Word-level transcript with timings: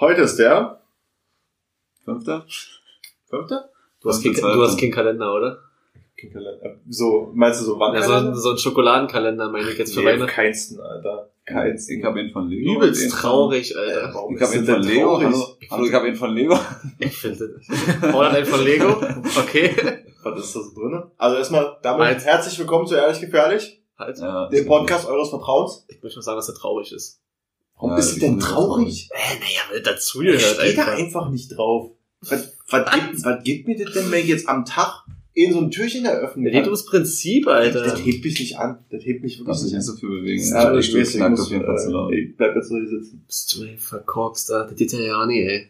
Heute 0.00 0.22
ist 0.22 0.36
der 0.36 0.80
Fünfter? 2.04 2.44
fünfte? 3.28 3.70
Du 4.02 4.08
hast, 4.10 4.22
kein, 4.22 4.34
du 4.34 4.62
hast 4.62 4.78
keinen 4.78 4.92
Kalender, 4.92 5.34
oder? 5.34 5.58
Kinderkalender. 6.16 6.76
So, 6.88 7.30
meinst 7.34 7.60
du 7.60 7.64
so 7.64 7.78
wann? 7.78 7.94
Ja, 7.94 8.02
so, 8.02 8.12
ein- 8.12 8.34
so 8.34 8.50
ein 8.50 8.58
Schokoladenkalender 8.58 9.50
meine 9.50 9.70
ich 9.70 9.78
jetzt 9.78 9.94
für 9.94 10.00
nee, 10.00 10.06
Weihnachten. 10.06 10.30
keinsten, 10.30 10.80
Alter. 10.80 11.30
Keinsten. 11.46 11.98
Ich 11.98 12.04
habe 12.04 12.20
ihn 12.20 12.30
von 12.32 12.48
Lego. 12.48 12.74
Übelst 12.76 13.02
Den 13.02 13.10
traurig, 13.10 13.76
Alter. 13.76 14.10
Warum 14.14 14.36
Ich 14.36 14.42
habe 14.42 14.52
ist 14.54 14.58
ihn 14.60 14.66
das 14.66 14.76
von 14.76 14.84
Lego. 14.86 15.04
traurig? 15.18 15.26
Hallo, 15.26 15.56
hallo, 15.70 15.84
ich 15.86 15.92
habe 15.92 16.08
ihn 16.08 16.16
von 16.16 16.34
Lego. 16.34 16.58
Ich 16.98 17.16
finde 17.16 17.48
das. 17.58 18.14
Oder 18.14 18.30
ein 18.30 18.46
von 18.46 18.64
Lego? 18.64 18.88
Okay. 19.38 19.74
Was 20.22 20.38
ist 20.40 20.56
da 20.56 20.60
so 20.60 20.74
drin? 20.74 21.02
Also 21.18 21.36
erstmal 21.36 21.76
damit 21.82 21.98
Meins. 22.00 22.24
herzlich 22.24 22.58
willkommen 22.58 22.86
zu 22.86 22.94
Ehrlich 22.94 23.20
Gefährlich, 23.20 23.82
Halt. 23.98 24.18
Ja, 24.18 24.48
dem 24.48 24.66
Podcast 24.66 25.06
eures 25.06 25.30
Vertrauens. 25.30 25.84
Ich 25.88 26.02
möchte 26.02 26.18
mal 26.18 26.22
sagen, 26.22 26.36
dass 26.36 26.48
er 26.48 26.54
traurig 26.54 26.92
ist. 26.92 27.20
Warum 27.76 27.90
Ja, 27.90 27.96
bist 27.96 28.10
du 28.12 28.14
ich 28.16 28.20
denn 28.22 28.38
das 28.38 28.48
traurig? 28.48 29.08
Äh, 29.12 29.38
naja, 29.40 29.60
weil 29.72 29.82
dazu 29.82 30.20
Ich 30.22 30.26
gehört 30.28 30.42
stehe 30.42 30.74
da 30.74 30.82
einfach. 30.84 30.98
einfach 30.98 31.30
nicht 31.30 31.48
drauf. 31.56 31.90
Was, 32.20 32.52
was, 32.70 32.92
gibt, 32.92 33.24
was 33.24 33.44
gibt 33.44 33.68
mir 33.68 33.76
das 33.84 33.92
denn, 33.92 34.10
wenn 34.10 34.20
ich 34.20 34.28
jetzt 34.28 34.48
am 34.48 34.64
Tag 34.64 35.04
in 35.34 35.52
so 35.52 35.58
ein 35.60 35.70
Türchen 35.70 36.04
eröffnen 36.04 36.44
geht 36.44 36.54
kann? 36.54 36.64
ums 36.64 36.84
Prinzip, 36.86 37.44
Das 37.46 37.54
Alter. 37.54 37.96
hebt 37.98 38.24
mich 38.24 38.38
nicht 38.40 38.58
an. 38.58 38.78
Das 38.90 39.04
hebt 39.04 39.22
mich 39.22 39.38
wirklich 39.38 39.56
nicht 39.56 39.64
nicht 39.64 39.74
an. 39.76 39.82
so 39.82 39.96
viel 39.96 40.08
bewegen. 40.08 40.42
Ja, 40.48 40.74
ich 40.78 40.86
Stuhl 40.86 41.00
weiß, 41.00 41.14
ich 41.16 41.20
muss, 41.20 41.40
auf 41.40 41.50
jeden 41.50 41.64
Fall 41.66 41.78
zu 41.78 41.90
laut. 41.90 42.12
äh, 42.12 42.20
ich 42.20 42.36
bleib 42.36 42.54
jetzt 42.54 42.68
so 42.68 42.76
hier 42.76 42.88
sitzen. 42.88 43.24
Bist 43.26 43.56
du 43.56 43.64
ein 43.64 43.76
verkorkster? 43.78 44.64
Das 44.68 44.76
geht 44.76 44.92
ja 44.92 45.26
nicht, 45.26 45.44
ey. 45.46 45.66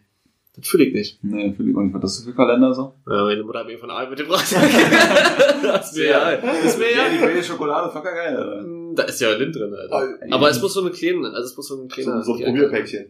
Das 0.57 0.69
fühle 0.69 0.85
ich 0.85 0.95
nicht. 0.95 1.19
Nee, 1.25 1.53
für 1.53 1.65
die, 1.65 1.73
und 1.75 1.93
was 1.95 2.03
hast 2.03 2.21
du 2.21 2.31
für 2.31 2.37
Kalender 2.37 2.73
so? 2.73 2.95
Ja, 3.09 3.25
meine 3.25 3.43
Mutter 3.43 3.61
hat 3.61 3.67
mir 3.67 3.77
von 3.79 3.91
Arbeit 3.91 4.11
mitgebracht. 4.11 4.47
das 5.63 5.91
ist 5.91 5.97
mir 5.99 6.07
ja. 6.11 6.37
Das 6.37 6.65
ist 6.65 6.79
mir 6.79 6.93
ja. 6.95 7.09
die 7.37 7.43
Schokolade, 7.43 7.91
fucker 7.91 8.15
geil, 8.15 8.37
Alter. 8.37 8.65
Da 8.97 9.03
ist 9.05 9.21
ja 9.21 9.33
Lind 9.35 9.55
drin, 9.57 9.75
Alter. 9.75 10.19
Aber 10.31 10.49
es 10.51 10.61
muss 10.63 10.75
so 10.75 10.81
eine 10.81 10.91
kleine, 10.91 11.29
also 11.29 11.43
es 11.51 11.57
muss 11.57 11.69
so 11.69 11.75
ein 11.77 11.81
So, 11.83 11.87
kleiner. 11.89 12.23
so 12.23 12.35
ein 12.35 12.45
Probierpäckchen. 12.45 13.07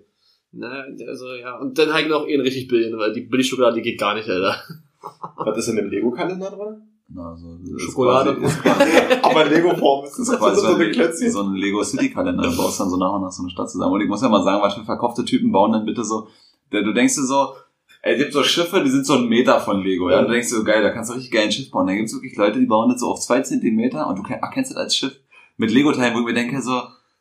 Na, 0.53 0.85
also 1.09 1.33
ja. 1.35 1.59
Und 1.59 1.77
dann 1.79 1.89
ich 1.99 2.09
noch 2.09 2.27
eh 2.29 2.41
richtig 2.41 2.69
billigen, 2.69 2.97
weil 2.99 3.13
die 3.13 3.23
Billigschokolade, 3.23 3.77
die 3.77 3.83
geht 3.83 3.99
gar 3.99 4.15
nicht, 4.15 4.29
Alter. 4.29 4.57
Was 5.37 5.59
ist 5.59 5.69
in 5.69 5.77
dem 5.77 5.89
Lego-Kalender 5.91 6.51
drin? 6.51 6.83
Na, 7.09 7.37
so, 7.37 7.59
das 7.61 7.71
ist 7.71 7.83
Schokolade. 7.83 8.35
quasi- 8.37 8.47
Ist 8.47 8.63
quasi, 8.63 8.91
Aber 9.23 9.47
in 9.47 9.53
Lego-Form 9.53 10.05
ist 10.07 10.19
das 10.19 10.31
quasi 10.39 10.57
so 10.61 10.69
so 10.69 10.75
eine 10.77 10.85
ein, 10.85 10.93
Klötzchen. 10.93 11.31
so 11.31 11.43
ein 11.43 11.55
Lego 11.55 11.83
City 11.83 12.11
Kalender. 12.11 12.43
Du 12.45 12.57
baust 12.57 12.81
dann 12.81 12.89
so 12.89 12.97
nach 12.97 13.13
und 13.13 13.23
nach 13.23 13.33
so 13.33 13.43
eine 13.43 13.51
Stadt 13.51 13.71
zusammen. 13.71 13.93
Und 13.93 14.01
ich 14.01 14.09
muss 14.09 14.23
ja 14.23 14.29
mal 14.29 14.43
sagen, 14.45 14.63
was 14.63 14.75
für 14.75 14.85
verkaufte 14.85 15.25
Typen 15.25 15.53
bauen 15.53 15.73
denn 15.73 15.85
bitte 15.85 16.05
so, 16.05 16.29
der, 16.73 16.83
du 16.83 16.93
denkst 16.95 17.15
dir 17.17 17.25
so, 17.25 17.55
ey, 18.03 18.15
es 18.15 18.19
gibt 18.21 18.33
so 18.33 18.43
Schiffe, 18.43 18.83
die 18.83 18.91
sind 18.91 19.05
so 19.07 19.15
ein 19.15 19.29
Meter 19.29 19.61
von 19.61 19.83
Lego, 19.83 20.09
ja. 20.11 20.21
Und 20.21 20.27
du 20.27 20.33
denkst 20.33 20.49
dir 20.49 20.57
so, 20.57 20.65
geil, 20.65 20.83
da 20.83 20.91
kannst 20.91 21.11
du 21.11 21.15
richtig 21.15 21.33
geil 21.33 21.45
ein 21.45 21.53
Schiff 21.53 21.71
bauen. 21.71 21.87
Da 21.87 21.95
gibt's 21.95 22.15
wirklich 22.15 22.37
Leute, 22.37 22.59
die 22.61 22.67
bauen 22.67 22.89
das 22.91 23.01
so 23.01 23.09
auf 23.09 23.21
zwei 23.21 23.41
Zentimeter 23.43 24.07
und 24.09 24.19
du 24.19 24.23
ken- 24.23 24.39
erkennst 24.41 24.71
das 24.71 24.79
als 24.79 24.97
Schiff 24.97 25.19
mit 25.57 25.71
Lego-Teilen, 25.71 26.15
wo 26.15 26.21
ich 26.21 26.25
mir 26.25 26.35
denke 26.35 26.61
so, 26.61 26.73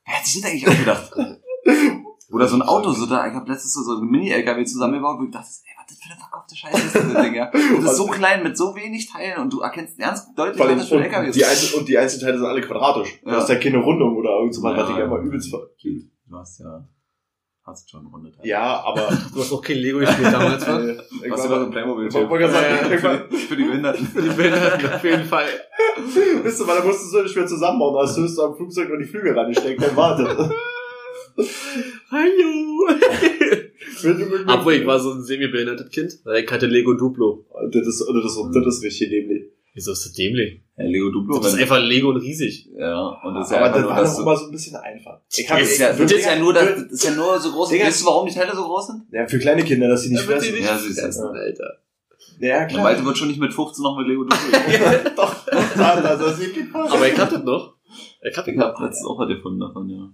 wer 0.06 0.18
hat 0.18 0.26
sich 0.26 0.42
das 0.42 0.50
eigentlich 0.52 0.68
ausgedacht? 0.68 1.12
Oder 2.32 2.48
so 2.48 2.56
ein 2.56 2.64
Auto, 2.64 2.92
so 2.92 3.06
da, 3.06 3.28
ich 3.28 3.34
habe 3.34 3.52
letztens 3.52 3.74
so, 3.74 3.84
so 3.84 4.02
ein 4.02 4.08
Mini-LKW 4.08 4.64
zusammengebaut, 4.66 5.20
wo 5.20 5.26
ich 5.26 5.32
dachte, 5.32 5.48
ey, 5.66 5.74
was 5.78 5.86
das 5.88 5.98
für 6.00 6.12
eine 6.12 6.20
verkaufte 6.20 6.56
Scheiße 6.56 6.88
ist 6.88 6.96
das 6.96 7.24
Ding, 7.24 7.36
ja? 7.36 7.52
Und 7.78 7.84
das 7.84 7.92
ist 7.92 7.98
so 7.98 8.08
klein 8.08 8.42
mit 8.42 8.58
so 8.58 8.76
wenig 8.76 9.08
Teilen 9.12 9.38
und 9.40 9.54
du 9.54 9.60
erkennst 9.60 10.00
ganz 10.00 10.34
deutlich, 10.34 10.60
was 10.60 10.78
das 10.78 10.90
für 10.90 10.96
ein 10.98 11.04
LKW 11.04 11.28
ist. 11.28 11.36
die 11.36 11.46
Einzel 11.46 11.80
und 11.80 11.88
die 11.88 11.98
Einzelteile 11.98 12.38
sind 12.38 12.48
alle 12.48 12.62
quadratisch. 12.62 13.20
Ja. 13.24 13.34
Das 13.34 13.44
ist 13.44 13.50
ja 13.50 13.56
keine 13.60 13.78
Rundung 13.78 14.18
oder 14.18 14.32
irgend 14.40 14.56
so 14.56 14.64
was, 14.64 14.76
was 14.78 14.90
Ja, 14.90 14.94
ich 14.94 15.00
ja. 15.00 15.06
immer 15.06 15.18
übelst 15.18 15.52
ver... 15.52 15.60
Du 16.28 16.38
hast 16.40 16.60
ja, 16.60 16.88
hast 17.66 17.90
schon 17.90 18.06
runde 18.08 18.32
Teile. 18.32 18.48
Ja, 18.48 18.84
aber... 18.84 19.08
Du 19.34 19.40
hast 19.40 19.52
auch 19.52 19.62
kein 19.62 19.78
Lego 19.78 20.00
gespielt 20.00 20.32
damals, 20.34 20.62
Was 20.68 20.68
irgendwann- 20.68 21.06
immer 21.24 21.38
so 21.38 21.54
ein 21.56 21.72
playmobil 21.72 22.08
Ich 22.08 22.14
wollte 22.14 22.50
sagen, 22.50 22.66
Ja, 22.70 22.76
ja, 22.76 22.90
irgendwann- 22.90 23.20
für, 23.30 23.30
die, 23.30 23.38
für 23.38 23.56
die 23.56 23.64
Behinderten. 23.64 24.06
Für 24.14 24.22
die 24.22 24.30
Behinderten 24.30 24.94
auf 24.94 25.04
jeden 25.04 25.26
Fall. 25.26 25.48
Wisst 26.44 26.60
du, 26.60 26.68
weil 26.68 26.78
da 26.80 26.84
musstest 26.86 27.14
du 27.14 27.22
nicht 27.24 27.36
mehr 27.36 27.48
zusammenbauen, 27.48 27.96
hast 27.98 28.18
du 28.18 28.42
am 28.42 28.56
Flugzeug 28.56 28.90
nur 28.90 28.98
die 28.98 29.06
Flügel 29.06 29.38
reingesteckt, 29.38 29.82
dann 29.82 29.96
wartet. 29.96 30.28
Hallo! 32.12 32.88
Du 34.02 34.44
Obwohl, 34.52 34.74
ich 34.74 34.86
war 34.86 35.00
so 35.00 35.14
ein 35.14 35.24
semi-behindertes 35.24 35.90
Kind. 35.90 36.20
Ich 36.36 36.52
hatte 36.52 36.68
Lego 36.68 36.94
Duplo. 36.94 37.46
Das 37.72 37.88
ist, 37.88 38.02
das 38.02 38.26
ist, 38.26 38.40
das 38.54 38.66
ist 38.78 38.84
richtig 38.84 39.10
dämlich. 39.10 39.44
Wieso 39.76 39.92
ist 39.92 40.06
das 40.06 40.14
dämlich? 40.14 40.62
Ja, 40.78 40.86
Lego 40.86 41.10
Duplo. 41.10 41.40
Das 41.40 41.54
ist 41.54 41.60
einfach 41.60 41.80
Lego 41.80 42.10
und 42.10 42.18
riesig. 42.18 42.70
ja, 42.78 43.08
und 43.24 43.34
das 43.36 43.48
ist 43.48 43.52
ja 43.54 43.58
Aber 43.60 43.70
das 43.80 43.88
war 43.88 44.04
doch 44.04 44.20
immer 44.20 44.36
so 44.38 44.46
ein 44.46 44.52
bisschen 44.52 44.76
einfach. 44.76 45.20
Ich 45.36 45.48
das 45.48 45.62
ist 45.62 45.80
ja, 45.80 45.94
das 45.94 46.12
ist 46.12 46.26
ja 46.26 46.36
nur, 46.40 46.54
das, 46.54 46.66
das, 46.66 46.76
das 46.84 46.92
ist 46.92 47.04
ja 47.06 47.12
nur 47.16 47.40
so 47.40 47.52
groß. 47.52 47.70
Digga. 47.70 47.86
Weißt 47.86 48.02
du, 48.02 48.06
warum 48.06 48.28
die 48.28 48.34
Teile 48.34 48.56
so 48.56 48.64
groß 48.64 48.88
sind? 48.88 49.04
ja, 49.12 49.28
für 49.28 49.40
kleine 49.40 49.64
Kinder, 49.64 49.88
dass 49.88 50.04
sie 50.04 50.10
nicht 50.10 50.22
die 50.24 50.28
fressen. 50.28 50.54
nicht 50.54 50.66
Ja, 50.66 50.78
siehst 50.78 50.98
du. 50.98 51.02
fressen, 51.02 51.26
Alter. 51.28 51.78
Ja, 52.40 52.60
Der 52.60 52.68
klar. 52.68 52.84
Malte 52.84 53.06
wird 53.06 53.18
schon 53.18 53.28
nicht 53.30 53.40
mit 53.40 53.54
15 53.54 53.84
noch 53.84 53.98
mit 53.98 54.08
Lego 54.08 54.24
Duplo. 54.24 54.38
doch, 55.16 55.48
Alter, 55.78 56.18
das 56.18 56.38
sieht 56.38 56.56
nicht 56.56 56.74
aus. 56.76 56.92
Aber 56.92 57.08
ich 57.08 57.18
hab 57.20 57.30
das 57.30 57.44
noch. 57.44 57.76
Ich 58.22 58.38
hab 58.38 58.48
ich 58.48 58.54
ihn 58.54 58.62
hab 58.62 58.74
noch. 58.80 58.86
letztens 58.86 59.08
auch 59.08 59.20
was 59.20 59.28
gefunden 59.28 59.60
davon, 59.60 59.90
ja. 59.90 60.10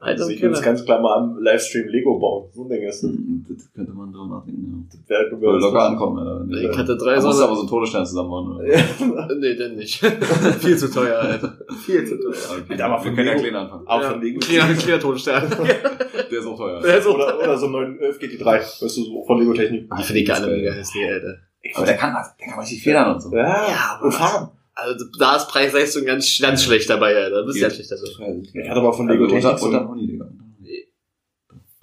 Alter, 0.00 0.22
Also 0.22 0.32
ich 0.32 0.40
will 0.40 0.50
jetzt 0.50 0.62
ganz 0.62 0.84
klar 0.84 1.00
mal 1.00 1.16
am 1.16 1.38
Livestream 1.42 1.88
Lego 1.88 2.18
bauen. 2.18 2.50
So 2.54 2.62
ein 2.64 2.68
Ding 2.68 2.82
ist 2.82 3.02
das. 3.02 3.10
Hm, 3.10 3.44
Das 3.48 3.72
könnte 3.72 3.92
drüber 4.18 4.36
nachdenken, 4.36 4.88
Das 4.90 5.00
wäre 5.08 5.24
ja. 5.30 5.40
Würde 5.40 5.58
locker 5.58 5.82
ankommen, 5.88 6.18
Alter. 6.18 6.70
Ich 6.70 6.76
hatte 6.78 6.96
drei 6.96 7.14
Da 7.14 7.22
musst 7.22 7.26
du 7.26 7.32
so. 7.32 7.44
aber 7.44 7.54
so 7.54 7.60
einen 7.60 7.68
Todesstern 7.70 8.06
zusammenbauen, 8.06 8.56
oder? 8.56 8.66
Ja. 8.66 9.28
Nee, 9.38 9.54
denn 9.54 9.76
nicht. 9.76 9.98
Viel 10.60 10.76
zu 10.76 10.90
teuer, 10.90 11.18
Alter. 11.18 11.58
Viel 11.84 12.04
zu 12.06 12.16
teuer. 12.20 12.34
Okay. 12.68 12.82
Aber 12.82 12.94
wir 12.94 13.00
von 13.00 13.14
können 13.14 13.28
ja 13.28 13.34
klein 13.34 13.54
anfangen. 13.56 13.86
Aber 13.86 14.02
Ja, 14.02 14.10
von 14.10 14.20
Lego. 14.20 14.40
Kleiner, 14.40 14.74
kleiner 14.74 15.00
Todesstern. 15.00 15.48
Der 16.30 16.38
ist 16.40 16.46
auch 16.46 16.56
teuer. 16.58 16.80
Der 16.82 16.98
ist 16.98 17.06
auch 17.06 17.14
Oder, 17.14 17.38
oder 17.38 17.56
so 17.56 17.66
ein 17.66 17.72
911 17.72 18.18
GT3. 18.18 18.44
Weißt 18.44 18.82
du, 18.82 18.88
so 18.88 19.24
von 19.24 19.38
Lego 19.38 19.52
Technik. 19.54 19.86
Ah, 19.90 20.02
finde 20.02 20.20
ich 20.20 20.28
gar 20.28 20.40
nicht 20.40 20.50
mega 20.50 20.72
hässlich, 20.72 21.04
Alter. 21.08 21.36
Aber 21.74 21.86
der 21.86 21.96
kann 21.96 22.14
was. 22.14 22.36
Der 22.36 22.48
kann 22.48 22.58
richtig 22.60 22.82
federn 22.82 23.14
und 23.14 23.20
so. 23.20 23.34
Ja, 23.34 23.46
Ja, 23.46 23.96
aber- 23.96 24.04
und 24.06 24.12
fahren. 24.12 24.48
Also 24.74 25.04
da 25.18 25.34
ist 25.36 25.48
Preis-Leistung 25.48 26.04
ganz, 26.04 26.38
ganz 26.40 26.62
schlecht 26.62 26.88
dabei, 26.88 27.16
Alter. 27.16 27.44
Das 27.44 27.56
ist 27.56 27.60
ganz 27.62 27.74
schlecht, 27.74 27.90
also. 27.90 28.06
Ich 28.52 28.68
hatte 28.70 28.80
mal 28.80 28.92
von 28.92 29.08
Lego 29.08 29.24
Also 29.24 29.34
Technik 29.34 29.62
unter, 29.64 29.80
so. 29.88 30.24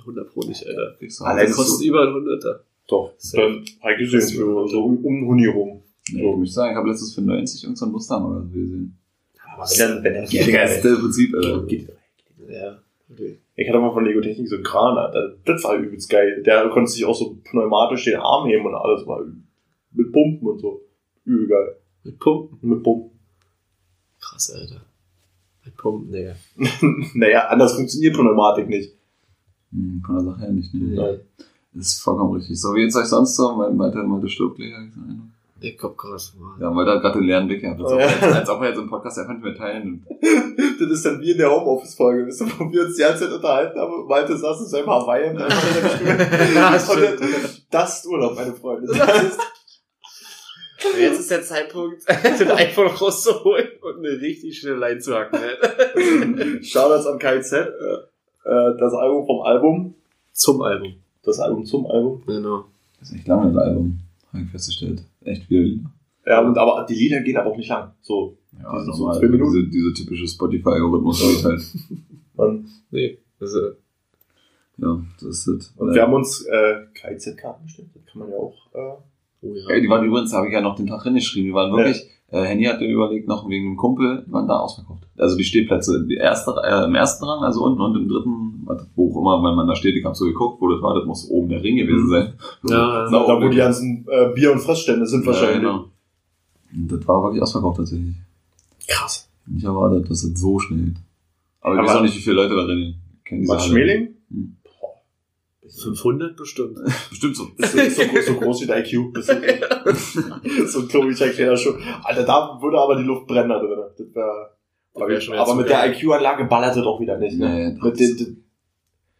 100 0.05 0.29
Pro 0.31 0.41
nicht, 0.41 0.65
Alter. 0.65 0.95
Allein 1.21 1.47
Das 1.47 1.55
so- 1.55 1.61
kostet 1.63 1.87
über 1.87 2.07
ein 2.07 2.13
Hunderter. 2.13 2.63
Doch, 2.87 3.13
dann 3.33 3.65
hab 3.81 3.91
ich 3.99 4.11
gesehen, 4.11 4.37
für 4.37 4.67
so 4.67 4.83
um, 4.85 5.03
um 5.03 5.27
Huni 5.27 5.47
rum. 5.47 5.81
Nee, 6.11 6.29
ich 6.31 6.37
muss 6.37 6.53
sagen, 6.53 6.71
ich 6.73 6.77
habe 6.77 6.89
letztens 6.89 7.15
für 7.15 7.21
90 7.21 7.63
irgendeinen 7.63 7.75
so 7.77 7.85
einen 7.85 7.91
Mustang 7.93 8.25
oder 8.25 8.41
so 8.41 8.47
gesehen. 8.49 8.97
Aber 9.55 9.63
wenn 9.63 9.79
er, 9.97 10.03
wenn 10.03 10.13
er 10.15 10.25
Digga, 10.27 10.61
das 10.61 10.75
ist 10.77 10.85
das 10.85 10.99
Prinzip, 10.99 11.33
Alter. 11.33 11.57
GT3. 11.63 11.89
Ja. 12.49 12.79
Okay. 13.11 13.39
Ich 13.55 13.67
hatte 13.69 13.79
mal 13.79 13.91
von 13.91 14.05
Lego 14.05 14.21
Technik 14.21 14.47
so 14.49 14.55
einen 14.55 14.63
Kran, 14.63 14.97
Alter. 14.97 15.35
das 15.45 15.63
war 15.63 15.75
übelst 15.77 16.09
geil. 16.09 16.43
Der 16.43 16.67
konnte 16.69 16.91
sich 16.91 17.05
auch 17.05 17.15
so 17.15 17.37
pneumatisch 17.43 18.03
den 18.03 18.17
Arm 18.17 18.47
heben 18.47 18.65
und 18.65 18.75
alles 18.75 19.05
mal 19.05 19.25
mit 19.93 20.11
Pumpen 20.11 20.47
und 20.47 20.59
so. 20.59 20.81
Übel 21.23 21.47
geil. 21.47 21.75
Mit 22.03 22.19
Pumpen. 22.19 22.57
Mit 22.69 22.83
Pumpen. 22.83 23.17
Krass, 24.19 24.51
Alter. 24.51 24.81
Mit 25.63 25.75
Pumpen, 25.77 26.11
Digga. 26.11 26.35
naja, 27.15 27.47
anders 27.47 27.73
funktioniert 27.73 28.13
Pneumatik 28.15 28.67
nicht. 28.67 28.94
Hm, 29.75 30.01
von 30.05 30.15
der 30.15 30.23
Sache 30.25 30.39
her 30.41 30.51
nicht, 30.51 30.73
ne? 30.73 30.95
Nein. 30.95 31.19
Das 31.73 31.87
ist 31.87 32.01
vollkommen 32.01 32.33
richtig. 32.35 32.59
So, 32.59 32.73
wie 32.73 32.81
jetzt 32.83 32.95
euch 32.95 33.05
sonst 33.05 33.35
so? 33.35 33.53
Mein 33.55 33.75
Malte, 33.75 33.97
Malte 34.03 34.29
stirbt 34.29 34.55
gleich, 34.55 34.73
hab 34.73 34.83
ich 34.87 34.93
so 34.93 34.99
einen 35.01 35.09
Eindruck. 35.09 35.27
Ich 35.61 35.77
glaub 35.77 35.97
krass, 35.97 36.33
Mann. 36.39 36.59
Ja, 36.61 36.69
Malte 36.69 36.91
hat 36.91 37.01
gerade 37.01 37.19
den 37.19 37.27
leeren 37.27 37.47
Blick 37.47 37.61
gehabt. 37.61 37.81
Als, 37.81 37.91
Oh, 37.91 37.95
ob 37.95 37.99
ja. 37.99 38.05
er, 38.07 38.35
als 38.35 38.49
ob 38.49 38.61
er 38.61 38.69
jetzt 38.69 38.77
im 38.77 38.89
Podcast 38.89 39.17
einfach 39.19 39.33
nicht 39.33 39.43
mehr 39.43 39.55
teilen 39.55 40.05
Das 40.79 40.89
ist 40.91 41.05
dann 41.05 41.19
wie 41.21 41.31
in 41.31 41.37
der 41.37 41.49
Homeoffice-Folge, 41.49 42.25
wisst 42.27 42.41
ihr, 42.41 42.47
wo 42.59 42.71
wir 42.71 42.85
uns 42.85 42.95
die 42.95 43.01
ganze 43.01 43.23
Zeit 43.25 43.33
unterhalten 43.33 43.79
haben 43.79 44.05
Malte 44.07 44.37
saß 44.37 44.59
in 44.61 44.67
seinem 44.67 44.87
Hawaii 44.87 45.29
und 45.31 45.41
einfach 45.41 45.99
in 46.01 46.05
der 46.17 46.53
Ja, 46.53 46.79
Stuhl. 46.79 46.97
stimmt. 46.97 47.21
Und 47.21 47.65
das 47.71 47.99
ist 47.99 48.05
Urlaub, 48.07 48.35
meine 48.35 48.53
Freunde. 48.53 48.87
Das 48.93 49.23
ist 49.23 49.39
Jetzt 50.99 51.19
ist 51.21 51.31
der 51.31 51.41
Zeitpunkt, 51.41 52.03
den 52.39 52.51
iPhone 52.51 52.87
rauszuholen 52.87 53.67
und 53.81 54.05
eine 54.05 54.21
richtig 54.21 54.59
schnelle 54.59 54.77
Line 54.77 54.99
zu 54.99 55.15
hacken. 55.15 55.39
Ne? 55.39 56.63
Shoutouts 56.63 57.07
an 57.07 57.17
KZ. 57.17 57.69
Äh, 58.45 58.77
das 58.79 58.93
Album 58.93 59.25
vom 59.25 59.41
Album. 59.41 59.93
Zum 60.31 60.61
Album. 60.61 60.93
Das 61.23 61.39
Album 61.39 61.65
zum 61.65 61.85
Album. 61.87 62.21
Genau. 62.27 62.65
Das 62.99 63.09
ist 63.09 63.15
echt 63.17 63.27
lange, 63.27 63.51
das 63.53 63.63
Album. 63.63 63.99
Habe 64.31 64.43
ich 64.43 64.49
festgestellt. 64.51 65.03
Echt 65.23 65.43
viele 65.45 65.61
Lieder. 65.63 65.91
Ja, 66.25 66.41
und 66.41 66.57
aber 66.57 66.85
die 66.87 66.95
Lieder 66.95 67.21
gehen 67.21 67.37
aber 67.37 67.51
auch 67.51 67.57
nicht 67.57 67.69
lang. 67.69 67.91
So, 68.01 68.37
Ja, 68.61 68.71
Die 68.79 68.83
sind 68.85 68.93
so 68.95 69.03
normal. 69.03 69.19
zwei 69.19 69.27
Minuten. 69.27 69.51
Diese, 69.53 69.67
diese 69.69 69.93
typische 69.93 70.27
Spotify-Algorithmus 70.27 71.21
habe 71.23 71.33
ich 71.33 71.45
halt. 71.45 71.61
man, 72.35 72.67
Nee. 72.91 73.17
Also, 73.39 73.59
Ja, 74.77 75.03
das 75.19 75.23
ist 75.29 75.47
es. 75.47 75.73
und 75.77 75.93
wir 75.93 76.01
haben 76.01 76.13
uns 76.13 76.41
äh, 76.45 76.85
KZ-Karten 76.93 77.63
bestellt. 77.63 77.89
Das 77.93 78.05
kann 78.05 78.19
man 78.19 78.29
ja 78.31 78.37
auch. 78.37 78.55
Äh, 78.73 78.97
oh 79.45 79.53
ja. 79.55 79.69
Ey, 79.69 79.81
die 79.81 79.89
waren 79.89 80.05
übrigens, 80.05 80.33
habe 80.33 80.47
ich 80.47 80.53
ja 80.53 80.61
noch 80.61 80.75
den 80.75 80.87
Tag 80.87 81.03
hingeschrieben, 81.03 81.49
die 81.49 81.53
waren 81.53 81.71
wirklich, 81.75 82.03
äh, 82.31 82.41
Henny 82.43 82.63
hatte 82.65 82.85
überlegt, 82.85 83.27
noch 83.27 83.47
wegen 83.47 83.65
dem 83.71 83.77
Kumpel, 83.77 84.23
die 84.27 84.31
waren 84.33 84.47
da 84.47 84.57
ausverkauft. 84.59 85.03
Also 85.17 85.37
die 85.37 85.43
Stehplätze, 85.43 86.05
die 86.07 86.15
erste, 86.15 86.53
äh, 86.63 86.85
im 86.85 86.95
ersten 86.95 87.23
Rang, 87.25 87.43
also 87.43 87.63
unten 87.63 87.79
und 87.81 87.95
im 87.95 88.07
dritten, 88.09 88.67
wo 88.95 89.11
auch 89.11 89.21
immer, 89.21 89.47
wenn 89.49 89.55
man 89.55 89.67
da 89.67 89.75
steht, 89.75 89.95
ich 89.95 90.03
habe 90.03 90.15
so 90.15 90.25
geguckt, 90.25 90.59
wo 90.61 90.67
das 90.69 90.81
war, 90.81 90.95
das 90.95 91.05
muss 91.05 91.29
oben 91.29 91.49
der 91.49 91.61
Ring 91.63 91.77
gewesen 91.77 92.09
sein. 92.09 92.33
Ja, 92.67 93.07
Sau- 93.09 93.27
da, 93.27 93.41
wo 93.45 93.49
die 93.49 93.57
ganzen 93.57 94.05
äh, 94.09 94.33
Bier- 94.33 94.51
und 94.51 94.59
Fressstände 94.59 95.05
sind 95.05 95.25
wahrscheinlich. 95.25 95.63
Ja, 95.63 95.69
genau. 95.71 95.85
Das 96.97 97.07
war 97.07 97.23
wirklich 97.23 97.41
ausverkauft 97.43 97.77
tatsächlich. 97.77 98.15
Krass. 98.87 99.29
Nicht 99.47 99.63
erwartet, 99.63 100.09
dass 100.09 100.23
es 100.23 100.39
so 100.39 100.59
schnell 100.59 100.79
geht. 100.85 100.95
Aber 101.61 101.75
ich 101.75 101.79
Aber- 101.79 101.87
weiß 101.89 101.95
auch 101.97 102.01
nicht, 102.01 102.17
wie 102.17 102.21
viele 102.21 102.35
Leute 102.35 102.55
da 102.55 102.63
rennen. 102.65 102.95
Kennen 103.23 103.49
alle. 103.49 103.59
Schmeling? 103.59 104.09
Hm. 104.29 104.57
500 105.69 106.35
bestimmt. 106.37 106.77
Bestimmt 107.09 107.35
so. 107.35 107.47
Ist, 107.57 107.71
so- 107.73 107.79
ist 107.79 107.95
so, 107.97 108.01
groß- 108.03 108.21
so 108.21 108.33
groß 108.35 108.61
wie 108.61 108.67
der 108.67 108.79
IQ. 108.85 109.15
Ist 109.17 110.71
so, 110.73 110.79
ein 110.81 110.87
klobiger 110.87 111.29
kleiner 111.29 111.57
Schuh. 111.57 111.73
Alter, 112.03 112.23
da 112.23 112.57
würde 112.61 112.79
aber 112.79 112.95
die 112.95 113.03
Luft 113.03 113.27
brennen 113.27 113.49
da 113.49 113.59
drin. 113.59 113.79
Das 113.97 114.15
wär, 114.15 114.57
Das 114.93 115.07
wär 115.07 115.21
schon 115.21 115.35
aber 115.35 115.55
mit 115.55 115.69
der 115.69 115.91
IQ-Anlage 115.91 116.45
ballert 116.45 116.75
es 116.75 116.83
doch 116.83 116.99
wieder 116.99 117.17
nicht. 117.17 117.37
Ne? 117.37 117.73
Nee, 117.73 117.77
mit 117.81 117.99
den, 117.99 118.17
den, 118.17 118.43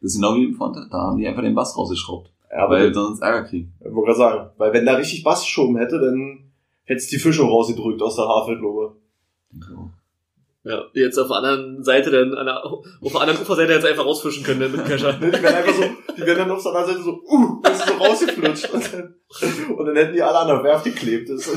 Das 0.01 0.11
ist 0.13 0.15
genau 0.21 0.35
wie 0.35 0.45
im 0.45 0.55
Front, 0.55 0.77
da 0.91 0.97
haben 0.97 1.17
die 1.17 1.27
einfach 1.27 1.41
den 1.43 1.55
Bass 1.55 1.77
rausgeschraubt. 1.77 2.31
Ja, 2.51 2.69
weil 2.69 2.93
sonst 2.93 3.21
Ärger 3.21 3.43
kriegen. 3.47 3.73
ich 3.79 3.85
wollte 3.93 4.13
gerade 4.13 4.17
sagen, 4.17 4.49
weil 4.57 4.71
wenn 4.71 4.85
da 4.85 4.93
richtig 4.93 5.23
Bass 5.23 5.41
geschoben 5.43 5.77
hätte, 5.77 5.99
dann 5.99 6.51
hättest 6.85 7.11
die 7.11 7.17
Fische 7.19 7.41
rausgedrückt 7.43 8.01
aus 8.01 8.15
der 8.15 8.25
Havelglobe. 8.25 8.95
So. 9.59 9.89
Ja, 10.67 10.83
jetzt 10.93 11.19
auf 11.19 11.27
der 11.27 11.37
anderen 11.37 11.83
Seite 11.83 12.09
dann, 12.09 12.33
an 12.33 12.47
der, 12.47 12.65
auf 12.65 12.81
der 13.11 13.21
anderen 13.21 13.39
Uferseite 13.39 13.73
jetzt 13.73 13.85
einfach 13.85 14.03
rausfischen 14.03 14.43
können 14.43 14.61
dann 14.61 14.71
mit 14.71 14.81
dem 14.81 14.87
Kescher. 14.87 15.13
Die 15.19 15.31
werden 15.31 15.45
einfach 15.45 15.73
so, 15.75 15.83
die 16.17 16.21
werden 16.21 16.39
dann 16.39 16.51
auf 16.51 16.63
der 16.63 16.71
anderen 16.71 16.87
Seite 16.87 17.03
so, 17.03 17.21
uh, 17.23 17.61
das 17.61 17.79
ist 17.79 17.87
so 17.87 17.93
rausgeflutscht. 17.93 18.69
Und 18.71 18.93
dann, 18.93 19.15
und 19.77 19.85
dann 19.85 19.95
hätten 19.95 20.13
die 20.13 20.23
alle 20.23 20.39
an 20.39 20.47
der 20.47 20.63
Werft 20.63 20.85
geklebt. 20.85 21.29
Das, 21.29 21.47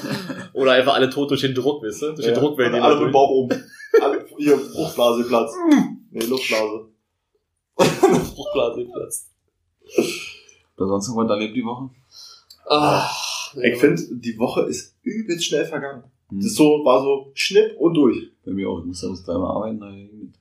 Oder 0.54 0.72
einfach 0.72 0.94
alle 0.94 1.08
tot 1.08 1.30
durch 1.30 1.42
den 1.42 1.54
Druck, 1.54 1.84
weißt 1.84 2.02
du? 2.02 2.12
Durch 2.14 2.26
den 2.26 2.34
Druck 2.34 2.58
werden 2.58 2.74
die 2.74 2.80
alle 2.80 3.00
mit. 3.00 3.12
Bauch 3.12 3.30
oben. 3.30 3.64
Alle, 4.02 4.26
hier, 4.36 4.58
Fruchtblase 4.58 5.24
Platz. 5.28 5.54
Nee, 6.10 6.24
Luftblase. 6.24 6.88
Fruchtblase 8.34 8.84
geplatzt. 8.86 9.30
Oder 10.76 10.88
sonst 10.88 11.08
irgendwas 11.08 11.30
erlebt 11.30 11.54
die 11.54 11.64
Woche? 11.64 11.90
Ah, 12.66 13.08
Ich 13.62 13.78
finde, 13.78 14.02
die 14.10 14.36
Woche 14.36 14.62
ist 14.62 14.96
übelst 15.02 15.44
schnell 15.44 15.64
vergangen. 15.64 16.02
Hm. 16.30 16.40
Das 16.40 16.54
so, 16.54 16.84
war 16.84 17.02
so 17.02 17.30
Schnipp 17.34 17.76
und 17.78 17.94
durch. 17.94 18.30
Bei 18.44 18.52
mir 18.52 18.68
auch. 18.68 18.80
Ich 18.80 18.86
muss 18.86 19.00
da 19.00 19.08
bis 19.08 19.24
dreimal 19.24 19.50
arbeiten. 19.50 20.34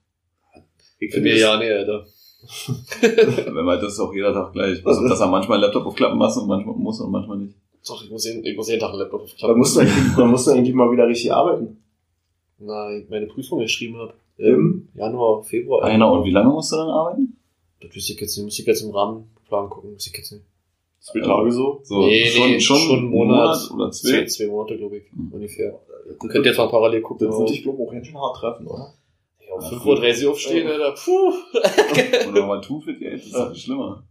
Ich 1.00 1.14
Für 1.14 1.22
mir 1.22 1.38
ja, 1.38 1.58
nee, 1.58 1.72
Alter. 1.72 2.06
Wenn 3.02 3.66
man 3.66 3.80
das 3.80 3.94
ist 3.94 4.00
auch 4.00 4.14
jeder 4.14 4.34
Tag 4.34 4.54
gleich. 4.54 4.86
Also, 4.86 5.08
dass 5.08 5.20
er 5.20 5.28
manchmal 5.28 5.58
einen 5.58 5.66
Laptop 5.66 5.86
aufklappen 5.86 6.18
muss 6.18 6.38
und 6.38 6.48
manchmal 6.48 6.76
muss 6.76 7.00
und 7.00 7.12
manchmal 7.12 7.38
nicht. 7.38 7.56
Doch, 7.88 8.04
ich 8.04 8.10
muss 8.10 8.26
jeden, 8.26 8.44
ich 8.44 8.56
muss 8.56 8.68
jeden 8.68 8.80
Tag 8.80 8.90
einen 8.90 9.00
Laptop 9.00 9.22
aufklappen. 9.22 9.58
musst 9.58 9.76
du 9.76 9.82
eigentlich, 9.82 10.16
da 10.16 10.26
musst 10.26 10.48
du 10.48 10.52
eigentlich 10.52 10.76
mal 10.76 10.92
wieder 10.92 11.08
richtig 11.08 11.34
arbeiten. 11.34 11.82
Nein, 12.60 13.04
ich 13.04 13.10
meine 13.10 13.28
Prüfung 13.28 13.60
geschrieben 13.60 13.98
habe. 13.98 14.14
Im? 14.38 14.90
Januar, 14.94 15.44
Februar. 15.44 15.90
Genau. 15.90 16.18
Und 16.18 16.26
wie 16.26 16.32
lange 16.32 16.50
musst 16.50 16.72
du 16.72 16.76
dann 16.76 16.90
arbeiten? 16.90 17.38
Das 17.82 17.96
wüsste 17.96 18.14
ich 18.14 18.22
jetzt 18.22 18.38
nicht. 18.38 18.46
Muss 18.46 18.60
ich 18.60 18.66
jetzt 18.66 18.82
im 18.82 18.92
Rahmenplan 18.92 19.70
gucken. 19.70 19.94
Muss 19.94 20.08
ich 20.08 20.16
jetzt 20.16 20.32
nicht. 20.32 20.44
Zwei 21.00 21.22
Tage 21.22 21.52
so. 21.52 21.80
So, 21.84 22.06
Nee, 22.06 22.26
schon, 22.26 22.50
nee, 22.50 22.60
schon, 22.60 22.78
schon 22.78 23.00
einen 23.00 23.10
Monat. 23.10 23.58
Monat 23.70 23.72
oder 23.72 23.92
Zwei, 23.92 24.10
zwei. 24.10 24.26
zwei 24.26 24.48
Monate, 24.48 24.78
glaube 24.78 24.98
ich. 24.98 25.04
Mhm. 25.14 25.32
Ungefähr. 25.32 25.80
Könnt 26.20 26.34
ihr 26.34 26.44
jetzt 26.52 26.58
mal 26.58 26.70
parallel 26.70 27.02
gucken. 27.02 27.28
Das 27.28 27.38
würde 27.38 27.54
ich, 27.54 27.64
glaube 27.64 27.78
ich, 27.82 27.88
auch 27.88 27.92
ganz 27.92 28.08
schön 28.08 28.18
hart 28.18 28.38
treffen, 28.38 28.68
oder? 28.68 28.94
Ja, 29.48 29.54
um 29.54 29.62
5.30 29.62 30.26
Uhr 30.26 30.32
aufstehen, 30.32 30.68
Alter. 30.68 30.96
Puh. 31.04 31.34
Oder 32.30 32.46
mal 32.46 32.62
tu 32.62 32.82
für 32.82 32.94
Geld. 32.94 33.20
Das 33.22 33.28
ist 33.28 33.36
halt 33.36 33.58
schlimmer. 33.58 34.08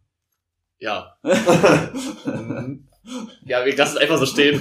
Ja. 0.78 1.16
Ja, 3.44 3.64
wir 3.64 3.76
lassen 3.76 3.96
es 3.96 4.02
einfach 4.02 4.18
so 4.18 4.26
stehen. 4.26 4.60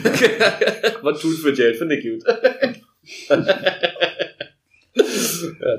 Man 1.02 1.16
tut 1.16 1.36
für 1.38 1.54
Geld, 1.54 1.78
finde 1.78 1.98
ich 1.98 2.06
gut. 2.06 2.24
ja, 5.00 5.78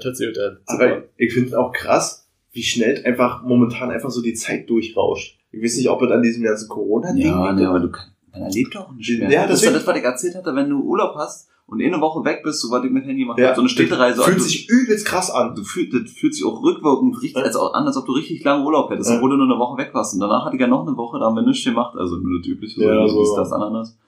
an. 0.48 0.58
Aber 0.66 1.04
ich 1.16 1.32
finde 1.32 1.48
es 1.48 1.54
auch 1.54 1.72
krass, 1.72 2.28
wie 2.52 2.62
schnell 2.62 3.04
einfach 3.04 3.42
momentan 3.42 3.90
einfach 3.90 4.10
so 4.10 4.20
die 4.22 4.34
Zeit 4.34 4.68
durchrauscht. 4.68 5.38
Ich 5.56 5.62
weiß 5.62 5.76
nicht, 5.78 5.88
ob 5.88 6.02
es 6.02 6.10
an 6.10 6.22
diesem 6.22 6.42
ganzen 6.42 6.68
Corona-Ding 6.68 7.24
Ja, 7.26 7.52
nee, 7.52 7.64
aber 7.64 7.80
du 7.80 7.90
kannst, 7.90 8.12
man 8.32 8.42
erlebt 8.42 8.74
doch 8.74 8.92
nicht 8.92 9.18
mehr. 9.18 9.30
Ja, 9.30 9.46
das 9.46 9.60
ist 9.60 9.64
ja 9.64 9.72
das, 9.72 9.86
was 9.86 9.96
ich 9.96 10.04
erzählt 10.04 10.34
hatte, 10.34 10.54
wenn 10.54 10.68
du 10.68 10.80
Urlaub 10.82 11.14
hast 11.16 11.48
und 11.66 11.80
eh 11.80 11.86
eine 11.86 12.00
Woche 12.00 12.24
weg 12.24 12.42
bist, 12.44 12.60
so 12.60 12.70
was 12.70 12.84
ich 12.84 12.90
mit 12.90 13.04
Handy 13.06 13.24
mache, 13.24 13.40
Ja, 13.40 13.54
so 13.54 13.60
eine 13.62 13.70
Städtereise. 13.70 14.22
Fühlt 14.22 14.38
du, 14.38 14.42
sich 14.42 14.68
übelst 14.68 15.06
krass 15.06 15.30
an. 15.30 15.54
du 15.54 15.62
fühlt, 15.64 15.92
das 15.94 16.12
fühlt 16.12 16.34
sich 16.34 16.44
auch 16.44 16.62
rückwirkend 16.62 17.20
richtig, 17.22 17.42
als, 17.42 17.56
an, 17.56 17.86
als 17.86 17.96
ob 17.96 18.04
du 18.06 18.12
richtig 18.12 18.44
lange 18.44 18.64
Urlaub 18.64 18.90
hättest, 18.90 19.10
Ja. 19.10 19.16
obwohl 19.16 19.30
du 19.30 19.36
nur 19.36 19.46
eine 19.46 19.58
Woche 19.58 19.78
weg 19.78 19.90
warst. 19.94 20.14
Und 20.14 20.20
danach 20.20 20.44
hatte 20.44 20.56
ich 20.56 20.60
ja 20.60 20.68
noch 20.68 20.86
eine 20.86 20.96
Woche, 20.96 21.18
da 21.18 21.24
haben 21.26 21.34
wir 21.36 21.42
nichts 21.42 21.64
gemacht, 21.64 21.96
also 21.96 22.16
nur 22.16 22.38
das 22.38 22.46
übliche, 22.46 22.80
so, 22.80 22.86
Ja, 22.86 23.08
so. 23.08 23.18
dies, 23.18 23.34
das, 23.34 23.50
Ananas. 23.52 23.98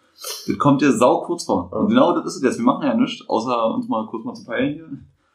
Das 0.46 0.58
kommt 0.58 0.82
dir 0.82 0.92
sau 0.92 1.22
kurz 1.22 1.44
vor. 1.44 1.70
Ja. 1.72 1.78
Und 1.78 1.88
genau 1.88 2.12
das 2.14 2.26
ist 2.26 2.36
es 2.36 2.42
jetzt. 2.42 2.58
Wir 2.58 2.64
machen 2.64 2.84
ja 2.84 2.94
nichts, 2.94 3.24
außer 3.28 3.72
uns 3.74 3.88
mal 3.88 4.06
kurz 4.06 4.24
mal 4.24 4.34
zu 4.34 4.44
peilen 4.44 4.74
hier. 4.74 4.88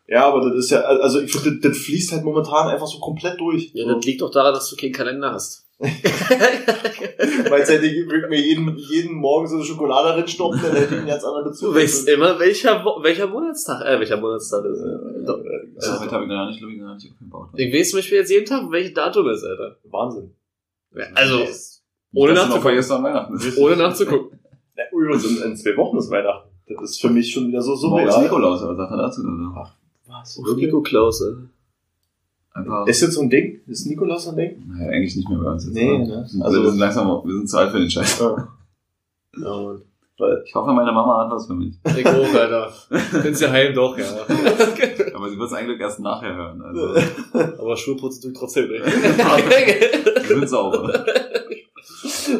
Ja, 0.07 0.27
aber 0.27 0.41
das 0.49 0.65
ist 0.65 0.69
ja, 0.69 0.81
also 0.81 1.21
ich 1.21 1.31
finde, 1.31 1.59
das, 1.59 1.71
das 1.71 1.77
fließt 1.81 2.11
halt 2.11 2.25
momentan 2.25 2.67
einfach 2.67 2.87
so 2.87 2.99
komplett 2.99 3.39
durch. 3.39 3.71
Ja, 3.73 3.85
so. 3.87 3.95
das 3.95 4.05
liegt 4.05 4.21
doch 4.21 4.29
daran, 4.31 4.53
dass 4.53 4.69
du 4.69 4.75
keinen 4.75 4.91
Kalender 4.91 5.31
hast. 5.31 5.62
Weil 7.49 7.65
seit 7.65 7.83
ich 7.83 8.07
würde 8.09 8.27
mir 8.29 8.39
jeden, 8.39 8.75
jeden 8.77 9.15
Morgen 9.15 9.47
so 9.47 9.55
eine 9.55 9.65
Schokolade 9.65 10.17
reinstopfen, 10.17 10.61
dann 10.61 10.75
hätte 10.75 10.93
ich 10.93 10.99
einen 10.99 11.07
ganz 11.07 11.23
anderen 11.23 11.45
Bezug. 11.45 11.73
Du 11.73 11.79
weißt 11.79 12.07
immer, 12.09 12.39
welcher, 12.39 12.83
welcher 13.01 13.27
Monatstag, 13.27 13.81
äh, 13.85 13.99
welcher 13.99 14.17
Monatstag 14.17 14.63
ist. 14.65 14.81
Doch. 15.25 15.39
Also, 15.75 15.99
heute 15.99 16.11
habe 16.11 16.23
ich 16.23 16.29
gar 16.29 16.47
nicht, 16.47 16.59
glaube 16.59 16.73
ich, 16.73 16.79
gar 16.79 16.93
nicht 16.95 17.11
aufgebaut. 17.11 17.49
Ich 17.55 17.73
weiß 17.73 17.89
zum 17.89 17.97
Beispiel 17.99 18.17
jetzt 18.19 18.31
jeden 18.31 18.45
Tag, 18.45 18.71
welches 18.71 18.93
Datum 18.93 19.29
ist, 19.29 19.43
Alter. 19.43 19.77
Wahnsinn. 19.85 20.31
Ja, 20.95 21.03
Also, 21.15 21.39
ohne 22.13 22.33
nachzugucken. 22.33 22.61
vergessen 22.61 22.93
an 22.93 23.03
Weihnachten. 23.03 23.39
Ohne 23.57 23.75
nachzugucken. 23.75 24.39
Ja, 24.77 24.83
übrigens, 24.91 25.25
in, 25.25 25.51
in 25.51 25.57
zwei 25.57 25.75
Wochen 25.77 25.97
ist 25.97 26.09
Weihnachten. 26.11 26.49
Das 26.67 26.91
ist 26.91 27.01
für 27.01 27.09
mich 27.09 27.29
schon 27.31 27.47
wieder 27.49 27.61
so 27.61 27.75
Morgen 27.89 28.07
ist. 28.07 28.17
Nikolaus, 28.19 28.61
aber 28.63 28.75
sagt 28.75 28.91
er 28.91 28.97
dazu? 28.97 29.21
Also, 29.21 29.71
Was? 30.07 30.39
Oh, 30.39 30.53
Nico 30.55 30.81
Klaus, 30.81 31.21
Alter. 31.21 31.49
Einfach, 32.53 32.87
Ist 32.87 33.01
jetzt 33.01 33.13
so 33.13 33.21
ein 33.21 33.29
Ding? 33.29 33.61
Ist 33.67 33.85
Nikolaus 33.87 34.25
so 34.25 34.31
ein 34.31 34.37
Ding? 34.37 34.63
naja, 34.67 34.89
eigentlich 34.91 35.15
nicht 35.15 35.29
mehr 35.29 35.39
bei 35.39 35.51
uns 35.51 35.65
jetzt. 35.65 35.73
Nee, 35.73 35.97
ne? 35.97 36.25
Also, 36.41 36.61
wir 36.61 36.69
sind 36.69 36.79
langsam, 36.79 37.07
wir 37.07 37.33
sind 37.33 37.49
zu 37.49 37.57
alt 37.57 37.71
für 37.71 37.79
den 37.79 37.89
Scheiß. 37.89 38.19
Ja. 38.19 38.47
Ja. 39.35 39.75
Ich 40.45 40.53
hoffe, 40.53 40.71
meine 40.73 40.91
Mama 40.91 41.25
hat 41.25 41.31
was 41.31 41.47
für 41.47 41.55
mich. 41.55 41.73
Ich 41.97 42.05
auch, 42.05 42.33
Alter. 42.35 42.71
Find's 43.23 43.41
ja 43.41 43.49
heim 43.51 43.73
doch, 43.73 43.97
ja. 43.97 44.05
Aber 45.15 45.27
sie 45.29 45.37
wird 45.39 45.47
es 45.47 45.53
eigentlich 45.53 45.79
erst 45.79 45.99
nachher 46.01 46.35
hören. 46.35 46.61
Also, 46.61 46.93
Aber 47.59 47.75
Schulputz 47.75 48.19
tue 48.19 48.31
ich 48.31 48.37
trotzdem 48.37 48.69
nicht. 48.69 48.85
wir 48.85 50.27
sind 50.27 50.47
sauber. 50.47 51.03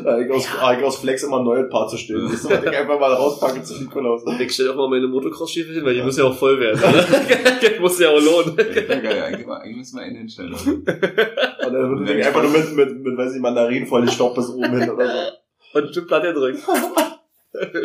Eigentlich 0.06 0.32
aus, 0.32 0.48
eigentlich 0.62 0.86
aus 0.86 0.98
Flex 0.98 1.24
immer 1.24 1.42
neue 1.42 1.66
Paar 1.66 1.88
zu 1.88 1.98
stehen. 1.98 2.24
Das 2.24 2.34
ist 2.34 2.50
was 2.50 2.64
ich 2.64 2.70
einfach 2.70 3.00
mal 3.00 3.14
rauspacke 3.14 3.64
zu 3.64 3.76
Nikolaus. 3.76 4.24
Ich 4.40 4.54
stelle 4.54 4.72
auch 4.72 4.76
mal 4.76 4.90
meine 4.90 5.08
Motocross-Stiefel 5.08 5.76
hin, 5.76 5.86
weil 5.86 5.96
die 5.96 6.02
müssen 6.02 6.20
ja 6.20 6.26
auch 6.26 6.38
voll 6.38 6.60
werden. 6.60 6.80
Oder? 6.80 7.04
das 7.04 7.72
muss 7.80 8.00
ja 8.00 8.10
auch 8.10 8.22
lohnen. 8.22 8.58
Ja, 8.58 9.00
geil, 9.00 9.24
eigentlich, 9.24 9.48
eigentlich 9.48 9.78
müssen 9.78 9.98
wir 9.98 10.04
einen 10.04 10.18
hinstellen. 10.18 10.54
Und 10.54 10.86
dann 10.86 11.98
das 11.98 12.08
Ding 12.08 12.22
einfach 12.24 12.44
nur 12.44 12.52
mit, 12.52 12.76
mit, 12.76 13.04
mit, 13.04 13.18
weiß 13.18 13.36
ich, 13.36 13.42
Mandarinen 13.42 13.88
voll 13.88 14.10
Stopp 14.10 14.36
bis 14.36 14.50
oben 14.50 14.80
hin 14.80 14.90
oder 14.90 15.08
so. 15.08 15.80
Und 15.80 15.92
Chip 15.92 16.08
Platte 16.08 16.34
drücken. 16.34 16.60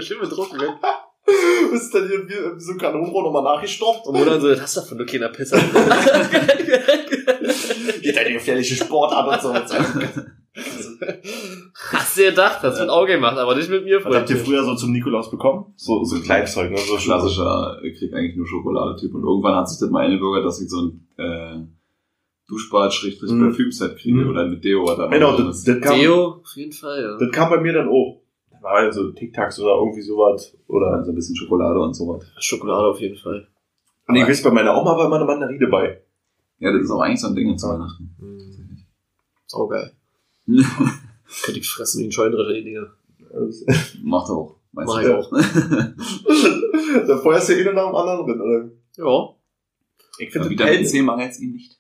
Schön 0.01 0.29
Druck, 0.29 0.53
ne? 0.57 0.79
Ist 1.73 1.95
dann 1.95 2.09
hier 2.09 2.27
wie, 2.27 2.61
so 2.61 2.73
ein 2.73 2.79
Kanonenrohr 2.79 3.25
nochmal 3.25 3.43
nachgestoppt. 3.43 4.07
Und 4.07 4.19
Monat 4.19 4.41
so, 4.41 4.49
das 4.49 4.61
hast 4.61 4.77
du 4.79 4.81
von 4.83 4.99
du 4.99 5.05
keiner 5.05 5.29
Pisser. 5.29 5.59
Geht 8.01 8.17
eine 8.19 8.33
gefährliche 8.33 8.77
Sportart 8.77 9.45
und 9.45 9.69
so. 9.69 9.79
Hast 11.93 12.17
du 12.19 12.23
gedacht, 12.23 12.59
das 12.63 12.79
wird 12.79 12.91
auch 12.91 13.07
gemacht, 13.07 13.37
aber 13.39 13.55
nicht 13.55 13.71
mit 13.71 13.85
mir, 13.85 14.05
Was 14.05 14.15
habt 14.17 14.31
ihr 14.31 14.37
früher 14.37 14.65
so 14.65 14.75
zum 14.75 14.93
Nikolaus 14.93 15.31
bekommen? 15.31 15.73
So, 15.77 16.03
so 16.05 16.21
Kleinzeug, 16.21 16.71
ne? 16.71 16.79
So 16.79 16.97
Klassischer, 16.97 17.79
ich 17.83 17.99
krieg 17.99 18.13
eigentlich 18.15 18.37
nur 18.37 18.47
Schokoladetyp. 18.47 19.15
Und 19.15 19.23
irgendwann 19.23 19.55
hat 19.57 19.69
sich 19.69 19.79
das 19.79 19.91
mal 19.91 20.05
eingebürgert, 20.05 20.45
dass 20.45 20.61
ich 20.61 20.69
so 20.69 20.83
ein 20.83 21.09
äh, 21.19 21.57
Mhm. 21.59 21.69
Duschbad-Parfümset 22.49 23.99
kriege 23.99 24.17
Mhm. 24.25 24.31
oder 24.31 24.47
mit 24.47 24.65
Deo 24.65 24.83
oder 24.91 25.09
Genau, 25.09 25.37
so. 25.37 25.45
das, 25.45 25.65
das, 25.65 25.81
kam, 25.81 25.99
Deo, 25.99 26.25
auf 26.43 26.57
jeden 26.57 26.73
Fall, 26.73 27.03
ja. 27.03 27.17
das 27.19 27.31
kam 27.31 27.51
bei 27.51 27.61
mir 27.61 27.73
dann 27.75 27.89
auch. 27.89 28.23
Das 28.51 28.63
war 28.63 28.73
halt 28.79 28.95
so 28.95 29.11
Tic-Tacs 29.13 29.61
oder 29.61 29.75
irgendwie 29.77 30.01
sowas. 30.03 30.57
Oder, 30.67 30.89
Also 30.95 31.13
ein 31.13 31.15
bisschen 31.15 31.37
Schokolade 31.37 31.79
und 31.79 31.95
sowas. 31.95 32.25
Schokolade 32.39 32.89
auf 32.89 33.01
jeden 33.01 33.17
Fall. 33.17 33.47
nee, 34.09 34.23
ich 34.23 34.29
weiß, 34.29 34.43
bei 34.43 34.51
meiner 34.51 34.77
Oma 34.81 34.97
war 34.97 35.07
immer 35.07 35.17
eine 35.17 35.27
Mandarine 35.27 35.67
bei. 35.69 36.01
Ja, 36.59 36.73
das 36.73 36.83
ist 36.83 36.91
auch 36.91 37.01
eigentlich 37.01 37.21
so 37.21 37.29
ein 37.29 37.35
Ding 37.35 37.57
zu 37.57 37.69
Weihnachten. 37.69 38.17
Mhm. 38.19 38.79
Sau 39.47 39.69
Könnte 41.45 41.61
ich 41.61 41.69
fressen 41.69 42.01
wie 42.03 42.07
ein 42.07 42.13
Scheunendrescher, 42.13 42.55
die 42.55 42.65
Dinger. 42.65 42.87
Macht 44.03 44.29
er 44.31 44.35
auch. 44.35 44.57
Mach 44.73 44.87
Meistens. 44.87 45.07
ich 45.07 45.13
auch. 45.15 47.07
da 47.07 47.17
feuerst 47.19 47.49
du 47.49 47.53
eh 47.55 47.65
nach 47.73 47.87
dem 47.89 47.95
anderen 47.95 48.27
drin, 48.27 48.41
oder? 48.41 48.71
Ja. 48.97 49.35
Ich 50.19 50.31
finde 50.33 50.51
Vitamin 50.51 50.83
das 50.83 50.91
C 50.91 51.03
mangelt 51.03 51.39
ihn 51.39 51.53
nicht. 51.53 51.79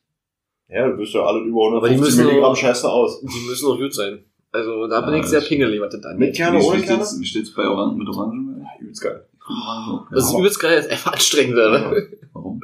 Ja, 0.68 0.88
du 0.88 0.96
bist 0.96 1.14
ja 1.14 1.25
alle 1.25 1.40
über 1.40 1.76
Aber 1.76 1.88
die 1.88 1.94
150 1.94 2.00
müssen 2.00 2.26
Milligramm 2.26 2.54
scheiße 2.56 2.88
aus. 2.90 3.20
Die 3.20 3.46
müssen 3.48 3.66
auch 3.68 3.78
gut 3.78 3.94
sein. 3.94 4.25
Also 4.52 4.87
da 4.87 5.00
bin 5.02 5.14
Ja, 5.14 5.20
ich 5.20 5.26
sehr 5.26 5.40
pingelig, 5.40 5.80
was 5.80 5.90
das 5.92 6.00
Mit 6.00 6.10
angeht. 6.12 6.37
Kerne, 6.37 6.58
wie, 6.58 6.62
ohne 6.64 6.78
wie, 6.78 6.82
Kerne? 6.82 7.04
steht's, 7.04 7.20
wie 7.20 7.25
steht's 7.26 7.54
bei 7.54 7.66
Orangen 7.66 7.98
mit 7.98 8.08
Orangen? 8.08 8.60
Ja, 8.60 8.80
übelst 8.80 9.02
geil. 9.02 9.26
Auch. 9.46 10.06
Das 10.10 10.25
ist 10.26 10.32
Ja. 10.32 10.38
übelst 10.38 10.60
geil, 10.60 10.76
das 10.76 10.87
ist 10.87 10.92
einfach 10.92 11.12
anstrengend, 11.14 11.54
oder? 11.54 12.02
Warum? 12.32 12.60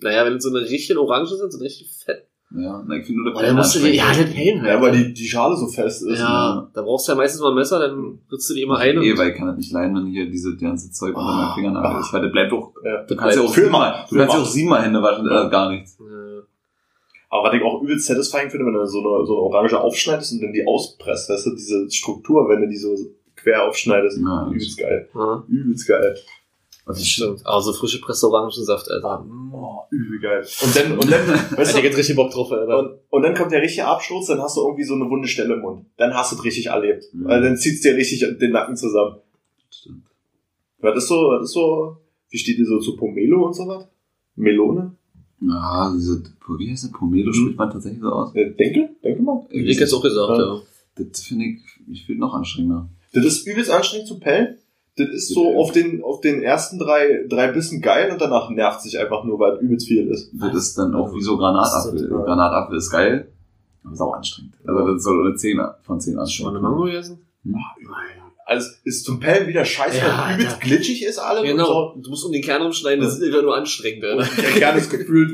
Naja, 0.00 0.24
wenn 0.26 0.40
so 0.40 0.48
eine 0.50 0.60
richtige 0.60 1.00
Orange 1.00 1.30
sind, 1.36 1.52
so 1.52 1.58
richtig 1.58 1.88
fett. 2.04 2.25
Ja, 2.54 2.82
na, 2.86 2.94
ich 2.96 3.04
finde 3.04 3.22
nur 3.22 3.32
der 3.32 3.40
Oh, 3.42 3.56
dann 3.56 3.82
die, 3.82 3.96
ja, 3.96 4.12
den 4.12 4.32
Pellen 4.32 4.62
halt. 4.62 4.70
Ja, 4.70 4.80
weil 4.80 4.92
die, 4.92 5.12
die 5.12 5.26
Schale 5.26 5.56
so 5.56 5.66
fest 5.66 6.02
ist. 6.06 6.20
ja, 6.20 6.68
da 6.72 6.82
brauchst 6.82 7.08
du 7.08 7.12
ja 7.12 7.16
meistens 7.18 7.40
mal 7.42 7.48
ein 7.50 7.56
Messer, 7.56 7.80
dann 7.80 8.20
ritzt 8.30 8.48
du 8.48 8.54
die 8.54 8.62
immer 8.62 8.78
ein. 8.78 8.98
Nee, 8.98 9.18
weil 9.18 9.30
ich 9.30 9.36
kann 9.36 9.48
das 9.48 9.56
nicht 9.56 9.72
leiden, 9.72 9.96
wenn 9.96 10.06
hier 10.06 10.30
diese 10.30 10.56
ganze 10.56 10.90
Zeug 10.92 11.16
unter 11.16 11.28
Ah. 11.28 11.36
meinen 11.46 11.54
Fingernagel 11.54 12.00
ist, 12.00 12.12
weil 12.12 12.22
das 12.22 12.32
bleibt 12.32 12.52
doch, 12.52 12.72
Ja. 12.84 13.02
du 13.02 13.16
kannst 13.16 13.36
ja 13.36 13.42
auch 13.42 13.52
siebenmal, 13.52 14.04
du 14.08 14.16
kannst 14.16 14.34
ja 14.34 14.40
auch 14.40 14.46
siebenmal 14.46 14.82
Hände 14.82 15.02
waschen, 15.02 15.26
Ja. 15.26 15.46
äh, 15.46 15.50
gar 15.50 15.70
nichts. 15.70 15.98
Ja. 15.98 16.06
Aber 17.30 17.48
was 17.48 17.54
ich 17.54 17.62
auch 17.62 17.82
übelst 17.82 18.06
satisfying 18.06 18.48
finde, 18.48 18.66
wenn 18.66 18.74
du 18.74 18.86
so 18.86 19.00
eine, 19.00 19.26
so 19.26 19.32
eine 19.34 19.42
Orange 19.42 19.80
aufschneidest 19.80 20.32
und 20.34 20.42
dann 20.42 20.52
die 20.52 20.64
auspresst, 20.64 21.28
weißt 21.28 21.46
du, 21.46 21.54
diese 21.56 21.90
Struktur, 21.90 22.48
wenn 22.48 22.60
du 22.60 22.68
die 22.68 22.76
so 22.76 22.94
quer 23.34 23.64
aufschneidest, 23.64 24.18
Ja, 24.22 24.46
übelst 24.48 24.78
geil. 24.78 25.08
Ja, 25.12 25.44
Übelst 25.48 25.88
geil. 25.88 26.16
Das 26.92 27.06
stimmt. 27.06 27.44
Aber 27.44 27.60
so 27.62 27.72
frische 27.72 28.00
Presse 28.00 28.26
Orangensaft, 28.28 28.90
Alter. 28.90 29.26
Oh, 29.52 29.78
übel 29.90 30.20
geil. 30.20 30.46
Und 30.64 30.76
dann, 30.76 30.98
und 30.98 31.10
dann, 31.10 31.26
weißt 31.56 31.76
du, 31.76 31.82
geht 31.82 31.96
richtig 31.96 32.14
Bock 32.16 32.30
drauf, 32.30 32.50
Alter. 32.52 32.78
und, 32.78 32.98
und 33.10 33.22
dann 33.22 33.34
kommt 33.34 33.50
der 33.52 33.62
richtige 33.62 33.86
Absturz, 33.86 34.26
dann 34.26 34.40
hast 34.40 34.56
du 34.56 34.60
irgendwie 34.62 34.84
so 34.84 34.94
eine 34.94 35.08
wunde 35.10 35.26
Stelle 35.28 35.54
im 35.54 35.60
Mund. 35.60 35.86
Dann 35.96 36.14
hast 36.14 36.32
du 36.32 36.36
es 36.36 36.44
richtig 36.44 36.66
erlebt. 36.66 37.04
Mhm. 37.12 37.24
Weil 37.26 37.42
dann 37.42 37.56
zieht's 37.56 37.80
dir 37.80 37.96
richtig 37.96 38.20
den 38.38 38.52
Nacken 38.52 38.76
zusammen. 38.76 39.16
Stimmt. 39.70 40.04
Was 40.80 40.96
ist 40.96 41.08
so, 41.08 41.14
was 41.30 41.44
ist 41.44 41.52
so, 41.54 41.96
wie 42.30 42.38
steht 42.38 42.58
ihr 42.58 42.66
so 42.66 42.78
zu 42.78 42.96
Pomelo 42.96 43.46
und 43.46 43.54
so 43.54 43.66
was? 43.66 43.88
Melone? 44.36 44.94
Ja, 45.40 45.92
diese, 45.94 46.22
wie 46.58 46.70
heißt 46.70 46.84
das? 46.84 46.92
Pomelo 46.92 47.32
spricht 47.32 47.58
man 47.58 47.70
tatsächlich 47.70 48.00
so 48.00 48.08
aus? 48.10 48.34
Äh, 48.34 48.50
denke? 48.52 48.90
Denke 49.02 49.22
mal. 49.22 49.44
Ich 49.50 49.78
hätte 49.80 49.94
auch 49.96 50.02
gesagt, 50.02 50.38
Ja. 50.38 50.44
ja. 50.54 50.60
Das 50.98 51.22
finde 51.22 51.44
ich, 51.44 51.58
ich 51.90 52.06
finde 52.06 52.22
noch 52.22 52.32
anstrengender. 52.32 52.88
Das 53.12 53.24
ist 53.24 53.46
übelst 53.46 53.70
anstrengend 53.70 54.08
zu 54.08 54.18
pellen. 54.18 54.56
Das 54.96 55.08
ist 55.10 55.34
so 55.34 55.58
auf 55.58 55.72
den, 55.72 56.02
auf 56.02 56.20
den 56.22 56.42
ersten 56.42 56.78
drei, 56.78 57.24
drei 57.28 57.48
Bissen 57.48 57.82
geil 57.82 58.10
und 58.10 58.20
danach 58.20 58.48
nervt 58.50 58.80
sich 58.80 58.98
einfach 58.98 59.24
nur, 59.24 59.38
weil 59.38 59.58
übelst 59.58 59.86
viel 59.86 60.08
ist. 60.08 60.30
Das 60.32 60.54
ist 60.54 60.78
dann 60.78 60.94
auch 60.94 61.14
wie 61.14 61.20
so 61.22 61.36
Granatapfel. 61.36 62.08
Granatapfel 62.08 62.78
ist 62.78 62.90
geil, 62.90 63.28
aber 63.84 63.92
ist 63.92 64.00
auch 64.00 64.14
anstrengend. 64.14 64.54
Also 64.66 64.92
das 64.94 65.02
soll 65.02 65.26
eine 65.26 65.34
10 65.36 65.60
von 65.82 66.00
10 66.00 66.12
Schon 66.12 66.16
mal 66.16 66.22
anstrengend. 66.22 66.56
eine 66.56 66.60
Mango 66.60 66.84
gegessen? 66.84 67.18
Also 68.46 68.70
ist 68.84 69.04
zum 69.04 69.18
Pellen 69.20 69.48
wieder 69.48 69.64
scheiße, 69.64 69.98
Ja, 69.98 70.28
weil 70.28 70.36
übelst 70.38 70.60
glitschig 70.60 71.04
ist 71.04 71.18
alles 71.18 71.42
Genau. 71.42 71.94
Du 71.96 72.08
musst 72.10 72.24
um 72.24 72.32
den 72.32 72.42
Kern 72.42 72.62
umschneiden, 72.62 73.04
das 73.04 73.18
ist 73.18 73.22
einfach 73.22 73.42
nur 73.42 73.56
anstrengend, 73.56 74.04
Alter. 74.04 74.24
so. 74.24 74.30
Und 74.30 74.42
der 74.42 74.50
Kern 74.52 74.78
ist 74.78 74.88
gefühlt 74.90 75.32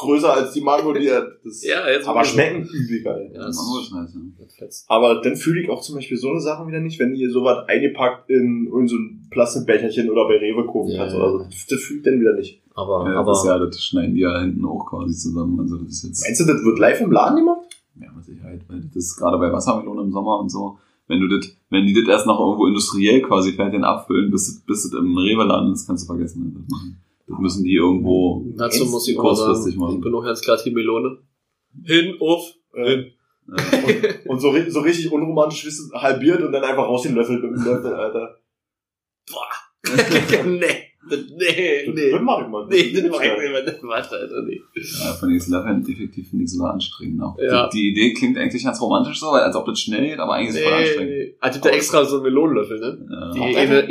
größer 0.00 0.32
als 0.32 0.52
die 0.52 0.60
Mango, 0.60 0.92
die 0.92 1.06
er, 1.06 1.26
das, 1.44 1.64
Ja, 1.64 1.88
jetzt 1.88 2.06
aber 2.08 2.24
schmecken 2.24 2.64
übel 2.64 3.02
geil. 3.02 3.30
Ja, 3.34 3.46
das 3.46 3.56
Mango 3.56 3.80
ist 3.80 3.92
nice, 3.92 4.14
ja. 4.14 4.66
Aber 4.88 5.20
dann 5.22 5.36
fühle 5.36 5.62
ich 5.62 5.70
auch 5.70 5.80
zum 5.80 5.94
Beispiel 5.96 6.16
so 6.16 6.30
eine 6.30 6.40
Sachen 6.40 6.66
wieder 6.68 6.80
nicht, 6.80 6.98
wenn 6.98 7.14
ihr 7.14 7.30
sowas 7.30 7.66
eingepackt 7.68 8.28
in, 8.30 8.70
in 8.72 8.88
so 8.88 8.96
ein 8.96 9.26
Plastikbecherchen 9.30 10.10
oder 10.10 10.26
bei 10.28 10.36
Rewe 10.38 10.66
kaufen 10.66 10.90
Ja, 10.90 10.98
kannst 10.98 11.16
ja, 11.16 11.22
oder 11.22 11.44
so. 11.44 11.46
Das, 11.70 11.80
fühlt 11.80 12.06
dann 12.06 12.20
wieder 12.20 12.34
nicht. 12.34 12.60
Aber, 12.74 13.06
Ja, 13.10 13.18
aber 13.20 13.32
das 13.32 13.40
ist 13.42 13.46
ja, 13.48 13.58
das 13.58 13.84
schneiden 13.84 14.14
die 14.14 14.20
ja 14.20 14.40
hinten 14.40 14.64
auch 14.64 14.86
quasi 14.86 15.14
zusammen. 15.14 15.58
Also 15.60 15.76
das 15.78 15.88
ist 15.90 16.04
jetzt, 16.04 16.22
Meinst 16.24 16.40
du, 16.40 16.44
das 16.46 16.64
wird 16.64 16.78
live 16.78 17.00
im 17.00 17.12
Laden 17.12 17.36
gemacht? 17.36 17.60
ja, 18.00 18.10
mit 18.14 18.24
Sicherheit, 18.24 18.60
weil 18.68 18.80
das 18.80 18.96
ist 18.96 19.16
gerade 19.16 19.38
bei 19.38 19.52
Wassermelonen 19.52 20.06
im 20.06 20.12
Sommer 20.12 20.38
und 20.40 20.48
so. 20.50 20.78
Wenn 21.08 21.20
du 21.20 21.28
das, 21.28 21.50
wenn 21.70 21.86
die 21.86 21.92
das 21.94 22.08
erst 22.08 22.26
noch 22.26 22.38
irgendwo 22.40 22.66
industriell 22.66 23.20
quasi 23.20 23.52
fertig 23.52 23.82
abfüllen, 23.82 24.30
bis, 24.30 24.46
das- 24.46 24.60
bis 24.64 24.82
das 24.88 24.92
im 24.98 25.16
Rewe-Laden 25.16 25.72
ist, 25.72 25.86
kannst 25.86 26.04
du 26.04 26.06
vergessen, 26.06 26.44
ne, 26.44 26.52
das 26.60 26.68
machen. 26.70 26.96
Müssen 27.38 27.64
die 27.64 27.74
irgendwo, 27.74 28.44
dazu 28.56 28.86
muss 28.86 29.06
ich 29.08 29.16
kurzfristig 29.16 29.74
sagen, 29.74 29.80
machen. 29.84 29.96
ich 29.96 30.00
bin 30.02 30.14
auch 30.14 30.24
ganz 30.24 30.40
klar 30.40 30.56
Team 30.58 30.74
Melone. 30.74 31.18
Hin, 31.84 32.16
auf, 32.20 32.42
hin. 32.74 33.12
äh, 33.56 34.28
Und 34.28 34.40
so, 34.40 34.50
ri- 34.50 34.68
so 34.70 34.80
richtig 34.80 35.10
unromantisch 35.12 35.64
wissen, 35.66 35.90
halbiert 35.94 36.42
und 36.42 36.52
dann 36.52 36.62
einfach 36.64 36.84
raus 36.86 37.02
den 37.02 37.14
Löffel 37.14 37.36
mit 37.40 37.44
dem 37.56 37.64
Löffel, 37.64 37.94
Alter. 37.94 38.36
nee, 40.46 40.89
nee, 41.08 41.90
nee. 41.94 42.10
Das 42.10 42.20
mach 42.22 42.42
ich 42.42 42.48
mal. 42.48 42.66
Nee, 42.68 42.92
das 42.92 43.02
Das 43.02 43.12
ich 43.22 43.28
geil. 43.28 43.62
nicht. 43.64 43.82
Warte, 43.82 44.16
Alter, 44.16 44.42
nee. 44.42 44.60
ja, 44.74 45.12
von 45.14 45.28
den 45.28 45.40
Löffeln 45.48 45.82
effektiv 45.88 46.28
finde 46.28 46.44
ich 46.44 46.52
sogar 46.52 46.72
anstrengend 46.74 47.22
auch. 47.22 47.36
Ja. 47.38 47.68
Die, 47.68 47.78
die 47.78 47.88
Idee 47.90 48.12
klingt 48.14 48.36
eigentlich 48.38 48.62
ganz 48.64 48.80
romantisch 48.80 49.18
so, 49.20 49.30
als 49.30 49.56
ob 49.56 49.66
das 49.66 49.80
schnell 49.80 50.06
geht, 50.06 50.18
aber 50.18 50.34
eigentlich 50.34 50.50
ist 50.50 50.56
es 50.56 50.62
voll 50.62 50.72
Nee, 50.72 50.78
anstrengend. 50.84 51.10
nee. 51.12 51.34
Ah, 51.40 51.48
gibt 51.48 51.64
da 51.64 51.70
extra 51.70 52.04
so 52.04 52.16
einen 52.16 52.24
Melonenlöffel, 52.24 52.78
ne? 52.80 52.98
Ja. 53.10 53.30
Die 53.32 53.40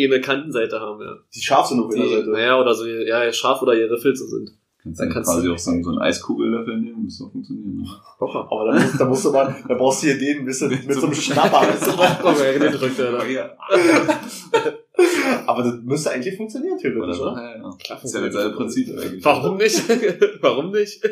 eh 0.03 0.07
eine 0.07 0.21
Kantenseite 0.21 0.79
haben, 0.79 1.01
ja. 1.01 1.15
Die 1.35 1.41
scharf 1.41 1.65
sind 1.67 1.79
auf 1.81 1.93
Die, 1.93 1.99
der 1.99 2.09
Seite. 2.09 2.29
naja, 2.29 2.61
oder 2.61 2.73
so, 2.73 2.85
ja, 2.85 3.31
scharf 3.33 3.61
oder 3.63 3.73
ihre 3.73 3.97
Filze 3.97 4.27
sind. 4.27 4.51
Kannst 4.81 5.01
Da 5.01 5.05
du 5.07 5.11
kannst 5.11 5.29
quasi 5.33 5.47
du- 5.47 5.53
auch 5.53 5.57
so, 5.57 5.71
einen- 5.71 5.83
so 5.83 5.89
einen 5.89 5.99
Eiskugellöffel 5.99 6.77
nehmen, 6.79 7.03
müsste 7.03 7.25
auch 7.25 7.31
funktionieren. 7.33 7.81
ne? 7.81 7.87
Aber 8.19 8.65
da 8.71 8.79
musst, 8.79 8.99
da 9.01 9.05
musst 9.05 9.25
du 9.25 9.31
mal, 9.31 9.53
da 9.67 9.73
brauchst 9.75 10.03
du 10.03 10.07
hier 10.07 10.17
den 10.17 10.39
ein 10.39 10.45
bisschen 10.45 10.69
mit 10.69 10.93
so 10.93 11.05
einem 11.07 11.13
Schnapper. 11.15 11.67
Komm, 12.21 12.35
ja, 12.37 12.57
den 12.57 12.71
drückt 12.71 12.97
er 12.99 13.11
da. 13.11 13.19
Aber 15.45 15.63
das 15.63 15.75
müsste 15.83 16.11
eigentlich 16.11 16.35
funktionieren, 16.37 16.73
Oder 16.73 16.81
theoretisch, 16.81 17.17
so, 17.17 17.23
oder? 17.23 17.41
ja, 17.41 17.55
ja. 17.57 17.77
Klar, 17.83 17.99
Das 18.01 18.03
ist 18.03 18.13
ja 18.15 18.21
dasselbe 18.21 18.55
Prinzip 18.55 18.89
eigentlich. 18.97 19.25
Warum 19.25 19.57
nicht? 19.57 19.83
Warum 20.41 20.71
nicht? 20.71 21.01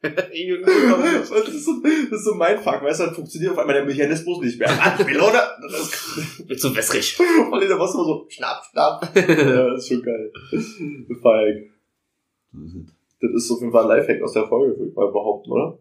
Das 0.00 0.28
ist, 0.30 1.64
so, 1.64 1.72
das 1.82 2.20
ist 2.20 2.24
so 2.24 2.34
mein 2.34 2.56
Fuck, 2.58 2.82
weißt 2.84 3.00
du, 3.00 3.04
dann 3.06 3.14
funktioniert 3.16 3.50
auf 3.50 3.58
einmal 3.58 3.74
der 3.74 3.84
Mechanismus 3.84 4.40
nicht 4.44 4.56
mehr. 4.56 4.70
Ah, 4.70 4.96
Melone! 5.02 5.40
Wird 6.46 6.60
so 6.60 6.74
wässrig. 6.76 7.18
und 7.18 7.60
in 7.60 7.66
der 7.68 7.78
Woche 7.80 7.94
immer 7.94 8.04
so, 8.04 8.26
schnapp, 8.28 8.62
schnapp. 8.70 9.10
Ja, 9.16 9.70
das 9.70 9.82
ist 9.82 9.88
schon 9.88 10.02
geil. 10.02 10.32
Es. 10.52 10.76
Das 13.20 13.30
ist 13.34 13.50
auf 13.50 13.60
jeden 13.60 13.72
Fall 13.72 13.90
ein 13.90 13.98
Lifehack 13.98 14.22
aus 14.22 14.34
der 14.34 14.46
Folge, 14.46 14.78
würde 14.78 14.90
ich 14.90 14.94
mal 14.96 15.10
behaupten, 15.10 15.50
oder? 15.50 15.78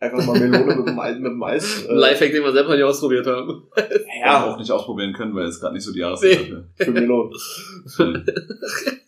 Einfach 0.00 0.26
mal 0.26 0.38
Melone 0.38 0.76
mit 0.76 0.86
dem, 0.86 1.22
mit 1.22 1.32
dem 1.32 1.42
Eis. 1.42 1.86
Ein 1.88 1.96
Lifehack, 1.96 2.32
den 2.32 2.42
wir 2.42 2.52
selber 2.52 2.74
nicht 2.74 2.84
ausprobiert 2.84 3.26
haben. 3.26 3.64
Ja, 3.76 3.84
ja, 4.20 4.44
auch 4.44 4.58
nicht 4.58 4.70
ausprobieren 4.70 5.12
können, 5.12 5.34
weil 5.34 5.46
es 5.46 5.60
gerade 5.60 5.74
nicht 5.74 5.84
so 5.84 5.92
die 5.92 6.00
Jahreszeit 6.00 6.40
dafür. 6.40 6.68
für 6.76 6.90
Melonen. 6.90 7.32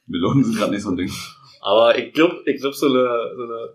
Melonen 0.07 0.45
sind 0.45 0.57
gerade 0.57 0.73
nicht 0.73 0.83
so 0.83 0.91
ein 0.91 0.97
Ding. 0.97 1.11
Aber 1.61 1.99
ich 1.99 2.13
glaub, 2.13 2.33
ich 2.47 2.61
glaub, 2.61 2.75
so 2.75 2.87
eine, 2.87 3.09
so 3.37 3.43
eine 3.43 3.69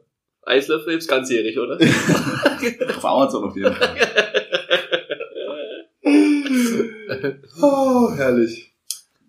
Eislöffel 0.44 0.98
ist 0.98 1.10
ganzjährig, 1.10 1.60
oder? 1.60 1.76
Auf 1.78 3.06
Amazon 3.06 3.44
auf 3.44 3.56
jeden 3.56 3.74
Fall. 3.74 3.96
Oh, 7.62 8.10
herrlich. 8.16 8.74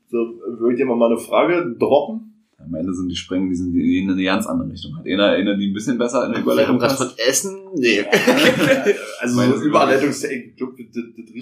So, 0.08 0.16
würde 0.16 0.72
ich 0.72 0.78
dir 0.78 0.86
mal 0.86 1.04
eine 1.04 1.18
Frage 1.18 1.74
droppen? 1.78 2.31
Am 2.64 2.74
Ende 2.74 2.94
sind 2.94 3.08
die 3.08 3.16
Sprengen, 3.16 3.48
die 3.50 3.56
sind 3.56 3.74
in 3.74 4.10
eine 4.10 4.22
ganz 4.24 4.46
andere 4.46 4.70
Richtung. 4.70 4.96
Hat 4.96 5.04
einer, 5.06 5.26
einer 5.30 5.56
die 5.56 5.68
ein 5.70 5.74
bisschen 5.74 5.98
besser 5.98 6.24
in 6.26 6.32
der 6.32 6.38
Wir 6.38 6.42
Überleitung 6.44 6.78
passt? 6.78 6.98
von 6.98 7.10
Essen? 7.16 7.58
Nee. 7.74 8.04
Also 9.20 9.36
Meine 9.36 9.56
so 9.56 9.62
Überleitungstechnik, 9.64 10.60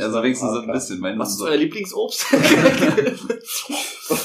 Also 0.00 0.22
wenigstens 0.22 0.50
so 0.52 0.60
ein 0.60 0.70
bisschen. 0.70 1.00
Meine, 1.00 1.18
Was 1.18 1.30
ist 1.30 1.38
so, 1.38 1.46
euer 1.46 1.56
Lieblingsobst? 1.56 2.26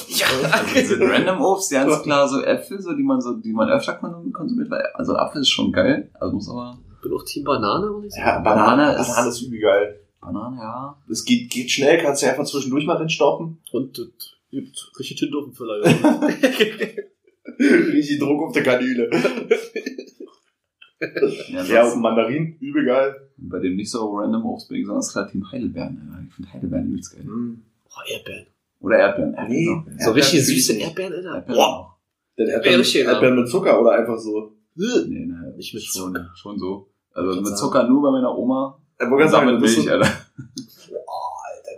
ja. 0.10 0.26
also 0.52 0.74
diese 0.76 1.00
Random 1.00 1.42
Obst, 1.42 1.72
ganz 1.72 2.02
klar 2.04 2.28
so 2.28 2.42
Äpfel, 2.42 2.82
so, 2.82 2.94
die 2.94 3.04
man 3.04 3.22
so, 3.22 3.34
die 3.34 3.52
man 3.54 3.70
öfter 3.70 3.94
kon- 3.94 4.32
konsumiert, 4.34 4.70
weil, 4.70 4.84
also 4.94 5.16
Apfel 5.16 5.42
ist 5.42 5.50
schon 5.50 5.72
geil, 5.72 6.10
also 6.20 6.34
muss 6.36 6.50
aber, 6.50 6.78
Ich 6.98 7.02
bin 7.02 7.14
auch 7.14 7.24
Team 7.24 7.44
Banane, 7.44 7.90
muss 7.92 8.06
ich 8.06 8.12
sagen. 8.14 8.26
Ja, 8.28 8.40
Banane 8.40 8.66
Banane, 8.84 9.02
ist- 9.02 9.08
Banane 9.08 9.30
ist 9.30 9.42
übel 9.42 9.60
geil. 9.60 10.00
Banane, 10.22 10.58
ja. 10.58 10.98
Es 11.10 11.24
geht, 11.24 11.50
geht 11.52 11.70
schnell, 11.72 12.02
kannst 12.02 12.24
du 12.24 12.28
einfach 12.28 12.46
zwischendurch 12.46 12.86
mal 12.86 12.98
reinstoppen. 12.98 13.58
Und 13.72 13.98
das 13.98 14.08
gibt 14.56 14.92
richtig 15.00 15.18
Tinte 15.18 15.38
auf 15.38 15.46
dem 15.46 15.54
Füller. 15.54 15.86
Ja. 15.86 16.22
Richtig 17.58 18.20
Druck 18.20 18.42
auf 18.48 18.54
der 18.54 18.64
Kanüle. 18.64 19.10
Ja, 21.50 21.64
Ja, 21.64 21.92
und 21.92 22.02
Mandarin, 22.02 22.58
übel 22.60 22.86
geil. 22.86 23.16
bei 23.38 23.60
dem 23.60 23.76
nicht 23.76 23.92
so 23.92 24.14
Random 24.16 24.46
Obst 24.46 24.70
bin 24.70 24.80
ich 24.80 24.88
sonst 24.88 25.12
klar 25.12 25.30
Team 25.30 25.50
Heidelbeeren. 25.52 26.26
Ich 26.28 26.34
finde 26.34 26.54
Heidelbeeren 26.54 26.88
übelst 26.90 27.14
geil. 27.14 27.26
Oh, 27.28 28.12
Erdbeeren. 28.12 28.48
Oder 28.80 28.98
Erdbeeren. 28.98 29.34
Erdbeeren 29.36 29.86
Nee. 29.88 30.04
So 30.04 30.12
richtig 30.12 30.40
Erdbeeren 30.40 30.56
süße 30.56 30.74
Erdbeeren, 30.80 31.14
Alter. 31.14 31.36
Erdbeeren 31.36 31.56
Boah. 31.58 32.00
Denn 32.38 32.48
Erdbeeren, 32.48 32.84
ja. 32.84 33.12
Erdbeeren 33.12 33.36
mit 33.40 33.50
Zucker 33.50 33.82
oder 33.82 33.92
einfach 33.92 34.18
so. 34.18 34.54
Nee, 34.76 35.26
ne, 35.26 35.54
Nicht 35.56 35.74
mit 35.74 35.84
schon, 35.84 36.14
Zucker. 36.14 36.32
schon 36.36 36.60
so. 36.60 36.90
Also 37.14 37.42
mit 37.42 37.58
Zucker 37.58 37.88
nur 37.88 38.02
bei 38.02 38.12
meiner 38.12 38.38
Oma. 38.38 38.82
Ich 39.00 39.10
wollte 39.10 39.30
sagen, 39.30 39.62
das 39.62 39.72
ist 39.72 39.78
Milch, 39.78 39.92
Alter. 39.92 40.10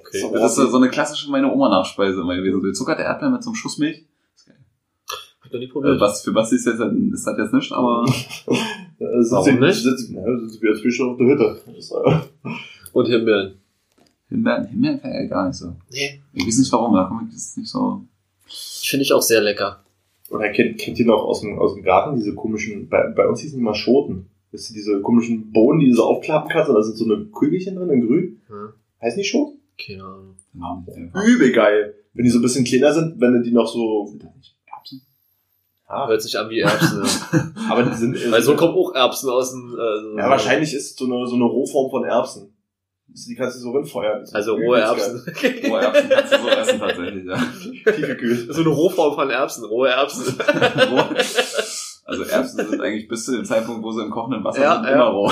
Okay. 0.07 0.19
so- 0.21 0.31
Das 0.33 0.51
ist 0.51 0.55
so 0.57 0.67
so 0.69 0.77
eine 0.77 0.89
klassische 0.89 1.29
meine 1.31 1.51
Oma-Nachspeise 1.51 2.21
immer 2.21 2.35
gewesen. 2.35 2.53
So 2.55 2.61
gezuckerte 2.61 3.03
Erdbeeren 3.03 3.33
mit 3.33 3.43
so 3.43 3.49
einem 3.51 3.55
Schuss 3.55 3.77
Milch. 3.77 4.05
Hab 5.39 5.45
ich 5.47 5.51
noch 5.53 5.59
nie 5.59 5.65
Äh, 5.65 5.69
probiert. 5.69 5.99
Was 5.99 6.21
für 6.23 6.31
Basti 6.33 6.55
ist, 6.55 6.65
jetzt, 6.65 6.79
ist 6.79 7.27
das 7.27 7.37
jetzt 7.37 7.53
nicht, 7.53 7.71
aber 7.71 8.05
Äh, 8.07 9.21
sind 9.21 9.31
Warum 9.31 9.43
sie, 9.45 9.53
nicht? 9.53 9.83
Sind, 9.83 9.97
sie- 9.99 10.13
ja, 10.15 10.23
sind 10.23 10.49
sie 10.49 10.61
wieder 10.61 10.75
zwischen 10.75 11.09
auf 11.09 11.17
der 11.17 11.27
Hütte. 11.27 11.61
Das 11.75 11.91
äh, 11.91 12.49
Und 12.93 13.05
Himbeeren. 13.07 13.53
Himbeeren, 14.29 14.67
Himbeeren 14.67 14.99
feier 14.99 15.23
ich 15.23 15.29
gar 15.29 15.47
nicht 15.47 15.57
so. 15.57 15.73
Nee. 15.91 16.21
Ich 16.33 16.45
weiß 16.47 16.57
nicht 16.57 16.71
warum, 16.71 16.93
da 16.95 17.05
komme 17.05 17.23
ich 17.27 17.33
das 17.33 17.43
ist 17.43 17.57
nicht 17.57 17.69
so. 17.69 18.01
Finde 18.47 19.03
ich 19.03 19.13
auch 19.13 19.21
sehr 19.21 19.41
lecker. 19.41 19.83
Oder 20.29 20.49
kennt, 20.49 20.77
kennt 20.79 20.99
ihr 20.99 21.05
noch 21.05 21.23
aus 21.23 21.39
dem, 21.41 21.57
aus 21.59 21.73
dem 21.75 21.83
Garten 21.83 22.17
diese 22.17 22.33
komischen, 22.35 22.89
bei, 22.89 23.07
bei 23.15 23.27
uns 23.27 23.39
hießen 23.41 23.57
die 23.57 23.63
mal 23.63 23.73
Schoten. 23.75 24.27
Wisst 24.51 24.71
ihr, 24.71 24.75
diese 24.75 24.99
komischen 25.01 25.51
Bohnen, 25.53 25.79
die 25.79 25.89
du 25.89 25.95
so 25.95 26.03
aufklappen 26.03 26.49
kannst, 26.49 26.69
und 26.69 26.75
da 26.75 26.81
sind 26.81 26.97
so 26.97 27.05
eine 27.05 27.25
Kügelchen 27.25 27.75
drin 27.75 27.89
in 27.89 28.05
grün. 28.05 28.41
Hm. 28.47 28.69
Heißt 29.01 29.15
nicht 29.17 29.29
Schoten? 29.29 29.56
Keine 29.83 30.03
Ahnung. 30.03 30.37
Ja, 30.53 31.23
Übel 31.23 31.51
geil. 31.51 31.95
Wenn 32.13 32.25
die 32.25 32.31
so 32.31 32.39
ein 32.39 32.41
bisschen 32.41 32.65
kleiner 32.65 32.93
sind, 32.93 33.19
wenn 33.19 33.43
die 33.43 33.51
noch 33.51 33.67
so, 33.67 34.07
Sind 34.07 34.23
das 34.23 34.35
nicht 34.35 34.55
Erbsen? 34.65 35.01
ja, 35.87 36.07
Hört 36.07 36.21
sich 36.21 36.37
an 36.37 36.49
wie 36.49 36.59
Erbsen. 36.61 37.03
ja. 37.03 37.51
aber 37.69 37.83
die 37.83 37.93
sind, 37.95 38.31
Weil 38.31 38.41
so 38.41 38.55
kommen 38.55 38.73
auch 38.73 38.93
Erbsen 38.95 39.29
aus 39.29 39.51
dem... 39.51 39.75
Äh, 39.77 40.19
ja, 40.19 40.29
wahrscheinlich 40.29 40.73
ist 40.73 40.91
es 40.91 40.95
so 40.95 41.05
eine, 41.05 41.27
so 41.27 41.35
eine 41.35 41.45
Rohform 41.45 41.91
von 41.91 42.03
Erbsen. 42.05 42.53
Die 43.09 43.35
kannst 43.35 43.57
du 43.57 43.61
so 43.61 43.71
rinfeuern. 43.71 44.27
Also 44.33 44.55
rohe. 44.55 44.79
Erbsen. 44.79 45.23
Oh, 45.69 45.75
Erbsen 45.75 46.09
kannst 46.09 46.33
du 46.33 46.37
so 46.39 46.49
essen 46.49 46.79
tatsächlich, 46.79 47.25
ja. 47.25 47.37
Tiefgekühlt. 47.93 48.53
so 48.53 48.61
eine 48.61 48.69
Rohform 48.69 49.15
von 49.15 49.29
Erbsen. 49.29 49.63
Rohe 49.65 49.89
Erbsen. 49.89 50.25
Also 52.09 52.23
Erbsen 52.23 52.65
sind 52.69 52.79
eigentlich 52.79 53.09
bis 53.09 53.25
zu 53.25 53.33
dem 53.33 53.43
Zeitpunkt, 53.43 53.83
wo 53.83 53.91
sie 53.91 54.01
im 54.01 54.09
kochenden 54.09 54.41
Wasser 54.41 54.61
Ja, 54.61 54.75
sind, 54.75 54.85
ja. 54.85 54.93
immer 54.93 55.07
roh. 55.09 55.29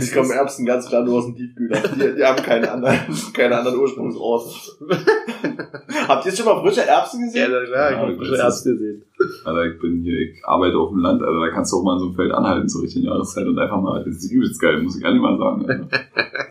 Die 0.00 0.10
kommen 0.14 0.30
Erbsen 0.30 0.64
ganz 0.64 0.86
klar 0.88 1.02
nur 1.04 1.18
aus 1.18 1.26
dem 1.26 1.34
Tiefkühler. 1.34 1.76
Die, 1.80 2.14
die 2.16 2.24
haben 2.24 2.40
keinen 2.40 2.64
anderen, 2.66 2.96
keinen 3.32 3.52
anderen 3.52 3.80
Ursprungsort. 3.80 4.76
Habt 6.08 6.24
ihr 6.24 6.30
jetzt 6.30 6.38
schon 6.38 6.46
mal 6.46 6.60
frische 6.62 6.86
Erbsen 6.86 7.20
Ja, 7.20 7.26
gesehen? 7.26 7.50
na 7.52 7.64
klar, 7.66 7.90
ich 7.90 7.96
Ja, 7.96 8.02
habe 8.02 8.16
das 8.16 8.26
schon 8.26 8.34
ist- 8.36 8.40
Erbsen 8.40 8.72
gesehen. 8.78 9.02
Also 9.44 9.60
ich 9.62 9.80
bin 9.80 10.02
hier, 10.02 10.18
ich 10.20 10.44
arbeite 10.44 10.76
auf 10.76 10.90
dem 10.90 10.98
Land, 10.98 11.22
also 11.22 11.40
da 11.40 11.50
kannst 11.50 11.72
du 11.72 11.76
auch 11.78 11.82
mal 11.82 11.94
in 11.94 11.98
so 12.00 12.06
einem 12.06 12.14
Feld 12.14 12.32
anhalten 12.32 12.68
zur 12.68 12.82
richtigen 12.82 13.06
Jahreszeit 13.06 13.46
und 13.46 13.58
einfach 13.58 13.80
mal, 13.80 14.04
das 14.04 14.16
ist 14.16 14.30
übelst 14.30 14.60
geil, 14.60 14.82
muss 14.82 14.96
ich 14.96 15.04
ehrlich 15.04 15.20
mal 15.20 15.36
sagen. 15.38 15.66
Also, 15.68 15.84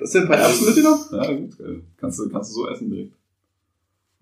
Das 0.02 0.12
sind 0.12 0.24
ein 0.24 0.28
paar 0.30 0.38
Erbsen 0.40 0.66
mitgenommen? 0.68 1.00
ja, 1.12 1.32
übelst 1.32 1.60
geil. 1.60 1.82
Kannst 2.00 2.20
du, 2.20 2.30
kannst 2.30 2.52
du 2.52 2.56
so 2.62 2.68
essen 2.70 2.90
direkt. 2.90 3.14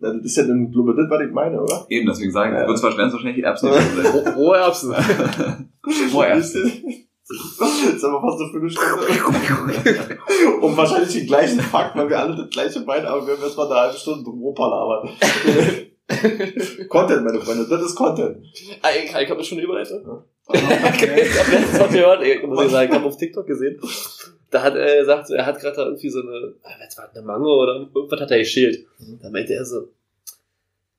Das 0.01 0.15
ist 0.23 0.35
ja 0.37 0.43
dann 0.43 0.71
glaube 0.71 0.95
das, 0.95 1.09
was 1.09 1.21
ich 1.21 1.31
meine, 1.31 1.61
oder? 1.61 1.85
Eben, 1.89 2.07
deswegen 2.07 2.31
sage 2.31 2.53
ich, 2.55 2.59
Ja. 2.61 2.67
wird 2.67 2.79
zwar 2.79 2.91
schwer, 2.91 3.09
so 3.09 3.17
schnell 3.19 3.33
die 3.33 3.43
Erbsen 3.43 3.69
Rohe 4.35 4.57
Erbsen. 4.57 4.93
Rohe 6.13 6.25
Erbsen. 6.27 6.63
Das 7.59 7.93
ist 7.95 8.03
aber 8.03 8.19
fast 8.19 8.41
eine 8.41 8.49
Viertelstunde. 8.51 9.07
Und 10.61 10.75
wahrscheinlich 10.75 11.13
den 11.13 11.27
gleichen 11.27 11.59
Fakt, 11.61 11.95
weil 11.95 12.09
wir 12.09 12.19
alle 12.19 12.35
das 12.35 12.49
gleiche 12.49 12.81
meinen, 12.81 13.05
aber 13.05 13.25
wir 13.25 13.35
haben 13.35 13.43
erst 13.43 13.55
mal 13.57 13.67
eine 13.67 13.75
halbe 13.75 13.97
Stunde 13.97 14.23
drum 14.23 14.41
labern. 14.69 15.09
Content, 16.89 17.23
meine 17.23 17.39
Freunde, 17.39 17.67
das 17.69 17.81
ist 17.83 17.95
Content. 17.95 18.37
Ah, 18.81 18.89
Ich, 19.01 19.15
ich 19.15 19.29
habe 19.29 19.43
schon 19.43 19.59
überleitet. 19.59 20.03
ich 20.53 21.39
hab 21.39 21.51
letztens 21.51 21.79
was 21.79 21.91
gehört, 21.91 22.47
muss 22.47 22.65
ich 22.65 22.71
sagen, 22.71 22.89
ich 22.89 22.95
habe 22.95 23.05
auf 23.05 23.17
TikTok 23.17 23.47
gesehen. 23.47 23.79
Da 24.49 24.63
hat 24.63 24.75
er 24.75 24.99
gesagt, 24.99 25.29
er 25.29 25.45
hat 25.45 25.59
gerade 25.59 25.75
da 25.75 25.85
irgendwie 25.85 26.09
so 26.09 26.21
eine, 26.21 26.53
ah, 26.63 26.71
was 26.79 26.97
war 26.97 27.09
eine 27.13 27.25
Mango 27.25 27.63
oder 27.63 27.89
irgendwas 27.93 28.19
hat 28.19 28.31
er 28.31 28.39
geschält. 28.39 28.85
Da 29.21 29.29
meinte 29.29 29.53
er 29.53 29.65
so, 29.65 29.87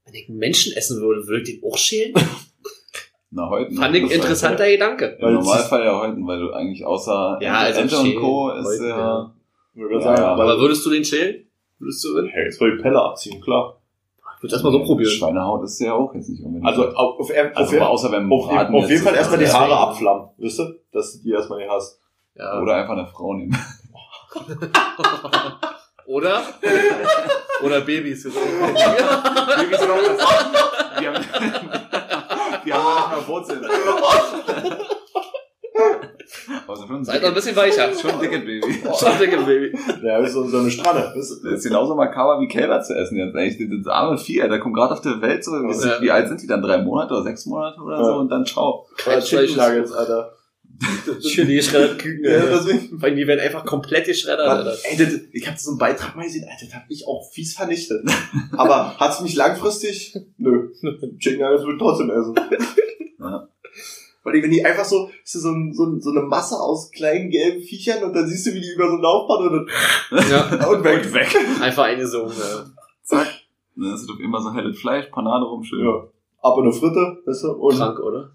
wenn 0.05 0.15
ich 0.15 0.29
einen 0.29 0.39
Menschen 0.39 0.73
essen 0.75 1.01
würde, 1.01 1.27
würde 1.27 1.43
ich 1.43 1.61
den 1.61 1.71
auch 1.71 1.77
schälen? 1.77 2.15
Na, 3.31 3.49
heute. 3.49 3.75
Fand 3.75 3.97
ich 3.97 4.03
ein 4.05 4.11
interessanter 4.11 4.69
Gedanke. 4.69 5.17
Im 5.19 5.35
Normalfall 5.35 5.85
ja 5.85 6.01
heute, 6.01 6.17
weil 6.21 6.39
du 6.39 6.51
eigentlich 6.53 6.85
außer 6.85 7.39
Ja, 7.41 7.61
also 7.61 7.81
Ente 7.81 7.99
und 7.99 8.15
Co. 8.17 8.51
ist 8.51 8.67
heute, 8.67 8.89
ja, 8.89 8.99
ja. 8.99 9.35
Ich 9.75 10.05
Ja, 10.05 10.15
aber 10.27 10.43
Aber 10.45 10.61
würdest 10.61 10.85
du 10.85 10.91
den 10.91 11.05
schälen? 11.05 11.47
Würdest 11.79 12.05
du? 12.05 12.23
hey, 12.27 12.45
jetzt 12.45 12.61
mal 12.61 12.77
die 12.77 12.83
Pelle 12.83 13.01
abziehen, 13.01 13.41
klar. 13.41 13.82
Ich 14.43 14.45
würde 14.45 14.55
das 14.57 14.63
mal 14.65 14.73
so 14.73 14.83
probieren. 14.83 15.09
Schweinehaut 15.09 15.63
ist 15.63 15.79
ja 15.79 15.93
auch 15.95 16.13
jetzt 16.15 16.29
nicht 16.29 16.43
unbedingt. 16.43 16.67
Also 16.67 16.89
auf, 16.89 17.21
auf, 17.21 17.31
auf, 17.31 17.37
also 17.55 17.77
auf, 17.79 17.89
außer 17.91 18.09
beim 18.11 18.33
auf, 18.33 18.49
Braten 18.49 18.75
auf 18.75 18.91
jeden 18.91 19.01
Fall 19.05 19.15
erstmal 19.15 19.39
die 19.39 19.45
das- 19.45 19.55
Haare 19.55 19.77
abflammen, 19.77 20.31
wisst 20.39 20.59
ihr? 20.59 20.75
Dass 20.93 21.13
du 21.13 21.23
die 21.23 21.31
erstmal 21.31 21.61
nicht 21.61 21.71
hast. 21.71 22.01
Ja. 22.35 22.61
Oder 22.61 22.75
einfach 22.75 22.95
eine 22.95 23.07
Frau 23.07 23.35
nehmen. 23.35 23.57
Oder? 26.07 26.43
Oder 27.63 27.81
Babys. 27.83 28.25
Babys 28.25 28.35
sind 29.81 29.91
auch 29.91 30.03
das. 30.03 30.19
Die 31.01 31.07
haben, 31.07 31.25
die 32.65 32.73
haben 32.73 32.85
nicht 32.85 33.11
mal 33.11 33.29
Wurzeln. 33.29 33.65
Also 36.67 36.87
schon, 36.87 37.05
Seid 37.05 37.23
noch 37.23 37.29
ein 37.29 37.35
bisschen 37.35 37.57
weicher. 37.57 37.93
schon 38.01 38.11
ein 38.13 38.21
dickes 38.21 38.41
Baby. 38.41 38.61
Schon 38.99 39.19
dicke 39.19 39.37
Baby. 39.39 39.79
Ja, 40.03 40.19
ist 40.19 40.33
so, 40.33 40.47
so 40.49 40.59
eine 40.59 40.69
ihr? 40.69 41.13
Das 41.15 41.31
ist 41.31 41.65
genauso 41.65 41.95
makaber 41.95 42.41
wie 42.41 42.49
Kälber 42.49 42.81
zu 42.83 42.95
essen 42.95 43.17
jetzt 43.17 43.35
eigentlich. 43.37 43.69
Das 43.85 43.93
arme 43.93 44.19
Vieh, 44.19 44.37
der 44.39 44.59
kommt 44.61 44.75
gerade 44.75 44.93
auf 44.95 45.01
der 45.01 45.21
Welt 45.21 45.45
so. 45.45 45.53
Wie, 45.53 45.87
Ja. 45.87 46.01
wie 46.03 46.11
alt 46.11 46.29
sind 46.29 46.43
die 46.43 46.47
dann? 46.47 46.63
Drei 46.63 46.79
Monate 46.79 47.15
oder 47.15 47.23
sechs 47.25 47.47
Monate 47.47 47.81
oder 47.81 47.99
Ja. 47.99 48.05
so? 48.05 48.13
Und 48.15 48.29
dann 48.31 48.45
ciao. 48.47 48.87
Chicken 49.21 49.57
Nuggets, 49.57 49.93
Alter. 49.93 50.33
Chili 51.21 51.57
geschreddert 51.57 51.99
Küken. 52.01 52.25
Ja, 52.25 52.39
Alter. 52.41 52.49
deswegen. 52.65 52.99
Vor 52.99 53.07
allem, 53.09 53.17
die 53.17 53.27
werden 53.27 53.39
einfach 53.41 53.65
komplett 53.65 54.07
geschreddert. 54.07 54.49
Alter. 54.49 54.75
Ey, 54.83 54.97
das, 54.97 55.15
ich 55.33 55.47
hab 55.49 55.57
so 55.57 55.71
einen 55.71 55.79
Beitrag 55.79 56.17
mal 56.17 56.25
gesehen, 56.25 56.45
Alter, 56.51 56.67
das 56.67 56.75
hab 56.75 56.85
ich 56.89 57.07
auch 57.07 57.31
fies 57.33 57.55
vernichtet. 57.55 58.05
Aber 58.57 58.97
hat's 58.99 59.21
mich 59.21 59.37
langfristig? 59.37 60.17
Nö. 60.39 60.71
Chicken 61.19 61.41
Nuggets 61.41 61.63
würde 61.63 61.75
ich 61.75 61.79
trotzdem 61.79 62.11
essen. 62.11 62.35
Ja. 63.21 63.49
Weil 64.25 64.35
die- 64.35 64.43
wenn 64.43 64.51
die 64.51 64.65
einfach 64.65 64.85
so, 64.85 65.11
ist 65.25 65.33
so, 65.33 65.53
so, 65.73 65.99
so 65.99 66.11
eine 66.11 66.21
Masse 66.23 66.55
aus 66.61 66.91
kleinen 66.91 67.31
gelben 67.31 67.63
Viechern 67.63 68.03
und 68.05 68.15
dann 68.15 68.27
siehst 68.29 68.47
du, 68.47 68.55
wie 68.55 68.61
die 68.61 68.73
über 68.75 68.89
so 68.89 68.95
ein 68.97 69.03
Laufband 69.03 69.51
und, 69.53 69.71
Ja. 70.31 70.49
dann, 70.57 70.69
und 70.75 70.85
weg. 70.85 71.05
Und 71.05 71.15
weg. 71.15 71.37
Einfach 71.61 71.85
eine 71.85 72.07
so. 72.07 72.23
Ja. 72.27 72.65
Zack. 73.03 73.29
Dann 73.77 73.91
du 73.97 74.07
doch 74.15 74.21
immer 74.21 74.41
so 74.41 74.53
helles 74.53 74.79
Fleisch, 74.79 75.07
Panade 75.11 75.45
rum, 75.47 75.65
schön. 75.65 75.85
Ja. 75.85 76.05
Ab 76.43 76.57
in 76.59 76.65
eine 76.65 76.73
Fritte, 76.73 77.19
weißt 77.27 77.45
du? 77.45 77.53
Und 77.53 77.77
Krank, 77.77 77.99
oder? 78.01 78.33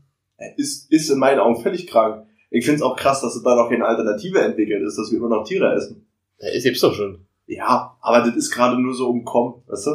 ist, 0.57 0.91
ist 0.91 1.09
in 1.09 1.19
meinen 1.19 1.39
Augen 1.39 1.61
völlig 1.61 1.87
krank. 1.87 2.25
Ich 2.49 2.65
find's 2.65 2.81
auch 2.81 2.95
krass, 2.95 3.21
dass 3.21 3.35
es 3.35 3.43
da 3.43 3.55
noch 3.55 3.69
keine 3.69 3.85
Alternative 3.85 4.39
entwickelt 4.39 4.81
ist, 4.83 4.97
dass 4.97 5.11
wir 5.11 5.17
immer 5.17 5.29
noch 5.29 5.43
Tiere 5.43 5.73
essen. 5.73 6.05
Ja, 6.39 6.49
ist 6.49 6.63
gibt's 6.63 6.79
doch 6.81 6.93
schon. 6.93 7.25
Ja, 7.47 7.97
aber 8.01 8.25
das 8.25 8.35
ist 8.35 8.51
gerade 8.51 8.79
nur 8.79 8.93
so 8.93 9.09
umkommen, 9.09 9.55
weißt 9.67 9.87
du? 9.87 9.91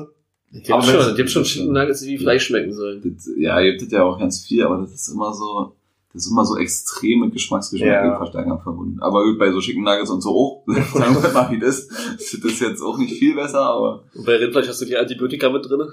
Die 0.50 0.72
haben 0.72 0.82
wenn's- 0.86 1.04
schon, 1.04 1.14
die 1.14 1.20
haben 1.22 1.28
schon 1.28 1.44
Chicken 1.44 1.72
Nuggets, 1.72 2.04
wie 2.04 2.18
Fleisch 2.18 2.46
schmecken 2.46 2.72
sollen. 2.74 3.00
Das, 3.14 3.28
ja, 3.38 3.60
ihr 3.60 3.72
habt 3.72 3.82
das 3.82 3.90
ja 3.90 4.02
auch 4.04 4.18
ganz 4.18 4.44
viel, 4.44 4.62
aber 4.64 4.78
das 4.78 4.92
ist 4.92 5.08
immer 5.08 5.32
so, 5.32 5.74
das 6.12 6.26
ist 6.26 6.30
immer 6.30 6.44
so 6.44 6.56
extrem 6.58 7.20
mit 7.20 7.32
Geschmacksgeschmack 7.32 7.88
Ja. 7.88 8.16
Verstärkern 8.16 8.60
verbunden. 8.62 8.98
Aber 9.00 9.22
gut, 9.24 9.38
bei 9.38 9.50
so 9.50 9.60
Chicken 9.60 9.82
Nuggets 9.84 10.10
und 10.10 10.20
so 10.20 10.30
auch, 10.30 10.64
sagen 10.94 11.22
wir 11.22 11.30
mal, 11.32 11.50
wie 11.50 11.58
das, 11.58 11.88
das 11.88 12.32
ist 12.34 12.60
jetzt 12.60 12.82
auch 12.82 12.98
nicht 12.98 13.18
viel 13.18 13.34
besser, 13.34 13.60
aber 13.60 14.04
Und 14.14 14.26
bei 14.26 14.36
Rindfleisch 14.36 14.68
hast 14.68 14.80
du 14.80 14.84
die 14.84 14.96
Antibiotika 14.96 15.48
mit 15.50 15.64
drin. 15.68 15.88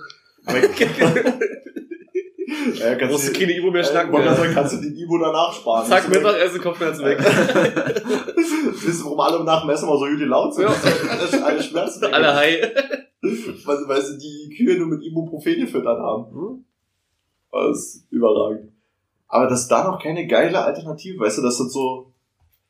Ja, 2.75 2.95
kannst 2.95 3.11
Musst 3.13 3.27
du 3.29 3.33
du, 3.33 3.39
keine 3.39 3.57
Ibu 3.57 3.71
mehr 3.71 3.81
äh, 3.81 3.85
schnacken. 3.85 4.11
gerade 4.11 4.35
sagen, 4.35 4.53
kannst 4.53 4.73
du 4.73 4.81
den 4.81 4.95
Ibo 4.97 5.17
danach 5.17 5.53
sparen. 5.53 5.87
Zack, 5.87 6.05
Weißt 6.09 6.15
du, 6.15 6.19
Mittagessen, 6.19 6.61
Kopfschmerzen 6.61 7.05
weg. 7.05 7.19
Wisst 8.35 8.99
ihr, 9.01 9.05
warum 9.05 9.19
alle 9.19 9.43
nach 9.43 9.61
dem 9.61 9.69
Essen 9.69 9.87
immer 9.87 9.97
so 9.97 10.05
gut 10.05 10.19
laut 10.21 10.53
sind? 10.55 10.63
Ja. 10.63 10.75
Alle, 11.09 11.43
alle 11.45 11.63
Schmerzen. 11.63 12.01
weg. 12.01 12.13
Alle 12.13 12.35
high. 12.35 12.61
Weil, 13.21 13.77
weil 13.87 14.01
sie 14.01 14.17
die 14.17 14.55
Kühe 14.55 14.77
nur 14.77 14.87
mit 14.87 15.03
Ibuprofen 15.03 15.59
gefüttert 15.59 15.99
haben. 15.99 16.25
Hm? 16.33 16.65
Das 17.51 17.77
ist 17.77 18.07
überragend. 18.11 18.71
Aber 19.29 19.47
das 19.47 19.61
ist 19.61 19.67
da 19.69 19.83
noch 19.89 20.01
keine 20.01 20.27
geile 20.27 20.61
Alternative, 20.63 21.19
weißt 21.19 21.37
du, 21.37 21.41
das 21.43 21.57
sind 21.57 21.71
so. 21.71 22.11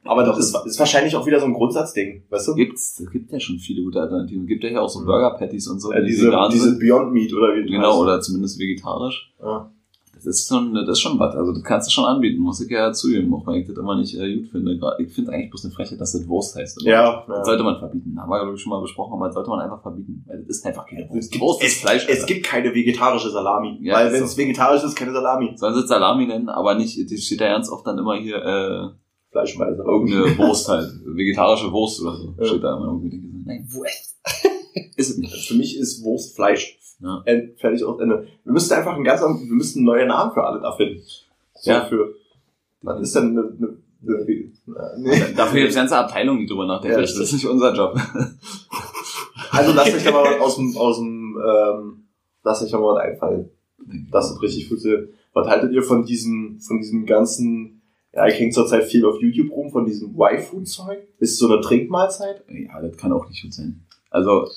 Aber 0.03 0.23
das 0.23 0.37
ist, 0.39 0.55
ist 0.65 0.79
wahrscheinlich 0.79 1.15
auch 1.15 1.25
wieder 1.25 1.39
so 1.39 1.45
ein 1.45 1.53
Grundsatzding, 1.53 2.23
weißt 2.29 2.47
du? 2.49 2.55
gibt's, 2.55 2.99
es 2.99 3.09
gibt 3.11 3.31
ja 3.31 3.39
schon 3.39 3.57
viele 3.59 3.83
gute 3.83 3.99
Alternativen. 4.01 4.43
Es 4.43 4.47
gibt 4.47 4.63
ja 4.63 4.69
hier 4.69 4.81
auch 4.81 4.87
so. 4.89 5.03
Burger 5.03 5.31
Patties 5.37 5.67
und 5.67 5.79
so, 5.79 5.91
Äh, 5.91 6.01
die 6.01 6.07
diese, 6.07 6.31
diese. 6.51 6.77
Beyond 6.79 7.11
Meat 7.11 7.33
oder 7.33 7.53
wie 7.55 7.63
das 7.63 7.71
Genau, 7.71 7.89
heißt. 7.91 7.99
oder 7.99 8.21
zumindest 8.21 8.59
vegetarisch. 8.59 9.33
Ja. 9.41 9.71
Das 10.25 10.39
ist 10.41 10.47
schon, 10.47 10.73
das 10.73 10.87
ist 10.89 10.99
schon 10.99 11.17
was. 11.19 11.35
Also 11.35 11.53
das 11.53 11.63
kannst 11.63 11.87
du 11.87 11.91
schon 11.91 12.05
anbieten, 12.05 12.41
muss 12.41 12.61
ich 12.61 12.69
ja 12.69 12.91
zugeben, 12.93 13.33
auch 13.33 13.45
wenn 13.47 13.55
ich 13.55 13.67
das 13.67 13.77
immer 13.77 13.97
nicht 13.97 14.15
äh, 14.17 14.35
gut 14.37 14.47
finde. 14.47 14.79
Ich 14.99 15.13
finde 15.13 15.31
eigentlich 15.31 15.49
bloß 15.49 15.65
eine 15.65 15.73
Frechheit, 15.73 15.99
dass 16.01 16.11
das 16.11 16.27
Wurst 16.27 16.55
heißt. 16.55 16.79
Aber 16.81 16.89
Ja, 16.89 17.23
Das 17.27 17.37
ja. 17.37 17.45
sollte 17.45 17.63
man 17.63 17.77
verbieten. 17.79 18.17
Haben 18.19 18.29
wir, 18.29 18.39
glaube 18.41 18.55
ich, 18.55 18.61
schon 18.61 18.69
mal 18.71 18.81
besprochen, 18.81 19.13
aber 19.13 19.25
das 19.27 19.33
sollte 19.35 19.49
man 19.49 19.59
einfach 19.61 19.81
verbieten. 19.81 20.23
Weil 20.27 20.39
das 20.39 20.57
ist 20.57 20.65
einfach 20.65 20.85
keine 20.85 21.05
Es 21.05 21.09
Wurst. 21.13 21.31
gibt, 21.31 21.43
Wurst 21.43 21.63
es, 21.63 21.67
ist 21.73 21.81
Fleisch. 21.81 22.07
es 22.09 22.25
gibt 22.25 22.45
keine 22.45 22.73
vegetarische 22.73 23.29
Salami. 23.29 23.77
Ja, 23.81 23.95
weil 23.95 24.11
wenn 24.11 24.19
so. 24.19 24.25
es 24.25 24.37
vegetarisch 24.37 24.83
ist, 24.83 24.95
keine 24.95 25.11
Salami. 25.13 25.51
Sollen 25.55 25.73
sie 25.75 25.81
es 25.81 25.87
Salami 25.87 26.25
nennen, 26.27 26.49
aber 26.49 26.75
nicht, 26.75 26.97
die 27.09 27.17
steht 27.17 27.41
da 27.41 27.47
ganz 27.47 27.69
oft 27.69 27.85
dann 27.87 27.97
immer 27.97 28.15
hier, 28.15 28.37
äh, 28.37 28.87
Fleischweise. 29.31 29.83
irgendeine 29.85 30.37
Wurst 30.39 30.67
halt. 30.67 30.89
Vegetarische 31.05 31.71
Wurst 31.71 32.01
oder 32.01 32.15
so. 32.17 32.35
Ja. 32.39 32.45
Steht 32.45 32.63
da 32.63 32.75
immer 32.77 32.87
irgendwie. 32.87 33.11
So, 33.11 33.27
Nein, 33.45 33.67
Wurst. 33.71 34.17
ist 34.97 35.09
es 35.11 35.17
nicht. 35.17 35.47
Für 35.47 35.53
mich 35.55 35.77
ist 35.77 36.03
Wurst 36.03 36.35
Fleisch. 36.35 36.77
Ja. 37.01 37.21
End, 37.25 37.59
fertig 37.59 37.83
aus 37.83 37.99
Ende. 37.99 38.27
Wir 38.43 38.53
müssten 38.53 38.73
einfach 38.73 38.93
einen 38.93 39.03
ganz 39.03 39.21
anderen, 39.21 39.47
wir 39.47 39.55
müssten 39.55 39.83
neue 39.83 40.05
Namen 40.05 40.33
für 40.33 40.43
alle 40.43 40.59
da 40.59 40.71
finden. 40.71 41.01
So 41.55 41.71
Ja. 41.71 41.85
Für, 41.85 42.13
was 42.81 43.01
ist 43.01 43.15
denn 43.15 43.37
eine, 43.37 43.77
eine, 44.01 44.25
nee. 44.25 45.33
Dafür 45.35 45.59
gibt 45.59 45.69
es 45.69 45.75
ganze 45.75 45.97
Abteilungen, 45.97 46.39
die 46.39 46.45
drüber 46.45 46.65
nachdenken. 46.65 46.95
Ja, 46.95 47.01
das 47.01 47.17
ist 47.17 47.33
nicht 47.33 47.45
unser 47.45 47.73
Job. 47.73 47.97
Also 49.51 49.73
lasst 49.73 49.95
euch 49.95 50.03
da 50.03 50.11
mal 50.11 50.23
was 50.23 50.39
aus 50.39 50.55
dem, 50.57 50.77
aus 50.77 50.97
dem, 50.97 51.37
ähm, 51.43 52.03
lasst 52.43 52.63
euch 52.63 52.71
da 52.71 52.79
mal 52.79 52.95
was 52.95 53.03
einfallen. 53.03 53.49
Das 54.11 54.31
ist 54.31 54.41
richtig 54.41 54.67
funktioniert. 54.67 55.09
Was 55.33 55.47
haltet 55.47 55.71
ihr 55.71 55.83
von 55.83 56.05
diesem, 56.05 56.59
von 56.59 56.77
diesem 56.77 57.05
ganzen, 57.05 57.81
ja, 58.13 58.27
ich 58.27 58.39
hänge 58.39 58.51
zurzeit 58.51 58.83
viel 58.83 59.05
auf 59.05 59.21
YouTube 59.21 59.51
rum, 59.51 59.71
von 59.71 59.85
diesem 59.85 60.15
Y-Food-Zeug? 60.15 60.99
Ist 61.19 61.37
so 61.37 61.51
eine 61.51 61.61
Trinkmahlzeit? 61.61 62.43
Ja, 62.49 62.81
das 62.81 62.97
kann 62.97 63.11
auch 63.11 63.27
nicht 63.27 63.41
gut 63.41 63.53
sein. 63.53 63.85
Also, 64.09 64.47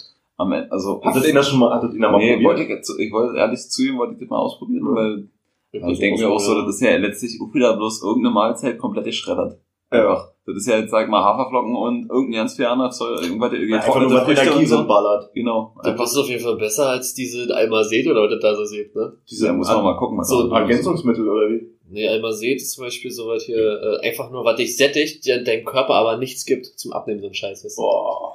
am 0.42 0.52
Ende, 0.52 0.70
also, 0.72 1.00
Hattet 1.04 1.26
ihr 1.26 1.34
das 1.34 1.48
schon 1.48 1.58
mal, 1.60 1.74
hattet 1.74 1.94
ihr 1.94 2.00
mal 2.00 2.18
nee, 2.18 2.34
wollte 2.44 2.60
probiert? 2.60 2.60
ich, 2.60 2.68
jetzt, 2.68 2.98
ich 2.98 3.12
wollte 3.12 3.36
ehrlich 3.38 3.60
zugeben, 3.70 3.98
wollte 3.98 4.14
ich 4.14 4.20
das 4.20 4.28
mal 4.28 4.38
ausprobieren, 4.38 4.84
Mhm. 4.84 4.94
weil 4.94 5.28
ich 5.72 5.98
denke 5.98 6.20
mir 6.20 6.28
auch 6.30 6.38
so, 6.38 6.54
das 6.60 6.74
ist 6.74 6.80
ja 6.82 6.96
letztlich 6.98 7.38
auch 7.42 7.52
wieder 7.54 7.76
bloß 7.76 8.02
irgendeine 8.02 8.34
Mahlzeit 8.34 8.78
komplett 8.78 9.06
geschreddert. 9.06 9.58
Einfach. 9.90 10.28
Das 10.46 10.56
ist 10.56 10.66
ja 10.66 10.78
jetzt, 10.78 10.90
sag 10.90 11.08
mal, 11.08 11.22
Haferflocken 11.22 11.76
und 11.76 12.10
irgendein 12.10 12.40
ganz 12.42 12.56
viel 12.56 12.64
anderes 12.64 12.96
Zeug, 12.96 13.22
irgendwas, 13.22 13.52
Einfach 13.52 14.00
nur, 14.00 14.10
was 14.10 14.28
Energie 14.28 14.66
so. 14.66 14.78
so 14.78 14.86
ballert. 14.86 15.30
Genau. 15.34 15.74
Da 15.84 15.92
passt 15.92 16.14
es 16.14 16.18
auf 16.18 16.28
jeden 16.28 16.42
Fall 16.42 16.56
besser 16.56 16.88
als 16.88 17.14
diese 17.14 17.54
Almazet 17.54 18.06
oder 18.08 18.22
was 18.22 18.40
da 18.40 18.54
so 18.56 18.64
seht, 18.64 18.94
ne? 18.96 19.12
Diese 19.30 19.46
Da 19.46 19.52
muss 19.52 19.68
man 19.68 19.84
mal 19.84 19.96
gucken, 19.96 20.18
was 20.18 20.28
So. 20.28 20.50
Ergänzungsmittel 20.50 21.28
oder 21.28 21.48
wie? 21.50 21.68
Nee, 21.92 22.08
Almazet 22.08 22.56
ist 22.56 22.72
zum 22.72 22.84
Beispiel 22.84 23.10
so 23.10 23.26
was 23.28 23.44
hier, 23.44 23.58
äh, 24.02 24.06
einfach 24.08 24.30
nur, 24.30 24.44
was 24.44 24.56
dich 24.56 24.76
sättigt, 24.76 25.24
dir 25.24 25.44
deinem 25.44 25.64
Körper 25.64 25.94
aber 25.94 26.16
nichts 26.16 26.44
gibt 26.46 26.66
zum 26.66 26.92
Abnehmen, 26.92 27.20
so 27.20 27.26
ein 27.28 27.34
Scheiß. 27.34 27.64
weißt 27.64 27.76
du? 27.78 27.82
Boah. 27.82 28.34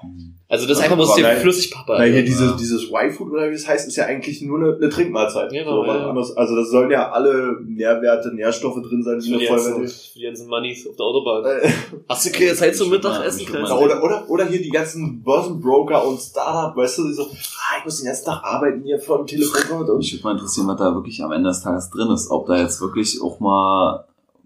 Also 0.49 0.65
das 0.65 0.77
ist 0.77 0.83
einfach, 0.83 0.95
muss 0.95 1.13
dir 1.15 1.23
nein. 1.23 1.37
Flüssigpappe. 1.37 1.95
Na, 1.97 2.03
hier 2.03 2.13
Alter. 2.13 2.21
dieses, 2.23 2.51
Ja. 2.51 2.57
dieses 2.57 2.83
Y-Food 2.89 3.31
oder 3.31 3.49
wie 3.49 3.55
es 3.55 3.67
heißt, 3.67 3.87
ist 3.87 3.95
ja 3.97 4.05
eigentlich 4.05 4.41
nur 4.41 4.59
eine, 4.59 4.75
eine 4.77 4.89
Trinkmahlzeit. 4.89 5.51
Genau, 5.51 5.83
so, 5.83 5.85
ja. 5.85 6.09
Also 6.35 6.55
da 6.55 6.63
sollen 6.63 6.91
ja 6.91 7.11
alle 7.11 7.57
Nährwerte, 7.65 8.33
Nährstoffe 8.33 8.81
drin 8.81 9.03
sein, 9.03 9.19
die 9.19 9.31
ganzen, 9.31 9.47
Vollwertig. 9.47 10.11
für 10.13 10.19
die 10.19 10.25
ganzen 10.25 10.47
Money's 10.47 10.87
auf 10.87 10.95
der 10.95 11.05
Autobahn. 11.05 11.43
Äh, 11.45 11.69
Hast 12.07 12.25
du 12.25 12.31
keine 12.31 12.53
Zeit 12.53 12.75
zum 12.75 12.89
Mittagessen? 12.89 13.45
oder, 13.55 14.01
oder, 14.03 14.29
oder 14.29 14.45
hier 14.45 14.61
die 14.61 14.69
ganzen 14.69 15.21
Börsenbroker 15.23 16.07
und 16.07 16.19
Startup, 16.21 16.77
weißt 16.77 16.99
du, 16.99 17.07
die 17.07 17.13
so, 17.13 17.23
ah, 17.23 17.77
ich 17.79 17.85
muss 17.85 17.97
den 17.97 18.05
ganzen 18.05 18.25
Tag 18.25 18.43
arbeiten 18.43 18.83
hier 18.83 18.99
vor 18.99 19.17
dem 19.17 19.27
Telefon 19.27 19.89
und 19.89 19.97
Mich 19.97 20.13
würde 20.13 20.23
mal 20.23 20.31
interessieren, 20.33 20.67
was 20.67 20.77
da 20.77 20.93
wirklich 20.93 21.21
am 21.23 21.31
Ende 21.33 21.49
des 21.49 21.61
Tages 21.61 21.89
drin 21.89 22.09
ist. 22.11 22.29
Ob 22.31 22.45
da 22.47 22.57
jetzt 22.61 22.79
wirklich 22.79 23.21
auch 23.21 23.39
mal 23.39 23.46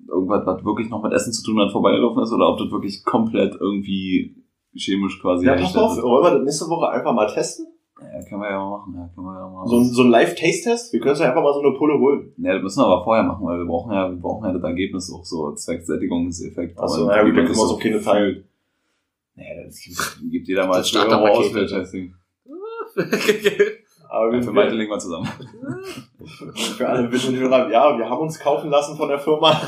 irgendwas, 0.07 0.45
was 0.45 0.63
wirklich 0.65 0.89
noch 0.89 1.01
mit 1.03 1.13
Essen 1.13 1.33
zu 1.33 1.43
tun 1.43 1.59
hat, 1.61 1.71
vorbeigelaufen 1.71 2.23
ist 2.23 2.33
oder 2.33 2.49
ob 2.49 2.57
das 2.57 2.71
wirklich 2.71 3.03
komplett 3.03 3.55
irgendwie 3.59 4.35
chemisch 4.75 5.19
quasi 5.21 5.45
Ja, 5.45 5.55
pass 5.55 5.75
auf, 5.75 5.97
ist. 5.97 6.03
wollen 6.03 6.23
wir 6.23 6.31
das 6.31 6.43
nächste 6.43 6.67
Woche 6.69 6.89
einfach 6.89 7.13
mal 7.13 7.27
testen? 7.27 7.67
Ja, 7.99 8.19
können 8.27 8.41
wir 8.41 8.49
ja 8.49 8.57
mal 8.57 8.77
machen. 8.79 8.93
Ja, 8.95 9.09
können 9.13 9.27
wir 9.27 9.39
ja 9.39 9.47
mal 9.47 9.67
So, 9.67 9.77
ein- 9.77 9.85
so 9.85 10.01
ein 10.01 10.09
Live-Taste-Test? 10.09 10.91
Wir 10.93 10.99
können 10.99 11.11
uns 11.11 11.19
ja 11.19 11.27
einfach 11.29 11.43
mal 11.43 11.53
so 11.53 11.59
eine 11.61 11.77
Pulle 11.77 11.99
holen. 11.99 12.33
Ja, 12.37 12.53
das 12.55 12.63
müssen 12.63 12.79
wir 12.81 12.87
aber 12.87 13.03
vorher 13.03 13.23
machen, 13.23 13.45
weil 13.45 13.59
wir 13.59 13.65
brauchen 13.65 13.91
ja, 13.93 14.09
wir 14.09 14.17
brauchen 14.17 14.45
ja 14.47 14.53
das 14.53 14.63
Ergebnis 14.63 15.13
auch 15.13 15.23
so 15.23 15.53
zwecks 15.53 15.85
Sättigungseffekt. 15.85 16.79
Achso, 16.79 17.03
Und 17.03 17.09
ja 17.11 17.21
gut, 17.23 17.29
dann 17.29 17.35
man 17.35 17.45
können 17.45 17.47
wir 17.57 17.61
das 17.61 17.69
so 17.69 17.77
keine 17.77 18.01
teilen. 18.01 18.43
Naja, 19.35 19.63
das 19.65 19.79
gibt, 19.79 20.31
gibt 20.31 20.47
jeder 20.47 20.67
mal 20.67 20.77
Das 20.79 20.89
2 20.91 20.99
Euro 20.99 21.43
Starterpaket, 21.43 21.73
aus 21.73 21.91
das. 24.12 24.17
Aber 24.17 24.26
Ja, 24.28 24.32
wir, 24.34 24.43
für 24.43 24.52
Malte 24.52 24.71
wir, 24.71 24.78
legen 24.80 24.91
wir 24.91 25.00
zusammen. 25.00 25.28
für 26.78 26.88
alle 26.89 27.12
Witwenhörer, 27.12 27.69
ja, 27.71 27.97
wir 27.97 28.10
haben 28.10 28.21
uns 28.21 28.39
kaufen 28.39 28.69
lassen 28.69 28.97
von 28.97 29.10
der 29.10 29.19
Firma. 29.19 29.52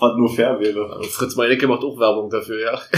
Was 0.00 0.16
nur 0.16 0.28
fair 0.28 0.58
wäre. 0.60 1.02
Fritz 1.04 1.36
Meinecke 1.36 1.66
macht 1.68 1.82
auch 1.84 1.98
Werbung 1.98 2.30
dafür, 2.30 2.60
ja. 2.60 2.78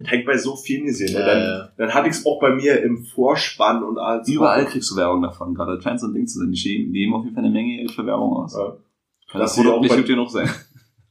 Das 0.00 0.06
habe 0.12 0.20
ich 0.20 0.26
bei 0.26 0.36
so 0.36 0.54
vielen 0.54 0.86
gesehen. 0.86 1.12
Ja, 1.12 1.18
und 1.20 1.26
dann, 1.26 1.38
ja. 1.42 1.68
dann 1.76 1.92
hatte 1.92 2.08
ich 2.08 2.14
es 2.14 2.24
auch 2.24 2.38
bei 2.40 2.50
mir 2.54 2.80
im 2.82 3.04
Vorspann 3.04 3.82
und 3.82 3.98
alles. 3.98 4.28
Überall 4.28 4.64
kriegst 4.66 4.92
du 4.92 4.96
Werbung 4.96 5.22
davon, 5.22 5.54
gerade 5.54 5.74
das 5.74 5.82
scheint 5.82 6.00
so 6.00 6.06
ein 6.06 6.12
Ding 6.14 6.24
zu 6.24 6.38
sein. 6.38 6.52
Die 6.52 6.92
geben 6.92 7.14
auf 7.14 7.24
jeden 7.24 7.34
Fall 7.34 7.42
eine 7.44 7.52
Menge 7.52 7.78
Geld 7.78 7.90
für 7.90 8.06
Werbung 8.06 8.32
aus. 8.36 8.54
Ja. 8.56 8.76
Kann 9.28 9.40
Das 9.40 9.56
das 9.56 9.64
sie 9.64 9.68
auch 9.68 9.80
nicht 9.80 9.90
bei- 9.90 9.96
gut 9.96 10.06
genug 10.06 10.30
sein. 10.30 10.48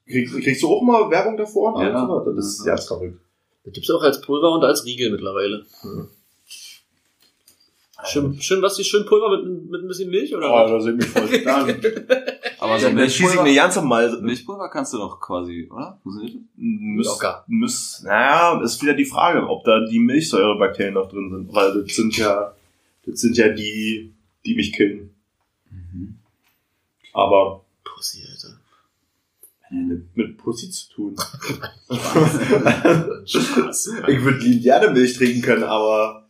Kriegst, 0.10 0.39
kriegst 0.39 0.63
du 0.63 0.69
auch 0.69 0.82
mal 0.84 1.10
Werbung 1.12 1.36
davor? 1.36 1.76
und 1.76 1.86
Ja. 1.86 2.23
Das 2.34 2.45
ist 2.45 2.65
ja 2.65 2.78
verrückt. 2.78 3.19
Das 3.67 3.73
gibt's 3.73 3.89
auch 3.91 4.01
als 4.01 4.21
Pulver 4.21 4.53
und 4.53 4.63
als 4.63 4.86
Riegel 4.86 5.12
mittlerweile. 5.12 5.65
Schön, 8.06 8.39
schön, 8.39 8.62
was 8.62 8.77
die 8.77 8.86
schön 8.86 9.06
Pulver 9.06 9.30
mit, 9.30 9.69
mit 9.69 9.82
ein 9.82 9.88
bisschen 9.89 10.10
Milch 10.10 10.34
oder? 10.34 10.49
Oh, 10.49 10.69
da 10.69 10.80
sind 10.80 11.01
wir 11.01 11.06
voll. 11.06 11.43
Dann, 11.43 11.67
Aber 12.60 12.80
so 12.80 12.88
schieße 12.88 12.88
ich 12.88 12.95
Milchpulver, 12.95 13.53
ganze 13.53 13.82
Mal. 13.82 14.21
Milchpulver 14.21 14.69
kannst 14.69 14.93
du 14.93 14.99
doch 14.99 15.19
quasi, 15.19 15.67
oder? 15.69 15.99
Müß, 16.56 17.08
Locker. 17.08 17.43
müß, 17.47 18.03
naja, 18.06 18.62
ist 18.63 18.82
wieder 18.82 18.93
die 18.93 19.03
Frage, 19.03 19.45
ob 19.45 19.65
da 19.65 19.82
die 19.86 19.99
Milchsäurebakterien 19.99 20.93
noch 20.93 21.10
drin 21.10 21.30
sind, 21.30 21.53
weil 21.53 21.84
das 21.84 21.93
sind 21.93 22.15
ja, 22.15 22.56
das 23.06 23.19
sind 23.19 23.36
ja 23.36 23.49
die, 23.49 24.13
die 24.45 24.56
mich 24.56 24.71
killen. 24.71 25.13
Aber 27.12 27.65
Pussy, 27.84 28.23
Alter. 28.32 28.58
Mit 29.69 30.38
Pussy 30.38 30.69
zu 30.69 30.89
tun. 30.93 31.15
Ich 33.27 34.23
würde 34.23 34.39
lieb 34.39 34.63
gerne 34.63 34.89
Milch 34.91 35.17
trinken 35.17 35.41
können, 35.41 35.63
aber 35.63 36.25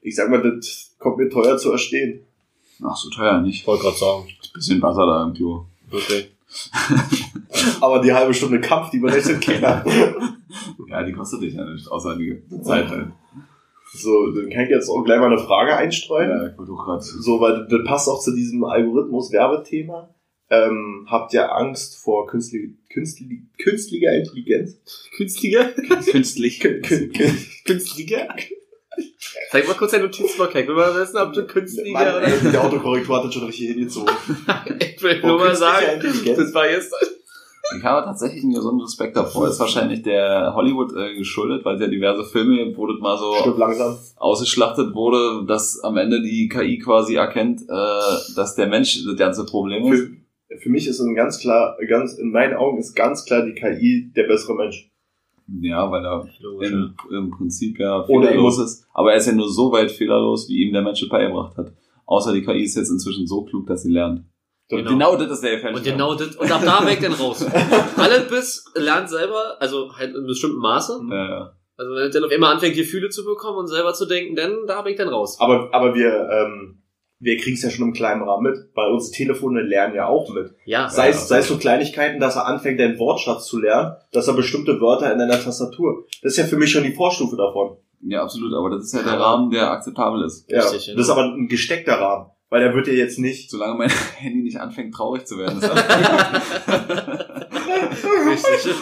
ich 0.00 0.16
sag 0.16 0.30
mal, 0.30 0.42
das 0.42 0.94
kommt 0.98 1.18
mir 1.18 1.28
teuer 1.28 1.58
zu 1.58 1.72
erstehen. 1.72 2.26
Ach, 2.82 2.96
so 2.96 3.10
teuer 3.10 3.40
nicht. 3.40 3.66
Wollte 3.66 3.82
gerade 3.84 3.96
sagen. 3.96 4.28
Bisschen 4.54 4.80
Wasser 4.80 5.06
da 5.06 5.24
im 5.24 5.34
Klo. 5.34 5.66
Okay. 5.90 6.28
Aber 7.80 8.00
die 8.00 8.12
halbe 8.12 8.32
Stunde 8.32 8.60
Kampf, 8.60 8.90
die 8.90 8.98
berechnet 8.98 9.42
keiner. 9.42 9.84
Ja, 10.88 11.02
die 11.02 11.12
kostet 11.12 11.42
dich 11.42 11.52
ja 11.52 11.64
nicht, 11.66 11.86
außer 11.86 12.16
die 12.16 12.42
Zeit 12.62 12.88
halt. 12.88 13.08
So, 13.92 14.32
dann 14.32 14.48
kann 14.48 14.64
ich 14.64 14.70
jetzt 14.70 14.88
auch 14.88 15.02
gleich 15.04 15.20
mal 15.20 15.26
eine 15.26 15.38
Frage 15.38 15.76
einstreuen. 15.76 16.30
Ja, 16.30 16.48
ich 16.48 16.56
wollte 16.56 16.72
auch 16.72 16.84
gerade. 16.84 17.02
So, 17.02 17.38
weil 17.42 17.66
das 17.68 17.80
passt 17.84 18.08
auch 18.08 18.20
zu 18.20 18.34
diesem 18.34 18.64
Algorithmus-Werbethema. 18.64 20.08
Ähm, 20.50 21.06
habt 21.10 21.34
ihr 21.34 21.54
Angst 21.54 21.96
vor 22.02 22.26
künstli 22.26 22.74
künstli 22.90 23.42
künstlicher 23.62 24.12
Intelligenz? 24.12 24.78
Künstlicher? 25.16 25.72
Künstlich. 26.10 26.60
Kün 26.60 26.80
kün 26.80 27.12
kün 27.12 27.38
Künstlicher? 27.66 28.28
Zeig 29.50 29.68
mal 29.68 29.74
kurz 29.74 29.92
deinen 29.92 30.04
Notizblock, 30.04 30.54
ich 30.54 30.66
will 30.66 30.74
mal 30.74 30.94
wissen, 30.94 31.16
ob 31.18 31.32
du 31.32 31.46
künstlicher 31.46 31.92
Mann, 31.92 32.08
oder... 32.08 32.26
ey, 32.26 32.50
die 32.50 32.56
Autokorrektur 32.56 33.16
hat 33.16 33.24
das 33.24 33.34
schon 33.34 33.44
richtig 33.44 33.68
hingezogen. 33.68 34.14
Ich 34.80 35.02
will 35.02 35.20
nur 35.20 35.38
mal 35.38 35.54
sagen, 35.54 35.86
Intelligenz? 35.94 36.38
das 36.38 36.54
war 36.54 36.68
jetzt... 36.68 36.92
Ich 37.76 37.84
habe 37.84 38.04
tatsächlich 38.04 38.42
einen 38.42 38.54
gesunden 38.54 38.80
Respekt 38.80 39.16
davor. 39.16 39.46
Ist 39.46 39.60
wahrscheinlich 39.60 40.02
der 40.02 40.54
Hollywood 40.54 40.92
äh, 40.96 41.14
geschuldet, 41.16 41.64
weil 41.64 41.74
es 41.74 41.82
ja 41.82 41.86
diverse 41.86 42.24
Filme, 42.24 42.74
wo 42.74 42.86
das 42.86 42.98
mal 42.98 43.18
so 43.18 43.34
ausgeschlachtet 44.16 44.94
wurde, 44.94 45.46
dass 45.46 45.78
am 45.80 45.98
Ende 45.98 46.22
die 46.22 46.48
KI 46.48 46.78
quasi 46.78 47.16
erkennt, 47.16 47.62
äh, 47.62 48.34
dass 48.34 48.54
der 48.54 48.68
Mensch 48.68 49.04
das 49.04 49.16
ganze 49.16 49.44
Problem 49.44 49.92
ist. 49.92 50.00
Für, 50.00 50.10
für 50.56 50.70
mich 50.70 50.86
ist 50.88 51.00
ein 51.00 51.14
ganz 51.14 51.38
klar, 51.40 51.76
ganz, 51.88 52.14
in 52.14 52.30
meinen 52.30 52.54
Augen 52.54 52.78
ist 52.78 52.94
ganz 52.94 53.24
klar 53.24 53.44
die 53.44 53.54
KI 53.54 54.10
der 54.16 54.24
bessere 54.24 54.54
Mensch. 54.54 54.90
Ja, 55.60 55.90
weil 55.90 56.04
er 56.04 56.28
im, 56.60 56.94
im 57.10 57.30
Prinzip 57.30 57.78
ja 57.78 58.04
fehlerlos 58.04 58.58
ist. 58.58 58.86
Aber 58.92 59.12
er 59.12 59.18
ist 59.18 59.26
ja 59.26 59.32
nur 59.32 59.48
so 59.48 59.72
weit 59.72 59.90
fehlerlos, 59.90 60.48
wie 60.48 60.62
ihm 60.62 60.72
der 60.72 60.82
Mensch 60.82 61.02
es 61.02 61.08
beigebracht 61.08 61.56
hat. 61.56 61.72
Außer 62.04 62.32
die 62.32 62.42
KI 62.42 62.64
ist 62.64 62.76
jetzt 62.76 62.90
inzwischen 62.90 63.26
so 63.26 63.44
klug, 63.44 63.66
dass 63.66 63.82
sie 63.82 63.92
lernt. 63.92 64.24
Genau. 64.68 64.90
Genau, 64.90 65.16
das 65.16 65.30
ist 65.30 65.42
der 65.42 65.52
gefährliche 65.52 65.78
Und 65.78 65.96
genau 65.96 66.14
das, 66.14 66.36
und 66.36 66.52
ab 66.52 66.60
da 66.62 66.86
weg 66.86 67.00
dann 67.00 67.14
raus. 67.14 67.46
Alle 67.96 68.20
bis 68.28 68.64
lernt 68.74 69.08
selber, 69.08 69.56
also 69.60 69.96
halt 69.96 70.14
in 70.14 70.26
bestimmten 70.26 70.58
Maße. 70.58 71.00
Ja, 71.08 71.28
ja. 71.28 71.52
Also 71.78 71.94
wenn 71.94 72.02
er 72.02 72.10
dann 72.10 72.24
auf 72.24 72.32
einmal 72.32 72.54
anfängt, 72.54 72.74
Gefühle 72.74 73.08
zu 73.08 73.24
bekommen 73.24 73.58
und 73.58 73.68
selber 73.68 73.94
zu 73.94 74.04
denken, 74.04 74.36
dann 74.36 74.66
da 74.66 74.82
bin 74.82 74.92
ich 74.92 74.98
dann 74.98 75.08
raus. 75.08 75.38
Aber, 75.40 75.72
aber 75.72 75.94
wir, 75.94 76.28
ähm, 76.30 76.82
wir 77.20 77.36
kriegen 77.36 77.56
es 77.56 77.62
ja 77.62 77.70
schon 77.70 77.88
im 77.88 77.92
kleinen 77.94 78.22
Rahmen 78.22 78.44
mit, 78.50 78.58
weil 78.74 78.90
unsere 78.92 79.12
Telefone 79.12 79.62
lernen 79.62 79.94
ja 79.94 80.06
auch 80.06 80.32
mit. 80.32 80.54
Ja. 80.64 80.88
Sei, 80.88 81.04
Ja. 81.06 81.10
es, 81.10 81.28
sei 81.28 81.38
es 81.38 81.48
so 81.48 81.58
Kleinigkeiten, 81.58 82.20
dass 82.20 82.36
er 82.36 82.46
anfängt, 82.46 82.78
deinen 82.78 82.98
Wortschatz 82.98 83.46
zu 83.46 83.58
lernen, 83.60 83.92
dass 84.12 84.28
er 84.28 84.34
bestimmte 84.34 84.80
Wörter 84.80 85.12
in 85.12 85.18
deiner 85.18 85.40
Tastatur. 85.40 86.04
Das 86.22 86.32
ist 86.32 86.38
ja 86.38 86.44
für 86.44 86.56
mich 86.56 86.70
schon 86.70 86.84
die 86.84 86.92
Vorstufe 86.94 87.36
davon. 87.36 87.76
ja, 88.02 88.22
absolut. 88.22 88.54
Aber 88.54 88.70
das 88.70 88.84
ist 88.84 88.94
ja 88.94 89.02
der 89.02 89.18
Rahmen, 89.18 89.50
der 89.50 89.70
akzeptabel 89.70 90.24
ist. 90.24 90.48
Ja, 90.48 90.60
Richtig, 90.62 90.86
ja. 90.86 90.94
das 90.94 91.04
ist 91.06 91.10
aber 91.10 91.24
ein 91.24 91.48
gesteckter 91.48 91.94
Rahmen, 91.94 92.30
weil 92.50 92.60
der 92.62 92.74
wird 92.74 92.86
ja 92.86 92.94
jetzt 92.94 93.18
nicht. 93.18 93.50
Solange 93.50 93.74
mein 93.74 93.90
Handy 94.16 94.42
nicht 94.42 94.58
anfängt, 94.58 94.94
traurig 94.94 95.26
zu 95.26 95.38
werden. 95.38 95.58
Richtig. 97.98 98.74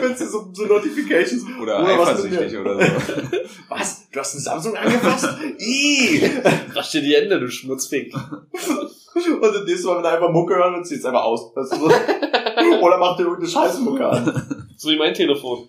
Wenn 0.00 0.16
sie 0.16 0.26
so, 0.26 0.48
so 0.52 0.64
Notifications 0.66 1.44
oder 1.60 1.82
Oder 1.82 2.00
eifersüchtig 2.00 2.58
oder 2.58 2.78
so. 2.78 2.84
Was? 3.68 4.08
Du 4.10 4.20
hast 4.20 4.34
einen 4.34 4.42
Samsung 4.42 4.76
angefasst? 4.76 5.28
Ih! 5.58 6.30
Rasch 6.74 6.90
dir 6.90 7.02
die 7.02 7.14
Hände, 7.14 7.40
du 7.40 7.48
Schmutzfink. 7.48 8.14
Und 8.14 9.42
das 9.42 9.64
nächste 9.64 9.86
Mal, 9.88 9.98
wenn 9.98 10.04
er 10.04 10.12
einfach 10.12 10.30
Mucke 10.30 10.54
hören 10.54 10.74
und 10.74 10.84
zieht 10.86 10.98
es 10.98 11.04
einfach 11.04 11.24
aus. 11.24 11.52
Weißt 11.54 11.72
du, 11.72 11.76
so. 11.76 11.86
Oder 11.86 12.98
macht 12.98 13.18
dir 13.18 13.24
irgendeine 13.24 13.50
Scheißmucke 13.50 14.06
an. 14.06 14.66
So 14.76 14.90
wie 14.90 14.98
mein 14.98 15.14
Telefon. 15.14 15.68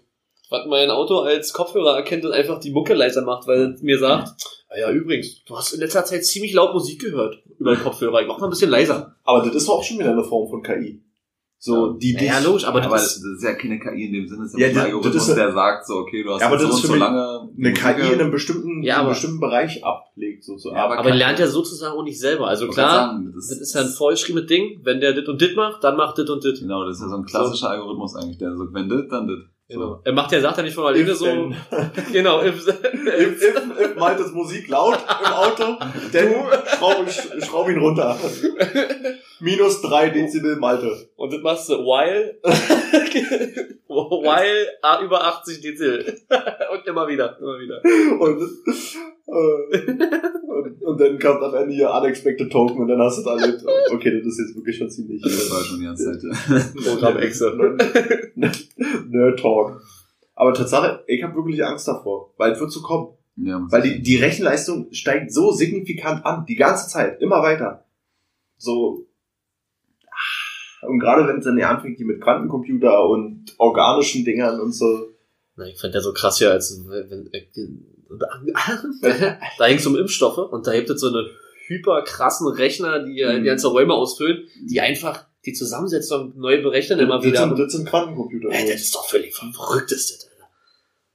Was 0.50 0.66
mein 0.68 0.90
Auto 0.92 1.20
als 1.20 1.54
Kopfhörer 1.54 1.96
erkennt 1.98 2.26
und 2.26 2.32
einfach 2.32 2.60
die 2.60 2.72
Mucke 2.72 2.94
leiser 2.94 3.24
macht, 3.24 3.48
weil 3.48 3.74
es 3.74 3.82
mir 3.82 3.98
sagt, 3.98 4.30
ah 4.70 4.78
ja, 4.78 4.92
übrigens, 4.92 5.44
du 5.46 5.58
hast 5.58 5.74
in 5.74 5.80
letzter 5.80 6.06
Zeit 6.06 6.26
ziemlich 6.26 6.54
laut 6.54 6.74
Musik 6.74 7.02
gehört 7.02 7.42
über 7.66 7.76
den 7.76 7.84
Kopfhörer. 7.84 8.22
Ich 8.22 8.28
mach 8.28 8.38
mal 8.40 8.48
ein 8.48 8.50
bisschen 8.52 8.70
leiser. 8.70 9.16
Aber 9.24 9.44
das 9.44 9.56
ist 9.56 9.68
doch 9.68 9.76
auch 9.80 9.84
schon 9.84 10.00
wieder 10.00 10.12
eine 10.12 10.24
Form 10.24 10.50
von 10.50 10.62
KI. 10.62 11.02
So, 11.58 11.94
die 11.94 12.14
dich. 12.14 12.28
Ja, 12.28 12.38
logisch, 12.40 12.66
aber, 12.66 12.82
Aber 12.84 12.92
das 12.96 13.16
das 13.16 13.24
ist, 13.24 13.44
ja 13.44 13.54
keine 13.56 13.80
KI 13.80 14.06
in 14.06 14.14
dem 14.14 14.28
Sinne, 14.28 14.44
es 14.44 14.54
ist 14.54 14.60
Ja, 14.60 14.68
ja, 14.68 14.72
ein 14.72 14.76
das- 14.76 14.84
Algorithmus, 14.86 15.14
das 15.16 15.30
ist- 15.30 15.36
der 15.36 15.52
sagt 15.54 15.88
so, 15.88 15.94
okay, 15.96 16.22
du 16.22 16.32
hast 16.34 16.42
Ja, 16.42 16.48
aber 16.48 16.58
das 16.58 16.68
so 16.68 16.74
ist 16.76 16.82
für 16.82 16.88
so 16.88 16.96
lange 16.96 17.50
eine 17.58 17.74
KI 17.74 18.14
in 18.14 18.20
einem 18.20 18.30
bestimmten, 18.32 18.84
Ja, 18.84 18.98
aber- 18.98 19.10
bestimmten 19.10 19.40
Bereich 19.40 19.84
ablegt, 19.84 20.44
sozusagen. 20.44 20.76
Ja, 20.76 20.86
aber 20.86 21.00
aber 21.00 21.16
lernt 21.16 21.40
ja 21.40 21.48
sozusagen 21.48 21.98
auch 21.98 22.04
nicht 22.04 22.20
selber. 22.20 22.48
Also 22.48 22.68
klar, 22.68 23.08
sagen, 23.14 23.32
das, 23.34 23.48
das 23.48 23.58
ist 23.60 23.74
ja 23.74 23.82
ein 23.82 23.88
vorgeschriebenes 23.88 24.48
Ding. 24.48 24.82
Wenn 24.84 25.00
der 25.00 25.14
dit 25.14 25.28
und 25.28 25.42
dit 25.42 25.56
macht, 25.56 25.84
dann 25.84 25.96
macht 25.98 26.18
dit 26.20 26.30
und 26.30 26.44
dit. 26.44 26.60
Genau, 26.60 26.86
das 26.86 26.98
ist 26.98 27.02
ja 27.04 27.10
so 27.10 27.16
ein 27.16 27.26
klassischer 27.26 27.70
Algorithmus 27.72 28.16
eigentlich, 28.16 28.38
der 28.38 28.56
sagt, 28.56 28.74
wenn 28.74 28.88
das, 28.90 29.08
dann 29.10 29.28
das. 29.28 29.38
Genau. 29.68 30.00
Er 30.04 30.14
macht 30.14 30.32
ja, 30.32 30.40
sagt 30.42 30.58
er 30.60 30.64
nicht 30.64 30.76
von 30.76 30.86
alleine 30.86 31.16
so. 31.16 31.26
then- 31.26 31.56
Genau. 32.12 32.42
If, 32.44 32.68
If, 32.68 33.42
if, 33.42 33.80
if 33.80 33.96
Maltes 33.96 34.32
Musik 34.32 34.68
laut 34.68 34.98
im 34.98 35.26
Auto, 35.34 35.78
dann 36.14 36.34
schraub, 36.78 37.10
schraub 37.44 37.70
ihn 37.70 37.80
runter. 37.80 38.16
Minus 39.40 39.82
drei 39.82 40.10
Dezibel 40.10 40.56
Malte. 40.58 41.10
und 41.16 41.34
das 41.34 41.42
machst 41.42 41.70
du 41.70 41.78
while, 41.80 42.38
while 43.88 44.68
ah, 44.84 45.02
über 45.02 45.24
80 45.24 45.62
Dezibel. 45.62 46.22
und 46.72 46.86
immer 46.88 47.08
wieder, 47.08 47.36
immer 47.40 47.58
wieder. 47.60 47.82
Und, 48.20 48.48
und, 49.28 50.82
und 50.84 51.02
dann 51.02 51.20
kommt 51.20 51.42
am 51.42 51.54
Ende 51.56 51.74
hier 51.74 51.92
Unexpected 51.92 52.52
Token 52.52 52.80
und 52.82 52.88
dann 52.88 53.00
hast 53.00 53.18
du 53.18 53.22
es 53.22 53.28
erlebt. 53.28 53.66
Okay, 53.92 54.18
das 54.18 54.28
ist 54.28 54.40
jetzt 54.40 54.56
wirklich 54.56 54.78
schon 54.78 54.90
ziemlich 54.90 55.22
Das 55.22 55.50
war 55.52 55.64
schon 55.64 55.80
die 55.80 55.86
ganze 55.86 56.12
Zeit. 56.12 56.24
ja. 56.24 56.92
Programm 56.92 57.18
Excel. 57.18 57.78
Nerd 59.10 59.40
Talk. 59.40 59.82
Aber 60.36 60.54
Tatsache, 60.54 61.04
ich 61.08 61.24
habe 61.24 61.36
wirklich 61.36 61.64
Angst 61.66 61.88
davor, 61.88 62.34
weil 62.38 62.52
es 62.52 62.60
wird 62.60 62.72
so 62.72 62.82
kommen. 62.82 63.10
Ja, 63.38 63.66
Weil 63.70 63.82
die, 63.82 64.02
die 64.02 64.16
Rechenleistung 64.18 64.88
steigt 64.94 65.34
so 65.34 65.52
signifikant 65.52 66.26
an, 66.26 66.46
die 66.46 66.56
ganze 66.56 66.88
Zeit, 66.88 67.22
immer 67.22 67.42
weiter. 67.42 67.86
So. 68.58 69.08
ah, 70.10 70.88
Und 70.88 71.00
gerade 71.00 71.28
wenn 71.28 71.40
es 71.40 71.46
dann 71.46 71.58
ja 71.58 71.70
anfängt, 71.70 72.00
die 72.00 72.06
mit 72.06 72.22
Quantencomputer 72.22 73.08
und 73.10 73.54
organischen 73.58 74.24
Dingern 74.24 74.60
und 74.62 74.72
so. 74.72 75.08
Na, 75.58 75.66
ich 75.66 75.80
fand 75.80 75.94
der 75.94 76.02
so 76.02 76.14
krass 76.14 76.38
hier, 76.38 76.52
als 76.52 76.82
wenn, 76.88 77.30
da 78.20 79.68
ging 79.68 79.78
es 79.78 79.86
um 79.86 79.96
Impfstoffe 79.96 80.38
und 80.38 80.68
da 80.68 80.74
gibt 80.74 80.90
es 80.90 81.02
so 81.02 81.08
eine 81.08 81.26
hyper 81.68 82.04
krassen 82.04 82.48
Rechner, 82.48 83.00
die 83.04 83.22
äh, 83.22 83.40
die 83.40 83.46
ganze 83.46 83.68
Räume 83.68 83.94
ausfüllen, 83.94 84.48
die 84.62 84.82
einfach 84.82 85.26
die 85.46 85.54
Zusammensetzung 85.54 86.34
neu 86.38 86.62
berechnen 86.62 87.00
immer 87.00 87.18
das, 87.18 87.26
wieder. 87.26 87.40
sind, 87.40 87.60
das 87.60 87.74
sind 87.74 87.88
Quantencomputer. 87.88 88.50
Ey, 88.52 88.72
das 88.72 88.82
ist 88.82 88.96
doch 88.96 89.06
völlig 89.08 89.36
verrückt, 89.36 89.92
ist 89.92 90.12
das. 90.12 90.30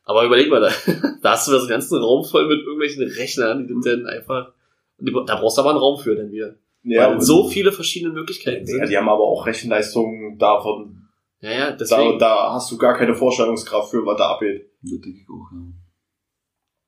Aber 0.05 0.25
überleg 0.25 0.51
mal, 0.51 0.61
da, 0.61 0.73
da 1.23 1.33
hast 1.33 1.47
du 1.47 1.53
das 1.53 1.69
ganzen 1.69 1.99
Raum 2.03 2.25
voll 2.25 2.49
mit 2.49 2.61
irgendwelchen 2.61 3.05
Rechnern, 3.05 3.67
die 3.69 3.75
dann 3.85 4.07
einfach, 4.07 4.53
da 4.99 5.37
brauchst 5.37 5.57
du 5.57 5.61
aber 5.63 5.71
einen 5.71 5.79
Raum 5.79 5.99
für 6.01 6.17
dann 6.17 6.33
wieder. 6.33 6.57
ja, 6.83 7.13
Weil 7.13 7.21
so 7.21 7.49
viele 7.49 7.71
verschiedene 7.71 8.13
Möglichkeiten 8.13 8.67
ja, 8.67 8.75
sind. 8.75 8.89
die 8.89 8.97
haben 8.97 9.09
aber 9.09 9.23
auch 9.23 9.47
Rechenleistungen 9.47 10.37
davon. 10.39 11.09
Ja, 11.41 11.51
ja, 11.51 11.71
Da, 11.71 11.77
deswegen. 11.77 12.19
da 12.19 12.53
hast 12.53 12.71
du 12.73 12.77
gar 12.77 12.97
keine 12.97 13.15
Vorstellungskraft 13.15 13.91
für, 13.91 14.05
was 14.05 14.19
da 14.19 14.33
abgeht. 14.33 14.71
Das 14.83 14.91
denke 15.01 15.21
ich 15.21 15.29
auch, 15.29 15.49
ja. 15.53 15.59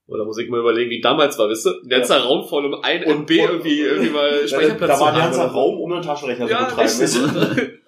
Oder 0.09 0.25
muss 0.25 0.39
ich 0.39 0.49
mal 0.51 0.61
überlegen, 0.61 0.91
wie 0.91 1.01
damals 1.01 1.39
war, 1.39 1.49
wisst 1.49 1.67
ihr? 1.67 1.75
Ein 1.83 1.89
ganzer 1.89 2.19
Raum 2.25 2.47
voll, 2.47 2.67
um 2.67 2.75
ein 2.83 3.05
Und- 3.05 3.21
MB 3.21 3.31
irgendwie, 3.31 3.81
irgendwie 3.81 4.11
mal 4.11 4.47
Speicherplatz 4.49 4.91
da 4.91 4.95
zu 4.97 5.01
war 5.01 5.13
ein 5.15 5.19
ganzer. 5.21 5.47
Raum, 5.47 5.81
um 5.81 5.93
einen 5.93 6.03
Taschenrechner 6.03 6.49
Ja, 6.51 6.69
zu 6.69 6.77
betreiben. 6.77 7.79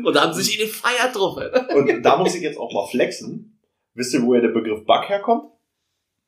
Und 0.04 0.16
da 0.16 0.22
haben 0.22 0.32
sie 0.32 0.42
sich 0.42 0.58
in 0.60 0.66
den 0.66 0.72
Feier 0.72 1.12
drauf, 1.12 1.36
Alter. 1.38 1.74
Und 1.76 2.02
da 2.02 2.16
muss 2.16 2.34
ich 2.34 2.42
jetzt 2.42 2.58
auch 2.58 2.72
mal 2.72 2.86
flexen. 2.90 3.58
Wisst 3.94 4.14
ihr, 4.14 4.22
woher 4.22 4.40
der 4.40 4.48
Begriff 4.48 4.84
Bug 4.84 5.08
herkommt? 5.08 5.44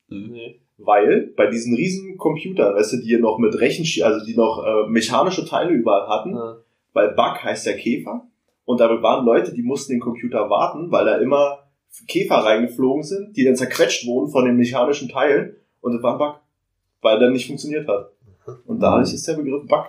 Nee. 0.07 0.61
Weil 0.77 1.33
bei 1.35 1.47
diesen 1.47 1.75
riesen 1.75 2.17
Computern, 2.17 2.75
weißt 2.75 2.93
du, 2.93 2.97
die 2.97 3.17
noch 3.17 3.37
mit 3.37 3.59
Rechen, 3.59 3.85
also 4.03 4.25
die 4.25 4.35
noch 4.35 4.63
äh, 4.65 4.89
mechanische 4.89 5.45
Teile 5.45 5.71
überall 5.71 6.07
hatten, 6.07 6.35
Ja. 6.35 6.57
weil 6.93 7.09
Bug 7.11 7.43
heißt 7.43 7.65
der 7.65 7.77
Käfer. 7.77 8.27
Und 8.65 8.79
da 8.79 8.89
waren 9.01 9.25
Leute, 9.25 9.53
die 9.53 9.61
mussten 9.61 9.93
den 9.93 9.99
Computer 9.99 10.49
warten, 10.49 10.91
weil 10.91 11.05
da 11.05 11.17
immer 11.17 11.62
Käfer 12.07 12.37
reingeflogen 12.37 13.03
sind, 13.03 13.35
die 13.37 13.43
dann 13.43 13.55
zerquetscht 13.55 14.05
wurden 14.07 14.31
von 14.31 14.45
den 14.45 14.57
mechanischen 14.57 15.09
Teilen 15.09 15.55
und 15.81 15.93
das 15.93 16.03
war 16.03 16.13
ein 16.13 16.17
Bug, 16.19 16.39
weil 17.01 17.19
der 17.19 17.29
nicht 17.29 17.47
funktioniert 17.47 17.87
hat. 17.87 18.11
Und 18.65 18.79
dadurch 18.79 19.13
ist 19.13 19.27
der 19.27 19.33
Begriff 19.33 19.65
Bug. 19.67 19.85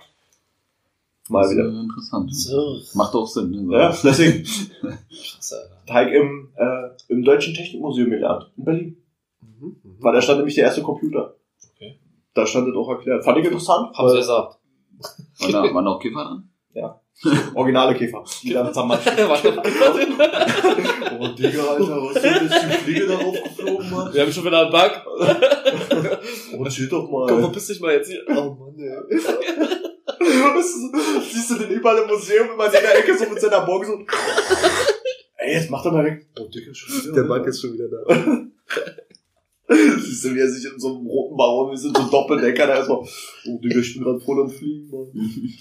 Mal 1.29 1.41
Das 1.43 1.51
ist, 1.51 1.57
wieder. 1.57 1.69
Interessant. 1.69 2.35
So. 2.35 2.81
Macht 2.95 3.15
auch 3.15 3.27
Sinn. 3.27 3.67
Ne? 3.67 3.79
Ja, 3.79 3.97
deswegen. 4.03 4.47
Teig 5.87 6.13
im, 6.13 6.51
äh, 6.57 6.91
im 7.09 7.23
Deutschen 7.25 7.55
Technikmuseum 7.55 8.11
gelernt, 8.11 8.51
in 8.57 8.65
Berlin. 8.65 8.97
Mhm. 9.41 9.77
mhm. 9.83 9.97
Weil 10.01 10.13
da 10.15 10.21
stand 10.23 10.39
nämlich 10.39 10.55
der 10.55 10.65
erste 10.65 10.83
Computer. 10.83 11.35
Okay. 11.75 11.99
Da 12.35 12.47
stand 12.47 12.69
das 12.69 12.77
auch 12.77 12.91
erklärt. 12.91 13.25
Fand 13.25 13.39
ich 13.39 13.45
interessant. 13.47 13.97
Haben 13.97 14.09
sie 14.09 14.15
weil- 14.15 14.21
gesagt. 14.21 14.59
Waren 15.41 15.53
da, 15.53 15.75
waren 15.75 15.85
da 15.85 15.91
auch 15.93 16.01
Käfer 16.01 16.25
dran? 16.25 16.49
Originale 17.55 17.95
Käfer. 17.95 18.25
Die 18.43 18.53
dann 18.53 18.73
zermatscht. 18.75 19.07
Oh, 21.17 21.29
Digga, 21.29 21.63
Alter, 21.65 22.03
was 22.03 22.17
ist 22.17 22.25
denn 22.25 22.49
das? 22.49 22.61
Die 22.67 22.73
Fliege 22.85 23.07
darauf 23.07 23.37
geflogen, 23.41 23.91
Mann? 23.91 24.13
Wir 24.13 24.23
haben 24.23 24.33
schon 24.33 24.45
wieder 24.45 24.63
einen 24.63 24.71
Bug. 24.73 24.93
Oh, 26.59 26.65
chill 26.69 26.89
doch 26.89 27.07
Komm, 27.09 27.27
mal. 27.27 27.41
verpiss 27.41 27.67
dich 27.69 27.81
mal 27.81 27.93
jetzt 27.95 28.11
hier. 28.11 28.21
Oh 28.29 28.51
Mann, 28.59 28.75
ey. 28.79 29.19
Siehst 31.23 31.51
du 31.51 31.55
den 31.59 31.71
überall 31.71 31.99
im 32.03 32.09
Museum 32.09 32.51
immer 32.53 32.67
in 32.67 32.73
der 32.73 32.99
Ecke 32.99 33.17
so 33.17 33.27
mit 33.31 33.41
seiner 33.41 33.61
Box 33.65 33.89
und. 33.89 34.09
Ey, 35.37 35.55
jetzt 35.55 35.71
mach 35.71 35.83
doch 35.85 35.93
mal 35.93 36.05
weg. 36.05 36.27
Oh, 36.39 36.49
Digga, 36.49 36.75
schon 36.75 37.05
wieder. 37.05 37.13
Der 37.13 37.23
Bug 37.23 37.47
ist 37.47 37.61
schon 37.61 37.73
wieder 37.75 37.89
da. 37.89 38.01
Siehst 39.99 40.25
du, 40.25 40.35
wie 40.35 40.41
er 40.41 40.49
sich 40.49 40.65
in 40.73 40.79
so 40.79 40.97
einem 40.97 41.07
roten 41.07 41.37
Baum, 41.37 41.71
wir 41.71 41.77
sind 41.77 41.97
so 41.97 42.03
Doppeldecker, 42.11 42.67
da 42.67 42.77
erstmal. 42.77 42.99
Oh, 42.99 43.61
Digga, 43.63 43.81
ich 43.81 43.95
bin 43.95 44.05
gerade 44.05 44.21
voll 44.21 44.41
am 44.43 44.51
Fliegen, 44.51 44.91
Mann. 44.91 45.13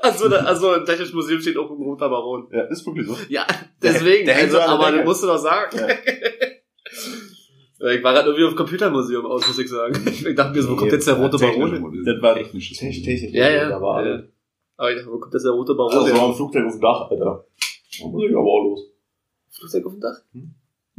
Also, 0.00 0.28
da, 0.28 0.36
also 0.38 0.74
im 0.74 0.84
Technischen 0.86 1.16
Museum 1.16 1.40
steht 1.40 1.56
auch 1.56 1.70
ein 1.70 1.76
roter 1.76 2.08
Baron. 2.08 2.48
Ja, 2.52 2.62
ist 2.62 2.86
wirklich 2.86 3.06
so. 3.06 3.16
Ja, 3.28 3.46
deswegen. 3.82 4.26
Der 4.26 4.36
also, 4.36 4.56
der 4.56 4.68
aber 4.68 4.86
Decke. 4.86 4.98
du 4.98 5.04
musst 5.04 5.22
du 5.22 5.26
doch 5.26 5.38
sagen. 5.38 5.76
Ja. 5.76 5.88
Ich 7.80 8.02
war 8.02 8.12
gerade 8.12 8.30
irgendwie 8.30 8.44
auf 8.44 8.54
dem 8.54 8.56
Computermuseum 8.56 9.24
aus, 9.26 9.46
muss 9.46 9.58
ich 9.58 9.68
sagen. 9.68 9.94
Ich 10.06 10.34
dachte 10.34 10.56
mir 10.56 10.62
so, 10.62 10.70
wo 10.72 10.76
kommt 10.76 10.90
jetzt 10.90 11.06
der 11.06 11.14
rote 11.14 11.38
Baron 11.38 11.72
hin? 11.72 12.02
Das 12.04 12.20
war. 12.20 12.34
Technisch, 12.34 12.72
technisch. 12.72 13.32
Ja, 13.32 13.48
ja. 13.50 13.68
Da 13.68 13.80
war 13.80 14.04
ja. 14.04 14.10
alles. 14.12 14.24
Aber 14.76 14.90
ich 14.90 14.96
dachte, 14.96 15.12
wo 15.12 15.18
kommt 15.18 15.32
jetzt 15.34 15.44
der 15.44 15.52
rote 15.52 15.74
Baron 15.74 15.92
Also, 15.92 16.06
hin? 16.06 16.16
war 16.16 16.24
am 16.24 16.34
Flugzeug 16.34 16.66
auf 16.66 16.72
dem 16.72 16.80
Dach, 16.80 17.08
Alter. 17.10 17.44
Da 18.00 18.06
muss 18.08 18.24
ich 18.24 18.34
aber 18.34 18.46
auch 18.46 18.64
los. 18.64 18.80
Flugzeug 19.50 19.86
auf 19.86 19.92
dem 19.92 20.00
Dach? 20.00 20.16
Mal 20.32 20.42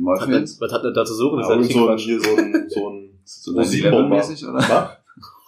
Was 0.02 0.22
hat, 0.22 0.30
denn, 0.30 0.44
was 0.60 0.72
hat 0.72 0.84
denn 0.84 0.94
da 0.94 1.06
zu 1.06 1.14
suchen? 1.14 1.40
Ja, 1.40 1.56
ist 1.60 1.72
ja 1.74 1.82
so, 1.82 1.90
nicht 1.92 2.06
hier 2.06 2.20
so 2.22 2.36
ein, 2.36 2.70
so 2.70 2.90
ein, 2.90 3.20
so 3.24 3.54
man 3.54 3.66
9-11-mäßig, 3.66 4.50
oder? 4.50 4.60
was? 4.60 4.90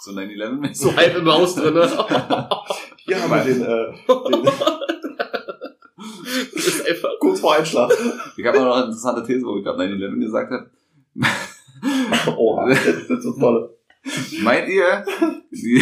So 0.03 0.11
9-11-mäßig? 0.11 0.73
so 0.75 0.95
halb 0.95 1.17
im 1.17 1.31
Haus 1.31 1.55
drin. 1.55 1.73
ne? 1.73 1.81
Hier 2.97 3.21
haben 3.21 3.31
wir 3.31 3.43
den, 3.43 3.61
äh, 3.61 3.93
den 4.31 4.43
Das 6.53 6.67
ist 6.67 6.87
einfach. 6.87 7.09
kurz 7.19 7.39
vor 7.39 7.55
Einschlag. 7.55 7.91
Ich 8.37 8.45
habe 8.45 8.59
noch 8.59 8.75
eine 8.75 8.85
interessante 8.85 9.23
These, 9.23 9.45
wo 9.45 9.57
ich 9.57 9.63
gerade 9.63 9.83
9-11 9.83 10.19
gesagt 10.19 10.51
habe. 10.51 10.69
Oh, 12.37 12.59
das 12.67 12.85
ist 12.85 13.23
so 13.23 13.33
toll. 13.39 13.69
Meint 14.41 14.67
ihr, 14.69 15.05
die, 15.51 15.81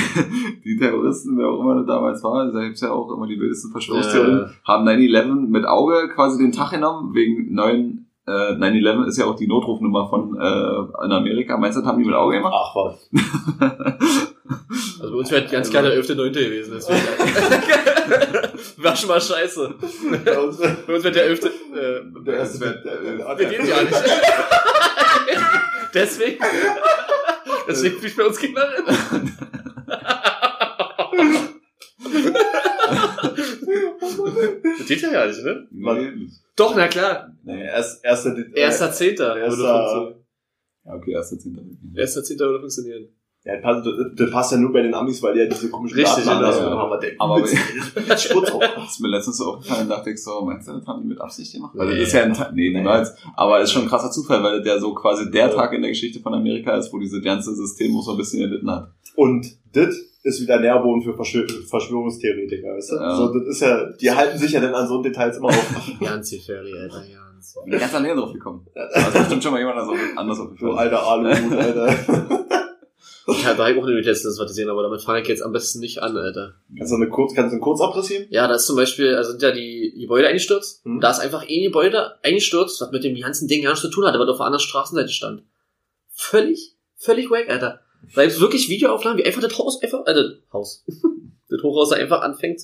die 0.66 0.78
Terroristen, 0.78 1.38
wer 1.38 1.48
auch 1.48 1.62
immer 1.62 1.76
das 1.76 1.86
damals 1.86 2.22
war, 2.24 2.52
da 2.52 2.64
gibt's 2.66 2.82
ja 2.82 2.92
auch 2.92 3.10
immer 3.14 3.28
die 3.28 3.40
wildesten 3.40 3.72
Verschwörungstheorien, 3.72 4.40
Äh, 4.42 4.68
haben 4.68 4.86
9-11 4.88 5.48
mit 5.48 5.66
Auge 5.66 6.10
quasi 6.14 6.38
den 6.38 6.52
Tag 6.52 6.72
genommen, 6.72 7.14
wegen 7.14 7.54
neuen, 7.54 8.09
äh, 8.30 8.54
9-11 8.56 9.08
ist 9.08 9.18
ja 9.18 9.26
auch 9.26 9.36
die 9.36 9.48
Notrufnummer 9.48 10.08
von, 10.10 10.38
äh, 10.40 11.06
in 11.06 11.12
Amerika. 11.12 11.58
Meinst 11.58 11.78
du, 11.78 11.82
das 11.82 11.90
haben 11.90 12.00
die 12.00 12.06
mit 12.06 12.16
Auge 12.16 12.38
gemacht? 12.38 12.54
Ach 12.56 12.76
was. 12.76 13.10
also 15.02 15.12
bei 15.14 15.18
uns 15.18 15.32
wäre 15.32 15.46
ganz 15.48 15.70
klar 15.70 15.84
der 15.84 15.94
11.9. 16.02 16.32
gewesen. 16.32 16.74
Deswegen. 16.76 17.00
War 18.84 18.96
schon 18.96 19.10
mal 19.10 19.22
scheiße. 19.22 19.74
Bei 20.26 20.40
uns- 20.40 20.58
Bei 20.88 20.96
uns 20.96 21.04
wird 21.04 21.16
der 21.16 21.26
11. 21.26 21.46
Äh, 21.46 21.50
Der 22.26 22.38
erste, 22.38 22.60
der, 22.60 22.74
der, 22.98 23.18
der, 23.18 23.40
wir 23.40 23.46
gehen 23.50 23.68
ja 23.68 23.82
nicht. 23.82 23.94
Deswegen. 25.94 26.40
Deswegen 27.68 28.00
fliegt 28.00 28.18
bei 28.18 28.26
uns 28.26 28.38
Kinder. 28.38 28.68
Das 34.80 34.88
geht 34.88 35.02
ja 35.02 35.12
gar 35.12 35.28
nicht, 35.28 35.44
ne? 35.44 35.68
Nee. 35.72 36.28
Doch, 36.56 36.76
na 36.76 36.88
klar. 36.88 37.32
Nee, 37.44 37.64
erst, 37.64 38.04
erster, 38.04 38.36
Erster 38.56 38.92
Zehnter 38.92 39.36
würde 39.36 39.42
Erster- 39.42 39.78
funktionieren. 39.78 40.16
Ja, 40.86 40.94
okay, 40.96 41.12
erster 41.12 41.40
Zehnter. 41.40 41.62
Erster 41.96 42.24
Zehnter 42.24 42.46
würde 42.46 42.60
funktionieren. 42.60 43.08
Ja, 43.46 43.54
das 43.56 43.64
passt, 43.64 43.88
das 44.18 44.32
passt 44.32 44.52
ja 44.52 44.58
nur 44.58 44.74
bei 44.74 44.82
den 44.82 44.94
Amis, 44.94 45.24
weil 45.24 45.34
die 45.34 45.40
ja 45.40 45.46
diese 45.46 45.70
komischen 45.70 45.98
Richtig, 45.98 46.26
Daten 46.26 46.42
ja, 46.44 46.52
haben. 46.54 46.62
ja. 46.62 46.78
Aber 46.78 46.98
der 46.98 47.12
Aber- 47.20 47.48
Schmutz 48.18 48.52
auch. 48.52 48.60
Das 48.60 48.92
ist 48.92 49.00
mir 49.00 49.08
letztens 49.08 49.38
so 49.38 49.46
aufgefallen, 49.54 49.88
dachte 49.88 50.10
ich 50.12 50.22
so, 50.22 50.42
meinst 50.42 50.68
du, 50.68 50.74
das 50.74 50.86
haben 50.86 51.02
die 51.02 51.08
mit 51.08 51.22
Absicht 51.22 51.54
gemacht? 51.54 51.72
Weil 51.76 51.88
Nee. 51.88 52.00
das 52.00 52.08
ist 52.10 52.14
ja 52.14 52.24
ein 52.24 52.34
Tag, 52.34 52.54
nee, 52.54 52.70
niemals. 52.70 53.16
Aber 53.38 53.60
es 53.60 53.70
ist 53.70 53.72
schon 53.74 53.84
ein 53.84 53.88
krasser 53.88 54.12
Zufall, 54.12 54.44
weil 54.44 54.58
das 54.60 54.68
ja 54.68 54.80
so 54.80 54.94
quasi 54.94 55.32
der 55.32 55.50
Tag 55.52 55.72
in 55.74 55.82
der 55.82 55.92
Geschichte 55.92 56.20
von 56.20 56.34
Amerika 56.34 56.76
ist, 56.78 56.92
wo 56.92 57.00
dieses 57.00 57.24
ganze 57.24 57.56
System 57.56 57.94
so 58.02 58.12
ein 58.12 58.18
bisschen 58.18 58.42
erlitten 58.42 58.70
hat. 58.70 58.92
Und 59.16 59.48
das 59.72 59.96
ist 60.24 60.42
wieder 60.42 60.60
Nährboden 60.60 61.02
für 61.02 61.14
Verschwör 61.14 61.46
Verschwörungstheoretiker, 61.70 62.76
weißt 62.76 62.92
du? 62.92 62.96
Ja. 62.96 63.16
So, 63.16 63.34
das 63.40 63.48
ist 63.48 63.62
ja, 63.62 63.90
die 63.94 64.12
halten 64.12 64.38
sich 64.38 64.52
ja 64.52 64.60
dann 64.60 64.74
an 64.76 64.88
so 64.88 65.02
Details 65.02 65.38
immer 65.38 65.48
auf. 65.50 65.74
Ganz 66.00 66.30
gefährlich, 66.30 66.74
Alter, 66.76 67.04
ganz. 67.04 67.56
Ich 67.66 67.72
bin 67.72 67.80
ganz 67.80 67.94
alleine 67.96 68.16
drauf 68.20 68.34
gekommen. 68.34 68.66
Also 68.76 69.20
bestimmt 69.20 69.44
schon 69.44 69.52
mal 69.54 69.60
jemand 69.60 69.78
anders 70.18 70.40
auf- 70.40 70.46
aufgefallen. 70.52 70.78
alter 70.78 71.08
Aluhut, 71.08 71.54
Alter. 71.54 71.96
Ich 73.32 73.46
hatte 73.46 73.62
auch 73.62 73.86
nämlich 73.86 74.08
letztens 74.08 74.40
was 74.40 74.48
gesehen, 74.48 74.70
aber 74.70 74.82
damit 74.82 75.02
fange 75.04 75.22
ich 75.22 75.28
jetzt 75.28 75.44
am 75.44 75.52
besten 75.52 75.80
nicht 75.82 76.02
an, 76.02 76.18
Alter. 76.18 76.56
Kannst 76.76 76.92
du 76.92 76.96
eine 76.96 77.10
kurz, 77.10 77.36
kannst 77.36 77.52
du 77.52 77.56
einen 77.56 77.62
Kurzabriss 77.62 78.08
geben? 78.10 78.26
Ja, 78.32 78.48
da 78.48 78.56
ist 78.56 78.66
zum 78.66 78.76
Beispiel, 78.76 79.14
also 79.16 79.32
sind 79.32 79.44
ja 79.44 79.52
die 79.52 79.94
Gebäude 80.00 80.28
eingestürzt. 80.28 80.84
Mhm. 80.84 81.00
Da 81.00 81.12
ist 81.12 81.20
einfach 81.20 81.44
ein 81.44 81.62
Gebäude 81.64 82.16
eingestürzt, 82.24 82.82
was 82.82 82.92
mit 82.92 83.04
dem 83.04 83.16
ganzen 83.16 83.48
Ding 83.48 83.62
gar 83.62 83.70
nichts 83.70 83.82
zu 83.84 83.92
tun 83.92 84.06
hatte, 84.06 84.18
weil 84.18 84.28
auf 84.28 84.38
der 84.38 84.46
anderen 84.48 84.62
Straßenseite 84.64 85.10
stand. 85.12 85.44
Völlig, 86.12 86.76
völlig 86.96 87.30
wack, 87.30 87.50
Alter. 87.50 87.82
Da 88.16 88.24
gibt's 88.24 88.40
wirklich 88.40 88.70
Videoaufnahmen, 88.70 89.20
wie 89.20 89.26
einfach 89.26 89.42
das 89.42 89.58
Haus 89.58 89.82
einfach, 89.82 90.06
äh, 90.06 90.14
das 90.14 90.26
Haus. 90.52 90.86
das 91.50 91.64
Hochhaus 91.64 91.90
da 91.90 91.96
einfach 91.98 92.22
anfängt 92.22 92.62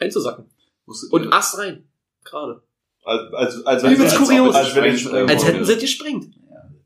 einzusacken. 0.00 0.46
Und 1.10 1.32
Ast 1.32 1.58
rein. 1.58 1.88
Gerade. 2.24 2.62
Als, 3.04 3.64
als, 3.64 3.84
als, 3.84 3.94
Übelst 3.94 4.18
als, 4.18 4.28
kurios. 4.28 4.54
als, 4.54 4.74
Äh, 4.76 4.78
Als 4.78 5.42
oh, 5.42 5.46
hätten 5.46 5.58
ja. 5.58 5.64
sie 5.64 5.78
gesprengt. 5.78 6.34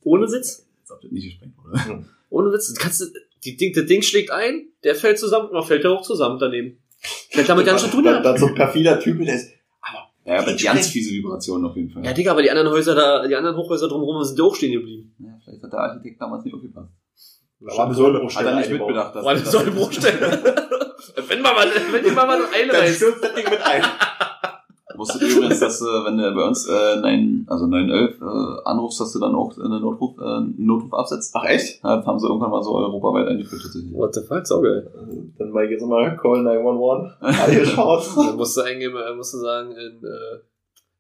Ohne 0.05 0.29
Sitz. 0.29 0.67
Als 0.83 0.91
ob 0.93 1.01
das 1.01 1.11
nicht 1.11 1.25
gesprengt 1.25 1.55
wurde. 1.59 2.07
Ohne 2.33 2.53
Witz. 2.53 2.75
Kannst 2.75 3.01
du, 3.01 3.07
die 3.45 3.57
Ding, 3.57 3.73
das 3.75 3.87
Ding 3.87 4.03
schlägt 4.03 4.31
ein, 4.31 4.69
der 4.85 4.95
fällt 4.95 5.19
zusammen, 5.19 5.49
und 5.49 5.55
dann 5.55 5.65
fällt 5.65 5.85
er 5.85 5.93
auch 5.93 6.03
zusammen 6.03 6.39
daneben. 6.39 6.79
Fällt 7.31 7.49
damit 7.49 7.67
nichts 7.67 7.83
zu 7.83 7.89
tun 7.91 8.05
dann, 8.05 8.23
dann 8.23 8.39
so 8.39 8.47
ein 8.47 8.55
perfider 8.55 8.99
Typ, 8.99 9.25
der 9.25 9.35
ist, 9.35 9.51
Ja, 10.25 10.39
aber 10.39 10.55
ganz 10.55 10.89
fiese 10.89 11.13
Vibrationen 11.13 11.69
auf 11.69 11.77
jeden 11.77 11.91
Fall. 11.91 12.05
Ja, 12.05 12.13
Digga, 12.13 12.31
aber 12.31 12.43
die 12.43 12.51
anderen 12.51 12.71
Häuser 12.71 12.95
da, 12.95 13.27
die 13.27 13.35
anderen 13.35 13.57
Hochhäuser 13.57 13.89
drumherum 13.89 14.23
sind 14.25 14.39
ja 14.39 14.45
auch 14.45 14.55
stehen 14.55 14.73
geblieben. 14.73 15.15
Ja, 15.19 15.39
vielleicht 15.45 15.63
hat 15.63 15.73
der 15.73 15.81
Architekt 15.81 16.21
damals 16.21 16.45
nicht 16.45 16.55
aufgepasst. 16.55 16.93
Da 17.67 17.77
war 17.77 17.87
eine 17.87 17.95
Säule 17.95 18.27
Hat 18.27 18.45
er 18.45 18.57
nicht 18.57 18.71
mitbedacht, 18.71 19.15
dass 19.15 19.25
War 19.25 19.33
eine 19.33 19.45
Säulebruchstelle. 19.45 20.43
wenn 21.29 21.43
man 21.43 21.55
mal, 21.55 21.69
wenn 21.91 22.05
die 22.05 22.11
mal 22.11 22.27
Dann 22.27 22.43
einreißt. 22.53 22.97
stürzt 22.97 23.25
das 23.25 23.35
Ding 23.35 23.49
mit 23.49 23.63
ein. 23.63 23.83
Wusstet 24.97 25.23
ihr 25.23 25.37
übrigens, 25.37 25.61
dass 25.61 25.81
äh, 25.81 25.85
wenn 26.05 26.19
du 26.19 26.35
bei 26.35 26.45
uns 26.47 26.69
äh, 26.69 26.97
9, 27.01 27.47
also 27.49 27.67
911 27.67 28.21
äh, 28.21 28.69
anrufst, 28.69 29.01
dass 29.01 29.13
du 29.13 29.21
dann 29.21 29.35
auch 29.35 29.57
eine 29.59 29.81
Notruf, 29.81 30.19
äh, 30.19 30.23
einen 30.23 30.55
Notruf 30.59 30.93
absetzt? 30.93 31.35
Ach 31.37 31.45
echt? 31.45 31.83
Ja, 31.83 31.97
das 31.97 32.07
haben 32.07 32.19
sie 32.19 32.27
irgendwann 32.27 32.51
mal 32.51 32.63
so 32.63 32.75
europaweit 32.75 33.27
eingeführt 33.27 33.63
tatsächlich. 33.63 33.93
What 33.95 34.15
the 34.15 34.21
fuck, 34.21 34.47
saugeil. 34.47 34.91
Dann 35.39 35.51
mal 35.51 35.65
jetzt 35.65 35.85
mal 35.85 36.17
Call 36.17 36.43
911. 36.43 37.13
Angeschaut. 37.21 38.05
Dann 38.17 38.37
musst 38.37 38.57
du 38.57 38.61
eingeben, 38.63 38.97
äh, 38.97 39.15
musst 39.15 39.35
du 39.35 39.39
sagen, 39.39 39.73
in, 39.73 40.05
äh, 40.05 40.41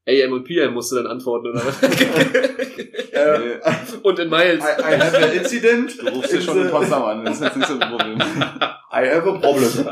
AM 0.08 0.32
und 0.32 0.44
PM 0.44 0.74
musst 0.74 0.90
du 0.90 0.96
dann 0.96 1.06
antworten, 1.06 1.48
oder 1.48 1.64
was? 1.64 1.80
äh, 1.82 3.60
und 4.02 4.18
in 4.18 4.28
Miles. 4.28 4.64
I, 4.64 4.80
I 4.80 4.98
have 4.98 5.16
an 5.16 5.32
incident. 5.32 6.00
Du 6.00 6.08
rufst 6.08 6.32
ja 6.32 6.40
schon 6.40 6.60
in 6.60 6.70
Potsdam 6.70 7.04
an, 7.04 7.24
das 7.24 7.36
ist 7.36 7.44
jetzt 7.44 7.56
nicht 7.56 7.68
so 7.68 7.74
ein 7.74 7.88
Problem. 7.88 8.18
I 8.92 9.08
have 9.08 9.28
a 9.28 9.38
problem. 9.38 9.86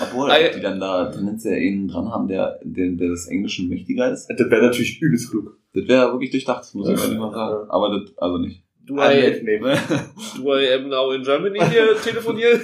Obwohl, 0.00 0.30
ob 0.30 0.52
die 0.54 0.60
dann 0.60 0.80
da 0.80 1.06
tendenziell 1.06 1.56
einen 1.56 1.88
dran 1.88 2.10
haben, 2.10 2.28
der, 2.28 2.58
der, 2.62 2.90
der 2.90 3.08
des 3.08 3.26
Englischen 3.28 3.68
mächtiger 3.68 4.12
ist. 4.12 4.28
Das 4.28 4.50
wäre 4.50 4.62
natürlich 4.62 5.00
übelst 5.00 5.30
klug. 5.30 5.56
Das 5.72 5.88
wäre 5.88 6.12
wirklich 6.12 6.30
durchdacht, 6.30 6.74
muss 6.74 6.90
ich 6.90 7.00
ehrlich 7.00 7.18
mal 7.18 7.32
sagen. 7.32 7.70
Aber 7.70 7.98
das, 7.98 8.18
also 8.18 8.38
nicht. 8.38 8.62
Do 8.84 8.96
I, 8.96 9.40
nee. 9.44 9.58
do 9.58 10.58
I 10.58 10.74
am 10.74 10.88
now 10.88 11.12
in 11.12 11.22
Germany 11.22 11.60
hier 11.70 11.96
telefonieren? 12.02 12.60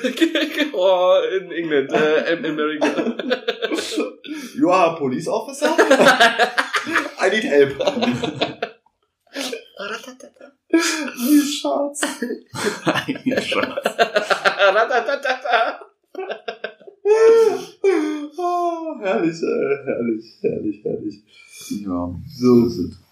or 0.73 1.23
in 1.33 1.51
England? 1.53 1.93
Äh, 1.93 2.35
in 2.35 2.45
America? 2.45 2.87
You 4.57 4.71
are 4.71 4.95
a 4.95 4.97
police 4.99 5.29
officer? 5.29 5.67
I 7.21 7.31
need 7.31 7.45
help. 7.45 7.79
Wie 10.71 11.41
Schatz. 11.43 12.03
ja, 13.25 13.41
schon. 13.41 13.67
Oh, 18.37 18.99
herrlich, 19.01 19.43
äh, 19.43 19.85
herrlich, 19.87 20.39
herrlich, 20.43 20.85
herrlich. 20.85 21.23
Ja, 21.71 22.15
So. 22.39 22.67
ist 22.67 22.79
es. 22.79 23.08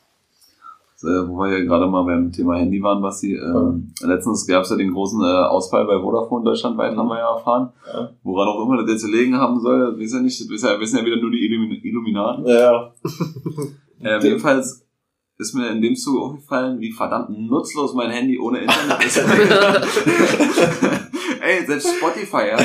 Äh, 1.02 1.28
wo 1.28 1.38
wir 1.38 1.58
ja 1.58 1.64
gerade 1.64 1.86
mal 1.86 2.04
beim 2.04 2.32
Thema 2.32 2.56
Handy 2.56 2.82
waren, 2.82 3.02
was 3.02 3.20
sie, 3.20 3.34
ähm, 3.34 3.92
letztens 4.00 4.46
gab 4.46 4.62
es 4.62 4.70
ja 4.70 4.76
den 4.76 4.94
großen 4.94 5.22
äh, 5.22 5.26
Ausfall 5.26 5.84
bei 5.84 6.00
Vodafone 6.00 6.44
deutschlandweit, 6.44 6.96
haben 6.96 7.08
wir 7.08 7.18
ja 7.18 7.36
erfahren. 7.36 7.70
Ja. 7.86 8.10
Woran 8.22 8.48
auch 8.48 8.64
immer 8.64 8.78
das 8.78 8.88
jetzt 8.90 9.04
gelegen 9.04 9.36
haben 9.36 9.60
soll, 9.60 9.90
das 9.90 9.98
wissen 9.98 10.16
ja 10.16 10.22
nicht, 10.22 10.50
das 10.50 10.62
ja, 10.62 10.80
wissen 10.80 10.96
ja 10.98 11.04
wieder 11.04 11.20
nur 11.20 11.30
die 11.30 11.44
Illumin 11.44 11.78
Illuminaten. 11.82 12.46
Ja. 12.46 12.94
Ähm, 14.00 14.20
jedenfalls 14.22 14.86
ist 15.38 15.54
mir 15.54 15.68
in 15.68 15.82
dem 15.82 15.94
Zuge 15.96 16.20
aufgefallen, 16.20 16.80
wie 16.80 16.92
verdammt 16.92 17.28
nutzlos 17.28 17.92
mein 17.94 18.10
Handy 18.10 18.38
ohne 18.38 18.60
Internet 18.60 19.04
ist. 19.04 19.18
Ey, 21.40 21.66
selbst 21.66 21.94
Spotify, 21.94 22.52
ja. 22.52 22.58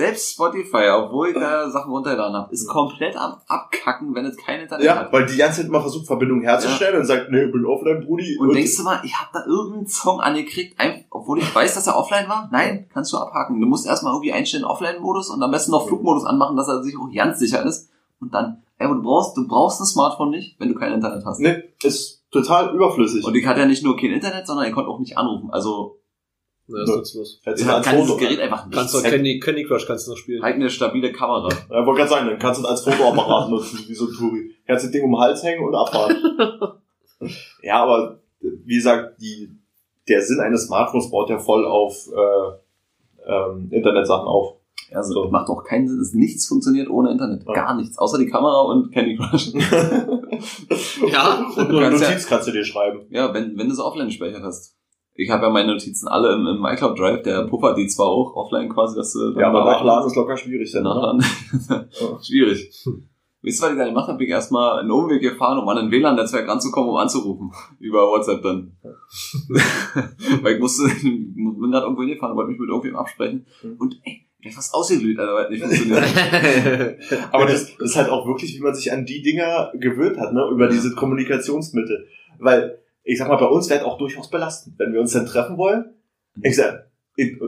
Selbst 0.00 0.32
Spotify, 0.32 0.88
obwohl 0.96 1.28
ich 1.28 1.34
da 1.34 1.68
Sachen 1.68 1.92
runtergeladen 1.92 2.34
habe, 2.34 2.50
ist 2.54 2.66
komplett 2.66 3.16
am 3.16 3.36
Abkacken, 3.46 4.14
wenn 4.14 4.24
es 4.24 4.34
kein 4.38 4.60
Internet 4.60 4.82
Ja, 4.86 4.96
hat. 4.96 5.12
weil 5.12 5.26
die 5.26 5.36
ganze 5.36 5.60
Zeit 5.60 5.66
immer 5.68 5.82
versucht, 5.82 6.06
Verbindung 6.06 6.40
herzustellen 6.40 6.98
und 7.00 7.04
sagt, 7.04 7.30
nee, 7.30 7.44
ich 7.44 7.52
bin 7.52 7.66
offline, 7.66 8.00
Brudi. 8.06 8.38
Und 8.38 8.54
denkst 8.54 8.78
du 8.78 8.82
mal, 8.82 9.00
ich 9.04 9.14
habe 9.14 9.28
da 9.34 9.44
irgendeinen 9.44 9.86
Song 9.88 10.20
angekriegt, 10.20 10.74
obwohl 11.10 11.38
ich 11.40 11.54
weiß, 11.54 11.74
dass 11.74 11.86
er 11.86 11.98
offline 11.98 12.26
war? 12.30 12.48
Nein, 12.50 12.86
kannst 12.90 13.12
du 13.12 13.18
abhaken. 13.18 13.60
Du 13.60 13.66
musst 13.66 13.86
erstmal 13.86 14.14
irgendwie 14.14 14.32
einstellen 14.32 14.64
Offline-Modus 14.64 15.28
und 15.28 15.42
am 15.42 15.50
besten 15.50 15.72
noch 15.72 15.86
Flugmodus 15.86 16.24
anmachen, 16.24 16.56
dass 16.56 16.68
er 16.68 16.82
sich 16.82 16.96
auch 16.96 17.12
ganz 17.14 17.38
sicher 17.38 17.62
ist. 17.66 17.90
Und 18.20 18.32
dann, 18.32 18.62
ey, 18.78 18.86
aber 18.86 18.94
du 18.96 19.02
brauchst, 19.02 19.36
du 19.36 19.46
brauchst 19.46 19.80
ein 19.82 19.86
Smartphone 19.86 20.30
nicht, 20.30 20.58
wenn 20.58 20.68
du 20.70 20.74
kein 20.76 20.94
Internet 20.94 21.26
hast. 21.26 21.40
Nee, 21.40 21.62
ist 21.82 22.22
total 22.30 22.74
überflüssig. 22.74 23.22
Und 23.22 23.34
ich 23.34 23.46
hatte 23.46 23.60
ja 23.60 23.66
nicht 23.66 23.84
nur 23.84 23.98
kein 23.98 24.12
Internet, 24.12 24.46
sondern 24.46 24.66
ich 24.66 24.72
konnte 24.72 24.88
auch 24.90 24.98
nicht 24.98 25.18
anrufen. 25.18 25.50
Also 25.52 25.98
Ja, 26.72 26.82
ist 26.82 26.88
nutzlos. 26.88 27.40
Hättest 27.42 27.64
ich 27.64 27.70
du 27.70 27.80
kann 27.82 27.94
dieses 27.96 28.08
Foto, 28.08 28.18
Gerät 28.20 28.40
einfach 28.40 28.66
nicht. 28.66 28.74
Kannst 28.76 28.94
du 28.94 29.02
Candy, 29.02 29.40
Candy 29.40 29.64
Crush 29.64 29.86
kannst 29.86 30.06
du 30.06 30.10
noch 30.12 30.18
spielen. 30.18 30.42
Halt 30.42 30.54
eine 30.56 30.70
stabile 30.70 31.12
Kamera. 31.12 31.48
Ja, 31.70 31.84
wollte 31.86 31.98
gerade 32.00 32.10
sagen, 32.10 32.26
dann 32.28 32.38
kannst 32.38 32.60
du 32.60 32.64
es 32.64 32.70
als 32.70 32.82
Fotoapparat 32.82 33.50
nutzen, 33.50 33.78
wie 33.86 33.94
so 33.94 34.06
ein 34.06 34.12
Touri. 34.12 34.50
Kannst 34.66 34.84
das 34.84 34.90
Ding 34.92 35.04
um 35.04 35.12
den 35.12 35.18
Hals 35.20 35.42
hängen 35.42 35.64
und 35.64 35.74
abfahren. 35.74 36.16
ja, 37.62 37.82
aber 37.82 38.18
wie 38.40 38.76
gesagt, 38.76 39.20
die, 39.20 39.50
der 40.08 40.22
Sinn 40.22 40.40
eines 40.40 40.66
Smartphones 40.66 41.10
baut 41.10 41.28
ja 41.30 41.38
voll 41.38 41.66
auf 41.66 42.08
äh, 42.08 43.30
ähm, 43.30 43.68
Internetsachen 43.70 44.26
auf. 44.26 44.56
Also 44.92 45.28
macht 45.30 45.48
auch 45.48 45.62
keinen 45.62 45.86
Sinn. 45.86 46.00
Es 46.00 46.14
nichts 46.14 46.46
funktioniert 46.48 46.88
ohne 46.90 47.12
Internet. 47.12 47.44
Ja. 47.46 47.52
Gar 47.54 47.76
nichts. 47.76 47.96
Außer 47.98 48.18
die 48.18 48.26
Kamera 48.26 48.62
und 48.62 48.90
Candy 48.92 49.16
Crush. 49.16 49.52
Ja, 51.12 51.44
Und 51.54 51.68
Du 51.68 51.72
nur 51.72 51.82
ja- 51.82 51.90
Notiz 51.90 52.26
kannst 52.26 52.48
du 52.48 52.52
dir 52.52 52.64
schreiben. 52.64 53.02
ja, 53.10 53.32
wenn, 53.34 53.56
wenn 53.58 53.66
du 53.68 53.72
es 53.74 53.78
offline 53.78 54.06
gespeichert 54.06 54.42
hast. 54.42 54.74
Ich 55.14 55.28
habe 55.30 55.44
ja 55.44 55.50
meine 55.50 55.72
Notizen 55.72 56.08
alle 56.08 56.32
im, 56.32 56.46
im 56.46 56.64
iCloud 56.64 56.98
Drive, 56.98 57.22
der 57.22 57.44
puffert 57.44 57.76
die 57.76 57.86
zwar 57.86 58.06
auch 58.06 58.34
offline 58.36 58.68
quasi, 58.68 58.96
dass 58.96 59.12
du 59.12 59.38
Ja, 59.38 59.48
aber 59.48 59.64
nachladen 59.64 60.06
ist 60.06 60.16
locker 60.16 60.36
schwierig. 60.36 60.72
Dann, 60.72 60.84
ne? 60.84 60.88
Nachladen. 60.88 61.24
Ja. 61.68 62.18
Schwierig. 62.22 62.70
Wisst 63.42 63.62
ihr, 63.62 63.66
was 63.66 63.72
ich 63.72 63.78
da 63.78 63.86
gemacht 63.86 64.08
habe? 64.08 64.18
Bin 64.18 64.26
ich 64.26 64.32
erstmal 64.32 64.80
einen 64.80 64.90
Umweg 64.90 65.22
gefahren, 65.22 65.58
um 65.58 65.68
an 65.68 65.78
ein 65.78 65.90
WLAN-Netzwerk 65.90 66.46
ranzukommen, 66.46 66.90
um 66.90 66.96
anzurufen. 66.96 67.50
Über 67.78 68.06
WhatsApp 68.08 68.42
dann. 68.42 68.76
Weil 70.42 70.54
ich 70.54 70.60
musste, 70.60 70.88
bin 71.02 71.70
gerade 71.70 71.84
irgendwo 71.84 72.02
hingefahren, 72.02 72.36
wollte 72.36 72.50
mich 72.50 72.60
mit 72.60 72.68
irgendjemandem 72.68 73.00
absprechen. 73.00 73.46
Mhm. 73.62 73.76
Und 73.78 74.00
ey, 74.04 74.26
der 74.42 74.50
ist 74.50 74.56
fast 74.56 74.74
Alter, 74.74 75.34
weil 75.34 75.44
es 75.44 75.50
nicht 75.50 75.62
funktioniert. 75.62 76.98
Aber 77.30 77.44
das 77.44 77.70
ist 77.78 77.96
halt 77.96 78.08
auch 78.08 78.26
wirklich, 78.26 78.56
wie 78.56 78.62
man 78.62 78.74
sich 78.74 78.90
an 78.90 79.04
die 79.04 79.20
Dinger 79.20 79.70
gewöhnt 79.74 80.18
hat, 80.18 80.32
ne? 80.32 80.48
über 80.50 80.66
diese 80.68 80.94
Kommunikationsmittel. 80.94 82.06
Weil, 82.38 82.78
ich 83.04 83.18
sag 83.18 83.28
mal, 83.28 83.36
bei 83.36 83.46
uns 83.46 83.68
wäre 83.70 83.80
es 83.80 83.86
auch 83.86 83.98
durchaus 83.98 84.28
belastend, 84.30 84.78
wenn 84.78 84.92
wir 84.92 85.00
uns 85.00 85.12
dann 85.12 85.26
treffen 85.26 85.56
wollen. 85.56 85.94
Ich 86.42 86.56
sag, 86.56 86.86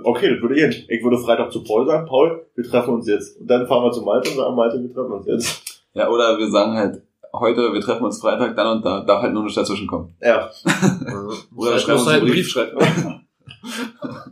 okay, 0.05 0.31
das 0.35 0.41
würde 0.43 0.55
ich. 0.67 0.89
Ich 0.89 1.03
würde 1.05 1.19
Freitag 1.19 1.53
zu 1.53 1.63
Paul 1.63 1.87
sagen, 1.87 2.07
Paul, 2.07 2.47
wir 2.55 2.65
treffen 2.65 2.95
uns 2.95 3.07
jetzt. 3.07 3.41
Und 3.41 3.47
dann 3.49 3.67
fahren 3.67 3.85
wir 3.85 3.93
zu 3.93 4.03
Malte 4.03 4.31
und 4.31 4.37
sagen, 4.37 4.55
Malte, 4.57 4.83
wir 4.83 4.93
treffen 4.93 5.13
uns 5.13 5.27
jetzt. 5.27 5.85
Ja, 5.95 6.09
oder 6.09 6.39
wir 6.39 6.51
sagen 6.51 6.73
halt, 6.75 7.03
heute, 7.33 7.73
wir 7.73 7.81
treffen 7.81 8.05
uns 8.05 8.21
Freitag, 8.21 8.57
dann 8.57 8.77
und 8.79 8.85
da, 8.85 9.01
darf 9.05 9.23
halt 9.23 9.33
nur 9.33 9.43
eine 9.45 9.53
dazwischen 9.53 9.87
kommen. 9.87 10.15
Ja, 10.21 10.51
Oder 11.57 11.79
Schreib 11.79 11.81
schreiben 11.81 11.99
uns 11.99 12.07
halt 12.07 12.23
einen 12.23 12.31
Brief. 12.31 12.35
Brief 12.35 12.49
schreiben. 12.49 12.79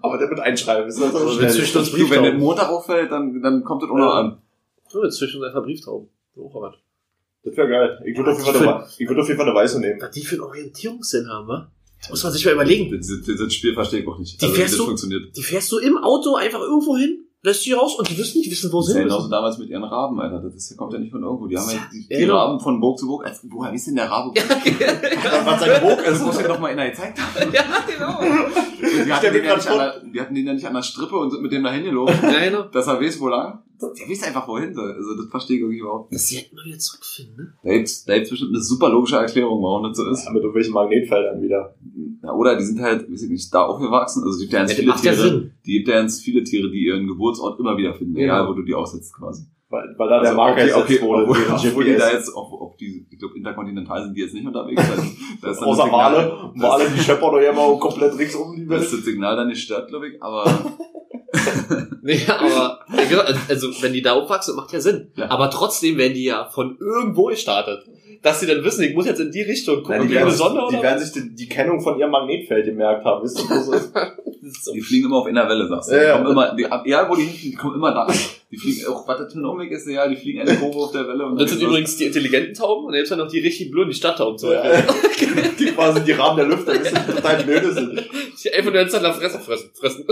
aber 0.03 0.19
der 0.19 0.29
wird 0.29 0.41
einschreiben. 0.41 0.89
Ist 0.89 1.01
das 1.01 1.13
so 1.13 1.19
Also, 1.19 1.31
schnell. 1.33 1.43
wir 1.49 1.51
zwischen 1.55 1.79
uns 1.79 1.91
Du, 1.93 2.11
wenn 2.11 2.23
der. 2.23 2.35
Montag 2.35 2.69
auffällt, 2.69 3.11
dann, 3.13 3.41
dann 3.43 3.63
kommt 3.65 3.83
das 3.83 3.91
auch 3.91 3.97
noch 3.97 4.15
an. 4.15 4.39
So, 4.89 5.05
jetzt 5.05 5.19
zwischen 5.19 5.39
uns 5.41 5.47
einfach 5.49 5.63
Brieftauben. 5.63 6.09
So, 6.35 6.51
aber. 6.55 6.75
Das 7.43 7.57
wäre 7.57 7.69
geil. 7.69 7.99
Ich 8.07 8.17
würde 8.17 8.33
auf, 8.33 8.39
jeden 8.45 8.59
Fall 8.59 8.69
eine 8.75 8.87
ich 8.99 9.09
würd 9.09 9.19
auf 9.19 9.27
jeden 9.29 9.39
Fall 9.39 9.49
eine 9.49 9.57
Weiße 9.57 9.81
nehmen. 9.81 10.01
Was 10.01 10.11
die 10.11 10.25
für 10.25 10.35
einen 10.37 10.45
Orientierungssinn 10.45 11.29
haben, 11.29 11.49
wa? 11.49 11.71
Das 12.01 12.11
muss 12.11 12.23
man 12.25 12.33
sich 12.33 12.45
mal 12.45 12.53
überlegen. 12.55 12.91
Dieses 12.91 13.55
Spiel 13.55 13.75
verstehe 13.75 14.01
ich 14.01 14.09
auch 14.09 14.19
nicht. 14.19 14.41
Die 14.41 14.45
also, 14.45 14.55
wie 14.55 14.59
fährst 14.59 14.73
das 14.75 14.79
du- 14.81 14.87
funktioniert. 14.87 15.37
Die 15.37 15.43
fährst 15.43 15.71
du 15.73 15.79
im 15.79 15.99
Auto 15.99 16.35
einfach 16.35 16.61
irgendwo 16.61 16.97
hin, 16.97 17.25
lässt 17.43 17.65
die 17.67 17.73
raus 17.73 17.95
und 17.99 18.09
die 18.11 18.17
wissen 18.19 18.39
nicht, 18.39 18.51
wissen, 18.51 18.71
wo 18.73 18.79
Das 18.81 18.89
ist 18.89 18.93
sie 18.93 18.99
ja 18.99 19.03
sind. 19.05 19.09
genauso 19.09 19.29
damals 19.31 19.59
mit 19.59 19.69
ihren 19.71 19.85
Raben, 19.85 20.19
Alter. 20.21 20.41
Das 20.43 20.55
ist, 20.55 20.77
kommt 20.77 20.93
ja 20.95 20.99
nicht 20.99 21.11
von 21.13 21.23
irgendwo. 21.23 21.47
Die 21.47 21.57
haben 21.59 21.71
ja 21.71 21.79
die, 21.93 22.01
die 22.09 22.15
genau. 22.17 22.37
Raben 22.37 22.61
von 22.61 22.81
Burg 22.81 22.99
zu 22.99 23.07
Burg. 23.07 23.25
Als, 23.27 23.41
woher 23.51 23.73
ist 23.73 23.87
denn 23.87 23.97
der 23.97 24.11
Rabe? 24.11 24.33
Was 25.45 25.61
sein 25.61 25.81
Burg 25.83 26.05
Das 26.05 26.19
ist. 26.19 26.25
muss 26.27 26.41
ja 26.41 26.49
doch 26.49 26.59
mal 26.61 26.69
einer 26.69 26.89
gezeigt 26.91 27.19
haben. 27.19 27.51
ja, 27.53 27.63
genau. 27.87 28.21
Die 29.05 29.13
hatten, 29.13 29.33
den 29.35 29.45
ja 29.45 29.57
nicht 29.57 29.69
an 29.69 29.79
der, 29.79 30.01
die 30.13 30.21
hatten 30.21 30.35
den 30.35 30.47
ja 30.47 30.53
nicht 30.55 30.67
an 30.67 30.75
der 30.75 30.83
Strippe 30.83 31.17
und 31.17 31.31
sind 31.31 31.43
mit 31.43 31.53
dem 31.53 31.63
dahin 31.63 31.85
gelaufen, 31.85 32.19
Ja, 32.23 32.41
genau. 32.45 32.63
dass 32.65 32.87
er 32.87 33.01
weiß, 33.01 33.21
wo 33.21 33.29
lang. 33.29 33.63
Der 33.81 34.09
weiß 34.09 34.23
einfach, 34.25 34.47
wohin. 34.49 34.77
Also, 34.79 35.15
das 35.17 35.27
verstehe 35.31 35.57
ich 35.57 35.63
irgendwie 35.63 35.79
überhaupt 35.81 36.11
nicht. 36.11 36.21
Dass 36.21 36.29
sie 36.29 36.37
halt 36.37 36.53
immer 36.53 36.65
wieder 36.65 36.79
zurückfinden, 36.79 37.37
ne? 37.37 37.53
Da 37.63 37.73
gibt's, 37.73 38.05
da 38.05 38.15
gibt's 38.15 38.31
bestimmt 38.31 38.53
eine 38.55 38.63
super 38.63 38.89
logische 38.91 39.17
Erklärung, 39.17 39.63
warum 39.63 39.85
das 39.85 39.97
so 39.97 40.09
ist. 40.11 40.25
Ja, 40.25 40.31
mit 40.33 40.43
irgendwelchen 40.43 40.75
Magnetfeldern 40.75 41.43
wieder. 41.43 41.75
Ja, 42.23 42.33
oder 42.35 42.57
die 42.57 42.65
sind 42.65 42.81
halt, 42.81 43.11
weiß 43.11 43.23
ich 43.23 43.31
nicht, 43.31 43.53
da 43.55 43.65
aufgewachsen. 43.65 44.23
Also, 44.23 44.35
es 44.37 44.41
gibt 44.41 44.53
ja 44.53 44.61
ganz 44.61 44.77
Ja, 44.77 44.85
das 44.85 45.01
viele 45.01 45.15
Tiere. 45.15 45.29
Sinn. 45.29 45.53
Die 45.67 45.73
gibt 45.73 45.89
ja 45.89 45.95
ganz 45.95 46.21
viele 46.21 46.45
Tiere, 46.45 46.71
die 46.71 46.85
ihren 46.85 47.07
Geburtsort 47.07 47.59
immer 47.59 47.77
wieder 47.77 47.95
finden, 47.95 48.15
Genau. 48.15 48.25
egal 48.35 48.49
wo 48.49 48.53
du 48.55 48.63
die 48.63 48.75
aussetzt, 48.75 49.15
quasi. 49.15 49.45
Weil, 49.73 49.95
weil 49.99 50.09
da 50.09 50.19
der 50.21 50.31
Also, 50.31 50.37
Marker 50.37 50.65
jetzt 50.67 50.75
okay, 50.77 50.93
jetzt 50.95 51.03
wurde. 51.05 51.23
obwohl, 51.29 51.37
obwohl 51.49 51.85
die 51.85 51.95
da 51.97 52.11
jetzt, 52.13 52.35
ob, 52.35 52.53
ob 52.61 52.77
die, 52.79 53.07
ich 53.09 53.19
glaube, 53.21 53.37
interkontinental 53.37 54.03
sind 54.03 54.17
die 54.17 54.21
jetzt 54.23 54.35
nicht 54.35 54.45
unterwegs. 54.45 54.83
Also, 54.83 55.03
da 55.41 55.51
ist 55.53 55.61
dann 55.61 55.69
Außer 55.69 55.77
das 55.83 55.85
Signal- 55.87 56.15
Wale. 56.31 56.53
Wale, 56.57 56.91
die 56.91 56.99
scheppern 57.01 57.31
doch 57.33 57.41
ja 57.41 57.53
mal 57.53 57.79
komplett 57.79 58.19
rings 58.19 58.35
um 58.35 58.57
die 58.57 58.67
Da 58.67 58.75
ist 58.77 58.91
Welt. 58.91 58.93
das 59.01 59.05
Signal 59.05 59.37
dann 59.37 59.47
nicht 59.47 59.63
stört, 59.63 59.87
glaube 59.89 60.09
ich, 60.09 60.21
aber 60.21 60.45
Nee, 62.03 62.21
aber, 62.27 62.81
ja, 62.97 63.05
genau, 63.09 63.23
also, 63.49 63.69
wenn 63.83 63.93
die 63.93 64.01
da 64.03 64.13
aufwachsen, 64.15 64.57
macht 64.57 64.73
ja 64.73 64.81
Sinn. 64.81 65.11
Ja. 65.17 65.31
Aber 65.31 65.51
trotzdem 65.51 65.99
werden 65.99 66.15
die 66.15 66.25
ja 66.25 66.47
von 66.47 66.77
irgendwo 66.81 67.27
gestartet. 67.27 67.85
Dass 68.23 68.41
sie 68.41 68.47
dann 68.47 68.63
wissen, 68.65 68.83
ich 68.85 68.95
muss 68.95 69.07
jetzt 69.07 69.21
in 69.21 69.31
die 69.31 69.41
Richtung 69.43 69.77
gucken, 69.83 69.93
Nein, 69.99 70.03
die, 70.03 70.09
die 70.09 70.15
werden 70.15 70.31
Sonne 70.31 70.63
die 70.71 70.83
werden 70.83 70.99
sich 71.03 71.13
die, 71.13 71.35
die 71.35 71.49
Kennung 71.49 71.81
von 71.81 71.99
ihrem 71.99 72.11
Magnetfeld 72.11 72.67
gemerkt 72.67 73.05
haben. 73.05 73.23
Wisst 73.25 73.39
ihr, 73.39 73.45
wo 73.49 73.61
so 73.63 74.73
die 74.75 74.81
fliegen 74.83 75.07
immer 75.07 75.17
auf 75.19 75.27
einer 75.27 75.49
Welle, 75.49 75.67
sagst 75.69 75.91
du. 75.91 75.95
Ja, 75.95 76.01
Die 76.01 76.07
ja. 76.07 76.17
kommen 76.19 76.31
immer, 76.33 76.55
die, 76.55 76.67
ab- 76.67 76.83
egal 76.85 77.09
wo 77.09 77.15
die 77.17 77.23
hinfliegen, 77.23 77.51
die 77.53 77.57
kommen 77.57 77.75
immer 77.77 77.93
da. 77.93 78.03
an. 78.05 78.15
Die 78.51 78.57
fliegen, 78.59 78.87
auch 78.89 79.07
was 79.09 79.19
das 79.19 79.33
für 79.33 79.39
ein 79.39 79.45
Umweg 79.47 79.71
ist, 79.71 79.87
ja, 79.89 80.07
die 80.09 80.17
fliegen 80.17 80.41
eine 80.41 80.55
Kurve 80.57 80.79
auf 80.79 80.93
der 80.93 81.07
Welle. 81.09 81.25
Und 81.25 81.41
das 81.41 81.51
sind 81.51 81.63
übrigens 81.63 81.97
die 81.97 82.05
intelligenten 82.07 82.53
Tauben 82.55 82.87
und 82.87 82.95
jetzt 82.95 83.11
dann 83.11 83.19
noch 83.21 83.29
die 83.29 83.39
richtig 83.39 83.71
blöden, 83.71 83.91
die 83.91 83.97
Stadttauben 83.97 84.37
zum 84.37 84.53
Ja, 84.53 84.63
die 85.59 85.67
quasi 85.67 86.01
die 86.03 86.13
Rahmen 86.13 86.37
der 86.39 86.47
Lüfter, 86.47 86.75
das 86.75 86.89
sind 86.91 87.07
total 87.17 87.43
blöde 87.45 87.73
sind. 87.73 88.03
Die 88.45 88.53
einfach 88.53 88.71
nur 88.73 88.81
jetzt 88.83 89.01
nach 89.01 89.15
Fresse 89.17 89.39
fressen. 89.39 89.71
fressen. 89.79 90.05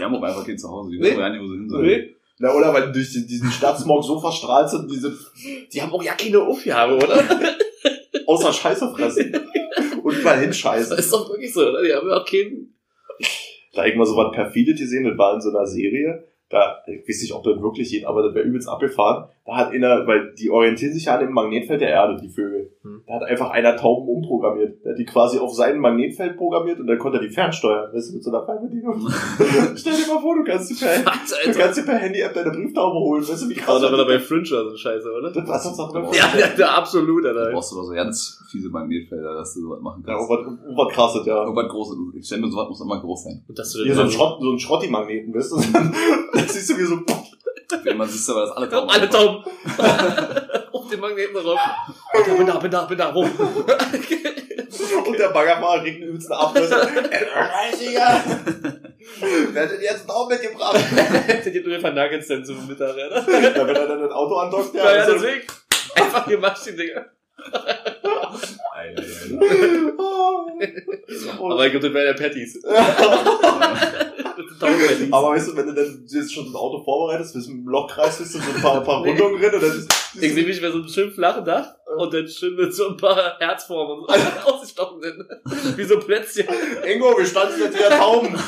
Die 0.00 0.04
haben 0.04 0.14
auch 0.16 0.22
einfach 0.22 0.46
kein 0.46 0.56
Zuhause, 0.58 0.90
die 0.90 0.96
Nee. 0.98 1.04
wissen 1.04 1.18
gar 1.18 1.30
nicht, 1.30 1.42
wo 1.42 1.46
sie 1.48 1.56
hin 1.58 1.68
sollen. 1.68 1.86
Nee. 1.86 2.14
Na, 2.38 2.54
oder 2.54 2.72
weil 2.72 2.86
die 2.86 2.92
durch 2.92 3.12
die- 3.12 3.26
diesen 3.26 3.50
Stadtsmog 3.50 4.02
so 4.02 4.18
verstrahlt 4.18 4.70
sind, 4.70 4.90
die 4.90 4.96
sind 4.96 5.14
Die 5.72 5.82
haben 5.82 5.92
auch 5.92 6.02
ja 6.02 6.14
keine 6.14 6.40
Aufgabe, 6.40 6.96
oder? 6.96 7.22
außer 8.26 8.52
Scheiße 8.52 8.90
fressen. 8.96 9.34
Und 10.02 10.14
überall 10.16 10.36
Das 10.36 10.44
hinscheißen. 10.44 10.92
Also 10.92 10.94
ist 10.96 11.12
doch 11.12 11.28
wirklich 11.28 11.52
so, 11.52 11.68
oder? 11.68 11.82
Die 11.82 11.92
haben 11.92 12.08
ja 12.08 12.16
auch 12.16 12.24
keinen. 12.24 12.74
Da 13.74 13.82
mal 13.94 14.06
so 14.06 14.16
was 14.16 14.32
perfides 14.34 14.78
gesehen, 14.80 15.04
das 15.04 15.18
war 15.18 15.34
in 15.34 15.40
so 15.40 15.50
einer 15.50 15.66
Serie. 15.66 16.24
Da, 16.48 16.82
ich 16.86 17.06
weiß 17.08 17.20
nicht, 17.22 17.32
ob 17.32 17.44
das 17.44 17.60
wirklich 17.60 17.90
geht, 17.90 18.04
aber 18.04 18.22
das 18.22 18.34
wäre 18.34 18.44
übelst 18.46 18.68
abgefahren. 18.68 19.28
Da 19.46 19.56
hat 19.56 19.72
einer, 19.72 20.06
weil 20.06 20.34
die 20.38 20.50
orientieren 20.50 20.92
sich 20.92 21.06
ja 21.06 21.14
an 21.14 21.20
dem 21.20 21.32
Magnetfeld 21.32 21.80
der 21.80 21.88
Erde, 21.88 22.20
die 22.20 22.28
Vögel. 22.28 22.70
Hm. 22.82 23.02
Da 23.06 23.14
hat 23.14 23.22
einfach 23.22 23.50
einer 23.50 23.74
Tauben 23.74 24.06
umprogrammiert. 24.06 24.84
Der 24.84 24.92
hat 24.92 24.98
die 24.98 25.06
quasi 25.06 25.38
auf 25.38 25.54
sein 25.54 25.78
Magnetfeld 25.78 26.36
programmiert 26.36 26.78
und 26.78 26.86
dann 26.86 26.98
konnte 26.98 27.18
er 27.18 27.22
die 27.22 27.30
fernsteuern. 27.30 27.90
Weißt 27.92 28.10
du, 28.10 28.14
mit 28.16 28.22
so 28.22 28.30
einer 28.30 28.44
Fernbedienung. 28.44 29.00
Stell 29.76 29.94
dir 29.94 30.14
mal 30.14 30.20
vor, 30.20 30.36
du 30.36 30.44
kannst 30.44 30.70
dir 30.70 30.86
per, 30.86 31.06
Was, 31.06 31.34
du 31.44 31.58
kannst 31.58 31.78
dir 31.78 31.84
per 31.84 31.96
Handy-App 31.96 32.34
deine 32.34 32.50
Brieftaube 32.50 32.98
holen. 32.98 33.26
Weißt 33.26 33.42
du, 33.44 33.48
wie 33.48 33.54
krass 33.54 33.80
das 33.80 33.90
bei 33.90 34.18
Fringe 34.20 34.42
oder 34.50 34.64
so 34.64 34.70
ein 34.72 34.76
Scheiße, 34.76 35.08
oder? 35.10 35.32
Das 35.32 35.48
war 35.48 35.62
Tatsache 35.62 35.92
bei 35.94 36.16
Ja, 36.16 36.28
ja, 36.38 36.46
ja, 36.58 36.68
absolut, 36.74 37.24
Alter. 37.24 37.50
brauchst 37.50 37.72
du 37.72 37.76
doch 37.76 37.84
so 37.84 37.94
ganz 37.94 38.44
fiese 38.50 38.68
Magnetfelder, 38.68 39.34
dass 39.34 39.54
du 39.54 39.62
sowas 39.62 39.80
machen 39.80 40.04
Ja, 40.06 40.14
kannst. 40.16 40.30
was, 40.30 40.76
was 40.76 40.92
krasses, 40.92 41.26
ja. 41.26 41.42
Irgendwas 41.42 41.68
großes. 41.68 41.96
Ich 42.18 42.26
stelle 42.26 42.42
mir 42.42 42.50
sowas 42.50 42.68
muss 42.68 42.80
immer 42.82 43.00
groß 43.00 43.24
sein. 43.24 43.42
Und 43.48 43.58
dass 43.58 43.72
du 43.72 43.82
Hier 43.84 43.94
so 43.94 44.02
ein, 44.02 44.06
dann 44.06 44.12
Schrott, 44.14 44.38
so 44.40 44.52
ein 44.52 44.58
Schrotti-Magneten, 44.58 45.34
weißt 45.34 45.52
du? 45.52 45.56
Das 46.34 46.52
siehst 46.54 46.70
du 46.70 46.78
wie 46.78 46.84
so, 46.84 46.96
Wenn 47.82 47.96
man 47.96 48.08
siehst 48.08 48.28
aber, 48.30 48.42
dass 48.42 48.52
alle 48.52 48.68
Tauben 48.68 48.90
alle 48.90 49.08
Tauben. 49.08 49.44
Auf 50.72 50.88
den 50.88 51.00
Magneten 51.00 51.34
drauf. 51.34 51.58
Alter, 52.12 52.34
bin 52.34 52.46
da, 52.46 52.58
bin 52.58 52.70
da, 52.70 52.84
bin 52.84 52.98
da, 52.98 53.08
rum. 53.10 53.30
und 55.06 55.18
der 55.18 55.28
Baggerfahrer 55.28 55.82
kriegt 55.82 55.96
einen 55.96 56.10
übelsten 56.10 56.36
Abriss. 56.36 56.70
Scheißiger! 56.70 58.24
Wer 59.52 59.62
hat 59.62 59.70
denn 59.72 59.80
jetzt 59.80 60.00
einen 60.00 60.08
Tauben 60.08 60.28
mitgebracht? 60.30 60.78
Der 61.44 61.52
geht 61.52 61.66
nur 61.66 61.78
den 61.78 61.94
Nuggets 61.94 62.28
dann 62.28 62.44
zum 62.44 62.66
Mittag, 62.66 62.94
oder? 62.94 63.16
Ja, 63.16 63.66
wenn 63.66 63.76
er 63.76 63.86
dann 63.86 64.04
ein 64.04 64.12
Auto 64.12 64.36
andockt, 64.36 64.74
Ja, 64.74 64.96
ja, 64.96 65.06
deswegen. 65.06 65.42
Einfach 65.94 66.26
gemacht, 66.26 66.60
die 66.66 66.76
Dinger. 66.76 67.06
Aber 71.38 71.66
ich 71.66 71.72
glaube, 71.72 71.88
das 71.88 71.94
wären 71.94 72.06
ja 72.06 72.12
Patties. 72.12 72.60
Aber 75.12 75.30
weißt 75.30 75.48
du, 75.48 75.56
wenn 75.56 75.66
du 75.66 75.74
dann 75.74 76.06
jetzt 76.06 76.32
schon 76.32 76.46
ein 76.46 76.54
Auto 76.54 76.82
vorbereitest, 76.82 77.34
bist 77.34 77.48
du 77.48 77.52
im 77.52 77.66
Lochkreis, 77.66 78.18
bist 78.18 78.34
du 78.34 78.38
so 78.38 78.50
ein 78.54 78.60
paar, 78.62 78.78
ein 78.80 78.84
paar 78.84 79.04
Rundungen 79.04 79.40
drin 79.40 79.54
und 79.54 79.62
dann 79.62 79.78
ist, 79.78 79.92
Ich 80.20 80.34
sehe 80.34 80.44
mich 80.44 80.60
bei 80.60 80.70
so 80.70 80.78
einem 80.78 80.88
schön 80.88 81.10
flachen 81.12 81.44
Dach 81.44 81.74
und 81.96 82.12
dann 82.12 82.28
schön 82.28 82.54
mit 82.56 82.74
so 82.74 82.88
ein 82.88 82.96
paar 82.96 83.38
Herzformen 83.38 84.00
und 84.00 84.10
so 84.10 84.14
ausgestochen 84.52 85.02
sind. 85.02 85.78
Wie 85.78 85.84
so 85.84 85.98
Plätzchen. 85.98 86.46
Ingo, 86.84 87.16
wir 87.16 87.26
standen 87.26 87.60
jetzt 87.60 87.78
wieder 87.78 87.90
Tauben. 87.90 88.38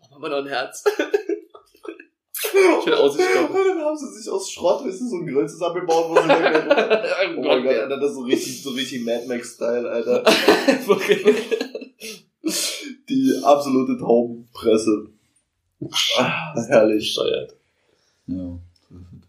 Oh, 0.00 0.18
Mama, 0.18 0.28
noch 0.28 0.38
ein 0.38 0.46
Herz. 0.46 0.84
Schön 2.84 2.94
ausgestochen. 2.94 3.54
Dann 3.54 3.84
haben 3.84 3.96
sie 3.96 4.20
sich 4.20 4.30
aus 4.30 4.50
Schrott, 4.50 4.84
weißt 4.84 5.00
du, 5.00 5.08
so 5.08 5.16
einen 5.16 5.26
Grill 5.26 5.48
zusammengebaut, 5.48 6.10
wo 6.10 6.20
sie 6.20 6.28
dann, 6.28 6.42
Oh 7.38 7.42
mein 7.42 7.62
Gott, 7.62 7.74
Alter, 7.74 7.96
das 8.00 8.10
ist 8.10 8.16
so 8.16 8.22
richtig, 8.22 8.62
so 8.62 8.70
richtig 8.70 9.04
Mad 9.04 9.26
Max-Style, 9.26 9.88
Alter. 9.88 10.24
Die 12.42 13.32
absolute 13.42 13.98
Taubenpresse. 13.98 15.06
Ah, 16.18 16.54
herrlich. 16.68 17.12
Steuert. 17.12 17.54
Ja. 18.26 18.36
so 18.88 18.96
ist 18.96 19.12
es. 19.12 19.28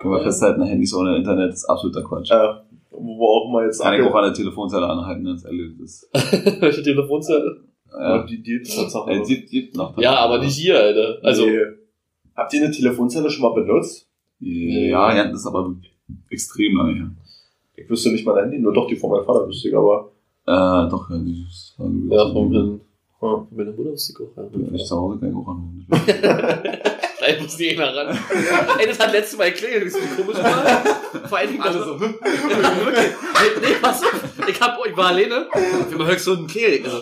Können 0.00 0.14
wir 0.14 0.22
festhalten, 0.22 0.62
Handys 0.62 0.94
ohne 0.94 1.16
Internet 1.16 1.52
ist 1.52 1.64
absoluter 1.64 2.02
Quatsch. 2.02 2.30
Äh, 2.30 2.54
wo 2.90 3.18
wir 3.18 3.28
auch 3.28 3.50
mal 3.50 3.64
jetzt 3.64 3.80
Kann 3.80 3.94
ich 3.94 4.02
auch 4.02 4.14
an 4.14 4.24
der 4.24 4.34
Telefonzelle 4.34 4.86
anhalten, 4.86 5.24
wenn 5.24 5.34
es 5.34 5.44
erledigt 5.44 5.80
ist. 5.80 6.08
Welche 6.60 6.82
Telefonzelle? 6.82 7.60
Ja, 7.92 8.16
Ja, 8.16 8.22
die, 8.24 8.42
die 8.42 8.62
gibt, 9.26 9.50
gibt 9.50 9.76
noch. 9.76 9.96
Ja, 9.98 10.16
aber 10.16 10.38
nicht 10.38 10.56
hier, 10.56 10.78
Alter. 10.78 11.18
Also, 11.22 11.46
Nee. 11.46 11.58
Habt 12.34 12.52
ihr 12.52 12.64
eine 12.64 12.72
Telefonzelle 12.72 13.30
schon 13.30 13.42
mal 13.42 13.54
benutzt? 13.54 14.08
Ja, 14.40 15.14
ja, 15.14 15.24
das 15.28 15.40
ist 15.40 15.46
aber 15.46 15.74
extrem 16.30 16.76
lange 16.76 16.94
her. 16.94 17.10
Ich 17.76 17.88
wüsste 17.88 18.10
nicht 18.10 18.26
mein 18.26 18.36
Handy, 18.36 18.58
nur 18.58 18.72
doch 18.72 18.88
die 18.88 18.96
von 18.96 19.10
meinem 19.10 19.24
Vater 19.24 19.46
wüsste 19.46 19.68
ich, 19.68 19.76
aber. 19.76 20.10
Äh, 20.46 20.88
doch, 20.90 21.08
ja, 21.10 21.16
das 21.18 21.74
war 21.78 21.86
ja, 22.10 22.32
von, 22.32 22.52
Ja. 22.52 22.78
von 23.18 23.46
meiner 23.50 23.72
Mutter 23.72 23.92
wusste 23.92 24.12
ich 24.12 24.20
auch. 24.20 24.36
Ja. 24.36 24.74
Ich 24.74 24.84
zu 24.84 24.96
Hause 24.96 25.18
kann 25.20 25.30
ich 25.30 25.34
auch 25.36 25.48
anrufen. 25.48 25.86
Gleich 27.18 27.40
muss 27.40 27.56
die 27.56 27.68
einer 27.68 27.96
ran. 27.96 28.18
Ey, 28.78 28.86
das 28.86 28.98
hat 29.00 29.12
letztes 29.12 29.38
Mal 29.38 29.44
erklärt, 29.44 29.86
das 29.86 29.94
ist 29.94 30.16
so 30.16 30.22
komisch 30.22 30.36
war. 30.42 31.28
Vor 31.28 31.38
allen 31.38 31.48
Dingen 31.50 31.62
alle 31.62 31.82
so. 31.84 31.98
Wirklich. 31.98 32.16
Nee, 33.60 33.68
nee, 33.68 33.74
auf. 33.82 34.00
Ich, 34.48 34.60
hab, 34.60 34.78
ich 34.86 34.96
war 34.96 35.06
alleine. 35.08 35.46
Wir 35.88 35.98
haben 35.98 36.06
höchst 36.06 36.24
so 36.24 36.32
einen 36.32 36.46
Klingel. 36.46 36.74
Ich 36.74 36.86
so, 36.86 36.98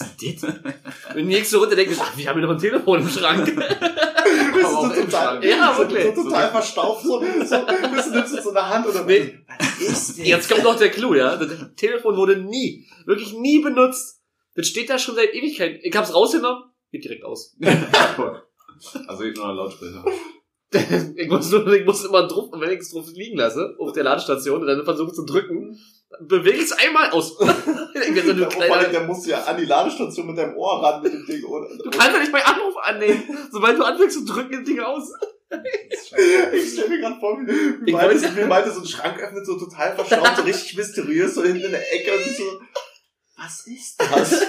was 0.00 0.08
ist 0.08 0.42
denn 0.42 0.60
das? 0.64 1.14
Und 1.16 1.26
nächste 1.26 1.56
Runde 1.58 1.76
denke 1.76 1.92
ich, 1.92 1.98
ach, 2.00 2.16
wir 2.16 2.28
haben 2.28 2.40
ja 2.40 2.46
noch 2.46 2.54
ein 2.54 2.58
Telefon 2.60 3.00
im 3.00 3.08
Schrank. 3.08 3.44
Bist 4.54 4.72
du 4.72 4.82
im 4.82 5.04
total. 5.06 5.44
Ja, 5.44 5.72
so, 5.74 5.78
wirklich. 5.82 6.14
so 6.14 6.24
total 6.24 6.50
verstaubt, 6.50 7.02
so, 7.02 7.20
so, 7.20 7.66
bist 7.94 8.06
du 8.06 8.10
nimmst 8.10 8.34
es 8.34 8.42
so 8.44 8.48
in 8.50 8.54
der 8.54 8.68
Hand 8.68 8.86
oder 8.86 9.04
Nee. 9.04 9.38
was 9.58 9.80
ist 9.80 10.18
denn? 10.18 10.26
Jetzt 10.26 10.50
kommt 10.50 10.64
noch 10.64 10.76
der 10.76 10.90
Clou, 10.90 11.14
ja. 11.14 11.36
Das 11.36 11.50
Telefon 11.76 12.16
wurde 12.16 12.36
nie, 12.36 12.86
wirklich 13.06 13.32
nie 13.32 13.60
benutzt. 13.60 14.20
Das 14.54 14.66
steht 14.66 14.90
da 14.90 14.98
schon 14.98 15.14
seit 15.14 15.34
Ewigkeiten. 15.34 15.78
Ich 15.82 15.96
hab's 15.96 16.14
rausgenommen, 16.14 16.64
geht 16.90 17.04
direkt 17.04 17.24
aus. 17.24 17.56
Also 19.08 19.24
ich 19.24 19.34
nur 19.34 19.46
einen 19.48 19.56
Lautsprecher. 19.56 20.04
Ich 21.16 21.28
muss, 21.28 21.50
nur, 21.50 21.66
ich 21.72 21.86
muss 21.86 22.04
immer 22.04 22.28
drauf, 22.28 22.50
wenn 22.52 22.70
ich 22.70 22.80
es 22.80 22.90
drauf 22.90 23.06
liegen 23.14 23.38
lasse, 23.38 23.74
auf 23.78 23.92
der 23.92 24.04
Ladestation, 24.04 24.60
und 24.60 24.66
dann 24.66 24.84
versuche 24.84 25.12
zu 25.14 25.24
drücken, 25.24 25.78
ich 26.44 26.60
es 26.60 26.72
einmal 26.72 27.10
aus. 27.10 27.36
So 27.98 28.34
allem, 28.34 28.48
kleine, 28.48 28.88
der 28.88 29.04
musst 29.04 29.26
du 29.26 29.30
ja 29.30 29.42
an 29.42 29.56
die 29.56 29.64
Ladestation 29.64 30.26
mit 30.28 30.38
deinem 30.38 30.56
Ohr 30.56 30.82
ran 30.82 31.02
mit 31.02 31.12
dem 31.12 31.26
Ding. 31.26 31.44
Oder? 31.44 31.68
du 31.68 31.90
kannst 31.90 32.12
ja 32.12 32.18
nicht 32.20 32.32
bei 32.32 32.44
Anruf 32.44 32.76
annehmen. 32.82 33.22
Sobald 33.50 33.78
du 33.78 33.84
anfängst 33.84 34.28
drücken, 34.28 34.52
das 34.52 34.64
Ding 34.64 34.80
aus. 34.80 35.12
Ich 36.52 36.72
stell 36.74 36.88
mir 36.90 37.00
gerade 37.00 37.18
vor, 37.18 37.38
wie, 37.40 37.86
wie, 37.86 37.92
Malte 37.92 38.70
so 38.70 38.80
einen 38.80 38.86
Schrank 38.86 39.18
öffnet, 39.18 39.46
so 39.46 39.58
total 39.58 39.94
verstaubt, 39.94 40.36
so 40.36 40.42
richtig 40.42 40.76
mysteriös, 40.76 41.34
so 41.34 41.42
hinten 41.42 41.64
in 41.64 41.70
der 41.70 41.92
Ecke 41.92 42.12
und 42.12 42.24
so, 42.36 42.60
was 43.40 43.66
ist 43.66 44.00
das? 44.00 44.42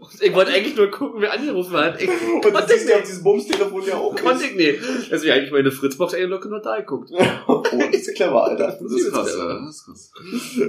Und 0.00 0.20
ich 0.22 0.34
wollte 0.34 0.52
eigentlich 0.52 0.76
nur 0.76 0.90
gucken, 0.90 1.20
wer 1.22 1.32
angerufen 1.32 1.72
hat. 1.76 2.00
Ich 2.02 2.08
Und 2.08 2.44
siehst 2.68 2.82
ich 2.82 2.86
du 2.86 2.94
auf 2.96 3.02
diesem 3.02 3.24
Bums-Telefon 3.24 3.86
ja 3.86 3.94
auch 3.96 4.14
Konnte 4.14 4.44
ich 4.44 4.54
nicht. 4.56 4.78
Deswegen 5.10 5.32
eigentlich 5.32 5.50
meine 5.52 5.70
Fritzbox 5.72 6.12
eingeloggt 6.14 6.44
und 6.44 6.50
nur 6.50 6.60
da 6.60 6.78
geguckt. 6.80 7.10
Oh, 7.46 7.62
das 7.72 7.94
ist 8.08 8.14
clever, 8.14 8.44
Alter. 8.44 8.66
Das 8.80 8.92
ist 8.92 9.10
krass, 9.12 9.34
ja, 9.36 9.58
das 9.66 9.76
ist 9.76 9.84
krass. 9.84 10.10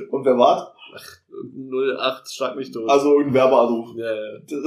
Und 0.10 0.26
wer 0.26 0.38
war? 0.38 0.76
08, 2.00 2.32
schlag 2.32 2.56
mich 2.56 2.72
tot. 2.72 2.90
Also 2.90 3.18
ein 3.20 3.34
Werbeanruf. 3.34 3.90
ja, 3.98 4.14
ja. 4.14 4.40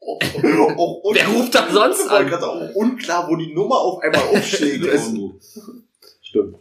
auch, 0.00 1.04
auch 1.04 1.14
Wer 1.14 1.28
ruft 1.28 1.54
da 1.54 1.66
sonst 1.70 2.04
Ich 2.06 2.10
an? 2.10 2.34
auch 2.34 2.74
unklar, 2.74 3.28
wo 3.28 3.36
die 3.36 3.54
Nummer 3.54 3.76
auf 3.76 4.02
einmal 4.02 4.20
aufschlägt. 4.20 4.84
Es- 4.84 5.10
Stimmt. 6.22 6.56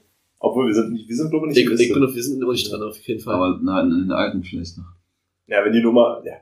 Obwohl 0.45 0.67
wir 0.67 0.73
sind 0.73 0.91
nicht, 0.91 1.07
wir 1.07 1.15
sind 1.15 1.29
glaube 1.29 1.47
ich 1.47 1.57
Ich, 1.57 1.63
nicht 1.63 1.71
ich 1.73 1.79
Liste. 1.79 1.93
bin 1.93 2.03
auf, 2.03 2.13
wir 2.15 2.23
sind 2.23 2.39
noch 2.39 2.51
nicht 2.51 2.69
dran, 2.69 2.83
auf 2.83 2.97
jeden 3.07 3.19
Fall. 3.21 3.35
Aber 3.35 3.59
na, 3.63 3.81
in 3.81 3.89
den 3.91 4.11
alten 4.11 4.43
vielleicht 4.43 4.77
noch. 4.77 4.85
Ja, 5.47 5.63
wenn 5.63 5.71
die 5.71 5.81
Nummer, 5.81 6.21
ja, 6.25 6.33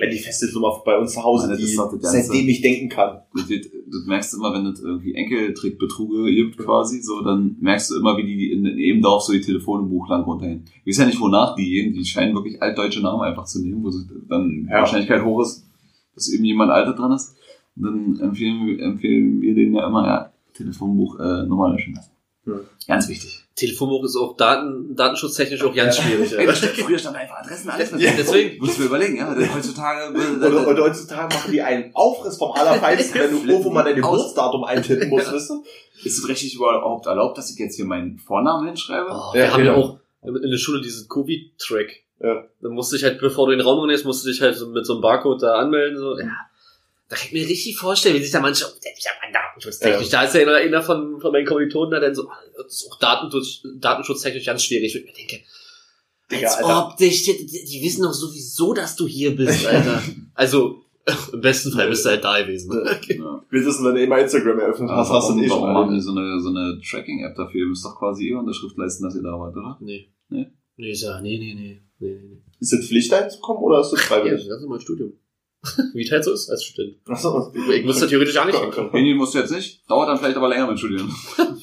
wenn 0.00 0.10
die 0.10 0.18
Festnetznummer 0.18 0.80
bei 0.84 0.96
uns 0.98 1.12
zu 1.12 1.22
Hause, 1.22 1.48
das 1.48 1.58
die, 1.58 1.64
das 1.76 1.76
Ganze. 1.90 2.08
seitdem 2.22 2.48
ich 2.48 2.60
denken 2.62 2.88
kann. 2.88 3.20
Das, 3.34 3.48
wird- 3.48 3.66
das 3.66 4.06
merkst 4.06 4.32
du 4.32 4.36
immer, 4.38 4.54
wenn 4.54 4.66
es 4.66 4.80
irgendwie 4.80 5.14
Enkeltrickbetruge 5.14 6.30
gibt 6.34 6.56
quasi, 6.58 7.00
so, 7.02 7.20
dann 7.22 7.56
merkst 7.60 7.90
du 7.90 7.98
immer, 7.98 8.16
wie 8.16 8.24
die 8.24 8.52
in, 8.52 8.64
in 8.66 8.78
jedem 8.78 9.02
Dorf 9.02 9.22
so 9.24 9.32
die 9.32 9.40
Telefone 9.40 9.86
im 9.86 10.08
lang 10.08 10.22
runtergehen. 10.24 10.64
Ich 10.84 10.92
weiß 10.92 10.98
ja 10.98 11.06
nicht, 11.06 11.20
wonach 11.20 11.54
die 11.54 11.68
gehen. 11.68 11.92
Die 11.92 12.04
scheinen 12.04 12.34
wirklich 12.34 12.60
altdeutsche 12.62 13.02
Namen 13.02 13.22
einfach 13.22 13.44
zu 13.44 13.60
nehmen, 13.62 13.82
wo 13.84 13.90
sie 13.90 14.06
dann 14.28 14.48
die 14.48 14.66
Ja. 14.70 14.80
Wahrscheinlichkeit 14.80 15.22
hoch 15.24 15.42
ist, 15.42 15.66
dass 16.14 16.30
eben 16.32 16.44
jemand 16.44 16.70
alter 16.70 16.92
dran 16.94 17.12
ist. 17.12 17.36
Und 17.76 17.82
dann 17.82 18.20
empfehlen, 18.20 18.66
wir- 18.66 18.80
empfehlen 18.82 19.40
wir 19.42 19.54
denen 19.54 19.74
ja 19.74 19.86
immer, 19.86 20.06
ja, 20.06 20.32
Telefonbuch 20.54 21.18
äh, 21.18 21.46
Nummer 21.46 21.70
löschen 21.72 21.94
lassen. 21.94 22.10
Hm. 22.44 22.60
Ganz 22.86 23.08
wichtig. 23.08 23.40
Telefonbuch 23.56 24.04
ist 24.04 24.16
auch 24.16 24.36
Daten, 24.36 24.96
datenschutztechnisch 24.96 25.62
auch 25.62 25.74
ganz 25.74 25.96
schwierig. 25.96 26.32
Ja. 26.38 26.52
früher 26.52 26.98
stand 26.98 27.16
einfach 27.16 27.36
Adressen, 27.36 27.70
alles. 27.70 27.90
Ja, 27.96 28.10
deswegen. 28.18 28.58
Musst 28.58 28.76
du 28.76 28.82
mir 28.82 28.88
überlegen, 28.88 29.16
ja, 29.16 29.34
heutzutage... 29.54 30.08
Und, 30.14 30.42
und 30.42 30.80
heutzutage 30.80 31.34
machen 31.34 31.52
die 31.52 31.62
einen 31.62 31.94
Aufriss 31.94 32.36
vom 32.36 32.52
Allerfeinsten, 32.52 33.20
wenn 33.20 33.30
du 33.30 33.44
irgendwo 33.52 33.70
mal 33.70 33.84
dein 33.84 33.96
Geburtsdatum 33.96 34.64
eintippen 34.64 35.08
musst, 35.08 35.32
weißt 35.32 35.50
du? 35.50 35.64
Ist 36.04 36.18
es 36.18 36.28
rechtlich 36.28 36.54
überhaupt 36.56 37.06
erlaubt, 37.06 37.38
dass 37.38 37.50
ich 37.50 37.58
jetzt 37.58 37.76
hier 37.76 37.84
meinen 37.84 38.18
Vornamen 38.18 38.66
hinschreibe? 38.66 39.06
Oh, 39.08 39.30
Ja, 39.34 39.34
wir 39.34 39.52
haben 39.52 39.64
ja 39.64 39.74
genau. 39.74 39.84
auch 39.84 39.98
in 40.26 40.50
der 40.50 40.58
Schule 40.58 40.80
diesen 40.80 41.08
Covid-Track. 41.08 42.02
Ja. 42.20 42.44
Dann 42.60 42.72
musst 42.72 42.92
du 42.92 42.96
dich 42.96 43.04
halt, 43.04 43.20
bevor 43.20 43.46
du 43.46 43.52
in 43.52 43.58
den 43.58 43.66
Raum 43.66 43.86
gehst, 43.88 44.04
musst 44.04 44.24
du 44.24 44.30
dich 44.30 44.40
halt 44.40 44.56
so 44.56 44.68
mit 44.68 44.84
so 44.86 44.94
einem 44.94 45.02
Barcode 45.02 45.42
da 45.42 45.54
anmelden. 45.58 45.98
So. 45.98 46.18
Ja. 46.18 46.26
Da 47.14 47.20
kann 47.20 47.28
ich 47.28 47.32
mir 47.32 47.48
richtig 47.48 47.76
vorstellen, 47.76 48.16
wie 48.16 48.22
sich 48.22 48.32
da 48.32 48.40
manche, 48.40 48.64
der 48.84 48.92
ist 48.92 49.04
ja 49.04 49.10
mein 49.22 49.32
Datenschutztechnisch. 49.32 50.08
Da 50.08 50.24
ist 50.24 50.34
ja 50.34 50.40
einer, 50.42 50.54
einer 50.54 50.82
von, 50.82 51.20
von 51.20 51.30
meinen 51.30 51.46
Kommilitonen 51.46 51.92
da 51.92 52.00
dann 52.00 52.12
so, 52.14 52.28
das 52.56 52.66
ist 52.74 52.90
auch 52.90 52.98
Datenschutz, 52.98 53.62
datenschutztechnisch 53.78 54.44
ganz 54.44 54.64
schwierig. 54.64 54.96
Ich 54.96 55.04
mir 55.04 55.12
denke, 55.12 55.40
Digga, 56.30 56.48
als 56.48 56.56
Alter. 56.56 56.88
ob 56.88 56.96
dich, 56.96 57.22
die, 57.22 57.46
die, 57.46 57.64
die 57.64 57.82
wissen 57.84 58.02
doch 58.02 58.12
sowieso, 58.12 58.74
dass 58.74 58.96
du 58.96 59.06
hier 59.06 59.36
bist, 59.36 59.64
Alter. 59.66 60.02
also, 60.34 60.82
im 61.32 61.40
besten 61.40 61.70
Fall 61.70 61.88
bist 61.88 62.04
du 62.04 62.08
halt 62.08 62.24
da 62.24 62.40
gewesen. 62.42 62.72
Ja. 62.72 63.44
Spätestens, 63.46 63.84
wenn 63.84 63.94
du 63.94 64.02
immer 64.02 64.18
Instagram 64.18 64.58
eröffnet 64.58 64.90
hast, 64.90 65.10
hast 65.10 65.28
du 65.28 65.38
eh 65.40 65.46
schon 65.48 65.60
warum 65.60 65.76
haben 65.76 66.00
so 66.00 66.10
eine, 66.10 66.40
so 66.40 66.48
eine 66.48 66.80
Tracking-App 66.80 67.36
dafür? 67.36 67.60
Ihr 67.60 67.66
müsst 67.68 67.84
doch 67.84 67.96
quasi 67.96 68.30
eh 68.30 68.34
Unterschrift 68.34 68.76
leisten, 68.76 69.04
dass 69.04 69.14
ihr 69.14 69.22
da 69.22 69.38
wart, 69.38 69.54
oder? 69.54 69.78
Nee. 69.80 70.08
Nee? 70.30 70.50
Nee, 70.76 70.92
ja, 70.92 71.20
nee, 71.20 71.38
nee, 71.38 71.54
nee. 71.54 71.82
nee, 72.00 72.18
nee. 72.22 72.42
Ist 72.58 72.72
das 72.72 72.86
Pflicht, 72.88 73.12
da 73.12 73.20
hinzukommen, 73.20 73.62
oder 73.62 73.80
ist 73.82 73.90
das 73.90 74.00
Ja, 74.00 74.06
freiwillig? 74.06 74.46
das 74.48 74.56
ist 74.56 74.62
normal 74.62 74.80
Studium. 74.80 75.12
Wie 75.94 76.10
halt 76.10 76.24
so 76.24 76.32
ist 76.32 76.50
als 76.50 76.64
Student. 76.64 76.96
Achso. 77.08 77.52
Ich 77.74 77.84
müsste 77.84 78.06
theoretisch 78.06 78.36
auch 78.38 78.44
nicht 78.44 78.58
hinkommen. 78.58 78.90
Hingehen 78.92 79.16
musst 79.16 79.34
du 79.34 79.38
jetzt 79.38 79.50
nicht. 79.52 79.88
Dauert 79.88 80.08
dann 80.08 80.18
vielleicht 80.18 80.36
aber 80.36 80.48
länger 80.48 80.66
mit 80.68 80.78
Studieren. 80.78 81.10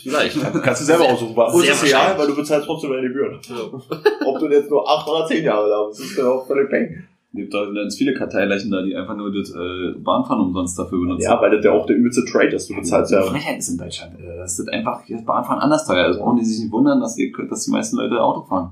Vielleicht. 0.02 0.39
Kannst 0.64 0.82
du 0.82 0.86
selber 0.86 1.06
aussuchen. 1.06 1.36
Wo 1.36 1.60
ist 1.60 1.66
Sehr 1.82 1.93
wahrscheinlich. 1.93 2.20
weil 2.20 2.28
du 2.28 2.36
bezahlst 2.36 2.66
trotzdem 2.68 2.91
deine 2.91 3.08
Gebühren. 3.08 3.39
Ja. 3.47 4.26
Ob 4.28 4.39
du 4.39 4.47
jetzt 4.49 4.70
nur 4.70 4.88
8 4.89 5.08
oder 5.08 5.26
10 5.28 5.43
Jahre 5.43 5.70
da 5.70 5.84
bist, 5.88 5.99
ist 5.99 6.16
genau 6.16 6.41
völlig 6.41 6.70
peng. 6.70 7.04
Es 7.34 7.38
gibt 7.38 7.54
da 7.54 7.64
ganz 7.72 7.95
viele 7.95 8.14
Karteileichen 8.14 8.72
da, 8.72 8.82
die 8.82 8.93
einfach 8.95 9.16
nur 9.16 9.32
das 9.32 9.52
äh, 9.52 9.93
Bahnfahren 9.99 10.41
umsonst 10.41 10.78
dafür 10.78 10.99
benutzen. 10.99 11.24
Ja, 11.24 11.39
weil 11.41 11.52
das 11.56 11.64
ja 11.64 11.72
auch 11.72 11.86
der 11.86 11.95
übelste 11.95 12.26
Trade 12.26 12.56
ist. 12.56 12.70
Du 12.70 12.76
bezahlst 12.76 13.12
Die 13.12 13.16
ja. 13.16 13.22
Frechheit 13.22 13.60
ist 13.60 13.70
in 13.70 13.78
Deutschland. 13.78 14.20
äh, 14.20 14.38
Das 14.38 14.60
ist 14.60 14.68
einfach, 14.68 15.02
das 15.08 15.24
Bahnfahren 15.24 15.60
anders 15.62 15.86
teuer. 15.88 16.06
Also 16.06 16.20
brauchen 16.20 16.39
die 16.39 16.45
sich 16.45 16.60
nicht 16.64 16.72
wundern, 16.74 16.99
dass 16.99 17.16
die, 17.16 17.34
dass 17.49 17.64
die 17.66 17.72
meisten 17.72 17.95
Leute 17.97 18.22
Auto 18.22 18.41
fahren. 18.43 18.72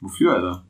Wofür, 0.00 0.34
Alter? 0.34 0.64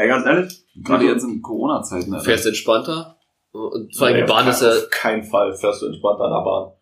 Ey, 0.00 0.08
ganz 0.08 0.24
ehrlich? 0.24 0.64
Gerade 0.82 1.04
jetzt 1.04 1.24
in 1.24 1.42
Corona-Zeiten, 1.42 2.06
Du 2.10 2.16
Alter. 2.16 2.24
fährst 2.24 2.46
entspannter. 2.46 3.18
Und 3.52 3.94
vor 3.94 4.06
allem 4.06 4.16
die 4.16 4.22
Nee, 4.22 4.26
Bahn 4.28 4.44
auf 4.48 4.54
ist 4.54 4.62
ja, 4.62 4.70
Auf 4.70 4.88
keinen 4.90 5.24
Fall 5.24 5.52
fährst 5.54 5.82
du 5.82 5.86
entspannt 5.86 6.20
an 6.20 6.30
der 6.30 6.40
Bahn. 6.42 6.72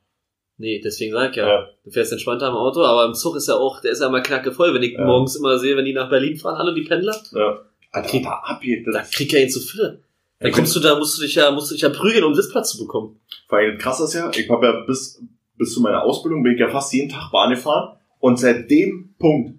nee, 0.58 0.80
deswegen 0.80 1.12
sag 1.14 1.30
ich 1.30 1.36
ja. 1.36 1.48
Ja. 1.48 1.66
Du 1.84 1.90
fährst 1.90 2.12
entspannter 2.12 2.48
im 2.48 2.54
Auto, 2.54 2.82
aber 2.84 3.06
im 3.06 3.14
Zug 3.14 3.34
ist 3.36 3.48
ja 3.48 3.54
auch, 3.56 3.80
der 3.80 3.90
ist 3.92 4.00
ja 4.02 4.06
immer 4.08 4.20
knacke 4.20 4.52
voll. 4.52 4.72
Wenn 4.74 4.82
ich 4.84 4.92
Ja. 4.92 5.04
morgens 5.04 5.34
immer 5.34 5.58
sehe, 5.58 5.76
wenn 5.76 5.84
die 5.84 5.94
nach 5.94 6.10
Berlin 6.10 6.36
fahren, 6.36 6.56
alle 6.56 6.74
die 6.74 6.82
Pendler, 6.82 7.16
Ja. 7.32 7.58
Alter, 7.90 8.20
da 8.20 8.30
abgeht. 8.44 8.86
da 8.86 8.92
Das 8.92 9.10
krieg 9.10 9.26
ich 9.26 9.32
ja 9.32 9.40
ihn 9.40 9.50
zu 9.50 9.60
Fülle. 9.60 10.04
Dann 10.38 10.50
Ja, 10.50 10.54
kommst 10.56 10.76
du 10.76 10.80
da, 10.80 10.96
musst 10.96 11.18
du 11.18 11.22
dich 11.22 11.34
ja, 11.34 11.50
musst 11.50 11.70
du 11.70 11.74
dich 11.74 11.82
ja 11.82 11.88
prügeln, 11.88 12.22
um 12.22 12.34
Sitzplatz 12.34 12.70
zu 12.70 12.78
bekommen. 12.78 13.18
Vor 13.48 13.58
allem 13.58 13.78
krass 13.78 13.98
ist 14.00 14.14
ja, 14.14 14.30
ich 14.32 14.48
habe 14.48 14.64
ja 14.66 14.84
bis, 14.86 15.20
bis 15.56 15.74
zu 15.74 15.80
meiner 15.80 16.02
Ausbildung 16.04 16.44
bin 16.44 16.52
ich 16.52 16.60
ja 16.60 16.68
fast 16.68 16.92
jeden 16.92 17.08
Tag 17.08 17.32
Bahn 17.32 17.50
gefahren 17.50 17.96
und 18.20 18.38
seit 18.38 18.70
dem 18.70 19.16
Punkt, 19.18 19.58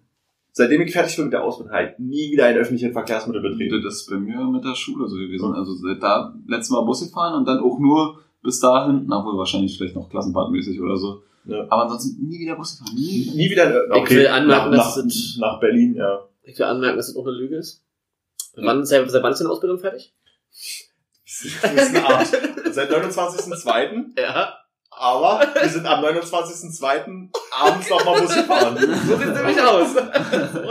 seitdem 0.51 0.81
ich 0.81 0.91
fertig 0.93 1.15
bin 1.15 1.25
mit 1.25 1.33
der 1.33 1.43
Ausbildung, 1.43 1.73
halt 1.73 1.99
nie 1.99 2.31
wieder 2.31 2.45
ein 2.45 2.57
öffentlichen 2.57 2.93
Verkehrsmittel 2.93 3.41
betreten. 3.41 3.81
Das 3.83 3.95
ist 3.95 4.09
bei 4.09 4.17
mir 4.17 4.37
mit 4.45 4.63
der 4.63 4.75
Schule 4.75 5.07
so 5.07 5.15
gewesen. 5.15 5.53
Also 5.53 5.73
seit 5.75 6.01
da 6.03 6.33
letztes 6.47 6.71
Mal 6.71 6.81
Bus 6.81 7.01
gefahren 7.01 7.35
und 7.35 7.47
dann 7.47 7.59
auch 7.59 7.79
nur 7.79 8.19
bis 8.41 8.59
dahin, 8.59 9.05
na 9.07 9.23
wohl 9.25 9.37
wahrscheinlich 9.37 9.77
vielleicht 9.77 9.95
noch 9.95 10.09
klassenfahrtmäßig 10.09 10.79
oder 10.81 10.97
so. 10.97 11.23
Ja. 11.45 11.63
Aber 11.69 11.83
ansonsten 11.83 12.27
nie 12.27 12.39
wieder 12.39 12.55
Bus 12.55 12.77
gefahren. 12.77 12.95
Nie. 12.95 13.31
Nie 13.35 13.49
wieder, 13.49 13.89
äh, 13.91 14.03
Ich 14.03 14.09
will 14.11 14.27
anmerken, 14.27 14.71
nach, 14.71 14.77
dass 14.85 14.97
nach, 14.97 15.03
das- 15.03 15.37
nach 15.39 15.59
Berlin, 15.59 15.95
ja. 15.95 16.25
Ich 16.43 16.57
will 16.57 16.65
anmerken, 16.65 16.97
dass 16.97 17.07
das 17.07 17.15
auch 17.15 17.25
eine 17.27 17.35
Lüge 17.37 17.57
ist. 17.57 17.83
Wann, 18.55 18.85
seit, 18.85 19.09
seit 19.09 19.23
wann 19.23 19.31
ist 19.33 19.39
deine 19.39 19.49
Ausbildung 19.51 19.79
fertig? 19.79 20.13
Das 21.31 21.45
ist 21.45 21.95
eine 21.95 22.05
Art. 22.07 22.27
Seit 22.71 22.91
29.02. 22.91 24.19
Ja. 24.19 24.53
Aber 25.01 25.41
wir 25.53 25.69
sind 25.69 25.85
am 25.85 26.03
29.02. 26.03 27.29
abends 27.57 27.89
nochmal 27.89 28.19
Bus 28.21 28.35
gefahren. 28.35 28.75
So 29.07 29.15
sieht's 29.15 29.31
nämlich 29.33 29.61
aus. 29.61 29.93
So 29.93 29.99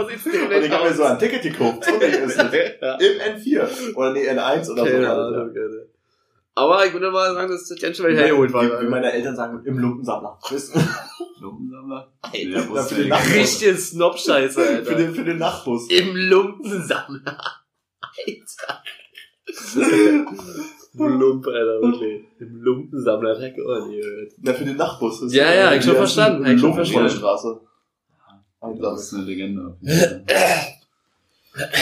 sieht's 0.09 0.27
Und 0.27 0.33
nämlich 0.51 0.65
ich 0.67 0.71
habe 0.71 0.85
mir 0.91 0.95
so 0.95 1.05
ein 1.05 1.19
Ticket 1.19 1.43
gekauft. 1.43 1.85
So 1.85 1.95
ist 1.95 2.37
es. 2.37 2.37
Ja. 2.37 2.95
Im 2.97 3.37
N4. 3.37 3.95
Oder 3.95 4.13
nee, 4.13 4.29
N1 4.29 4.71
oder 4.71 4.85
Keine 4.85 5.07
so. 5.07 5.11
Ahnung, 5.13 5.35
Alter. 5.49 5.87
Aber 6.57 6.85
ich 6.85 6.93
würde 6.93 7.11
mal 7.11 7.33
sagen, 7.33 7.51
dass 7.51 7.69
das 7.69 7.81
ganz 7.81 7.97
schön 7.97 8.07
weit 8.07 8.17
hergeholt 8.17 8.53
war. 8.53 8.65
Wie, 8.65 8.85
wie 8.85 8.91
meine 8.91 9.11
Eltern 9.13 9.35
sagen, 9.35 9.63
im 9.65 9.79
Lumpensammler. 9.79 10.39
Lumpensammler? 11.41 12.13
Alter, 12.21 12.39
Ja, 13.07 13.17
für 13.17 13.65
den 13.65 13.79
Snob-Scheiße, 13.79 14.61
für, 14.61 14.69
Alter. 14.69 14.95
den, 14.95 15.15
für 15.15 15.25
den 15.25 15.39
Nachtbus. 15.39 15.89
Im 15.89 16.15
Lumpensammler. 16.15 17.39
Alter. 18.27 18.83
Lump, 20.99 21.47
Alter, 21.47 21.81
wirklich. 21.83 22.25
Im 22.41 22.61
Lumpensammler 22.63 23.31
hat 23.31 23.41
nie 23.41 23.53
gehört. 23.53 24.33
Na, 24.39 24.53
für 24.55 24.65
den 24.65 24.77
Nachtbus. 24.77 25.21
Das 25.21 25.29
ist 25.31 25.35
Ja, 25.35 25.53
ja, 25.53 25.73
ich 25.75 25.85
schon 25.85 25.95
verstanden, 25.97 26.45
ich 26.47 26.61
schon 26.61 26.71
Lumpen 26.71 26.85
von 26.85 26.93
der 27.03 27.11
verstanden. 27.11 27.19
Straße. 27.19 27.61
Das 28.81 29.03
ist 29.03 29.15
eine 29.15 29.25
Legende. 29.25 29.67
auf 29.67 29.77
jeden 29.81 30.27
Fall. 30.27 30.27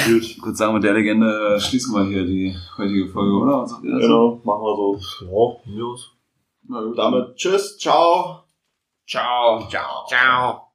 Gut, 0.06 0.22
ich 0.22 0.42
würde 0.42 0.56
sagen, 0.56 0.74
mit 0.74 0.84
der 0.84 0.94
Legende 0.94 1.54
äh, 1.56 1.60
schließen 1.60 1.94
wir 1.94 2.04
hier 2.04 2.24
die 2.24 2.54
heutige 2.78 3.08
Folge, 3.08 3.32
oder? 3.32 3.62
Was 3.62 3.70
sagt 3.70 3.84
ihr 3.84 3.90
dazu? 3.92 4.06
Genau, 4.06 4.40
machen 4.44 4.62
wir 4.62 4.98
so. 4.98 5.60
Ja, 5.66 5.72
News. 5.76 6.12
Na 6.68 6.80
gut. 6.82 6.98
Damit 6.98 7.36
tschüss, 7.36 7.76
ciao. 7.78 8.44
Ciao. 9.06 9.66
Ciao. 9.68 10.06
Ciao. 10.08 10.65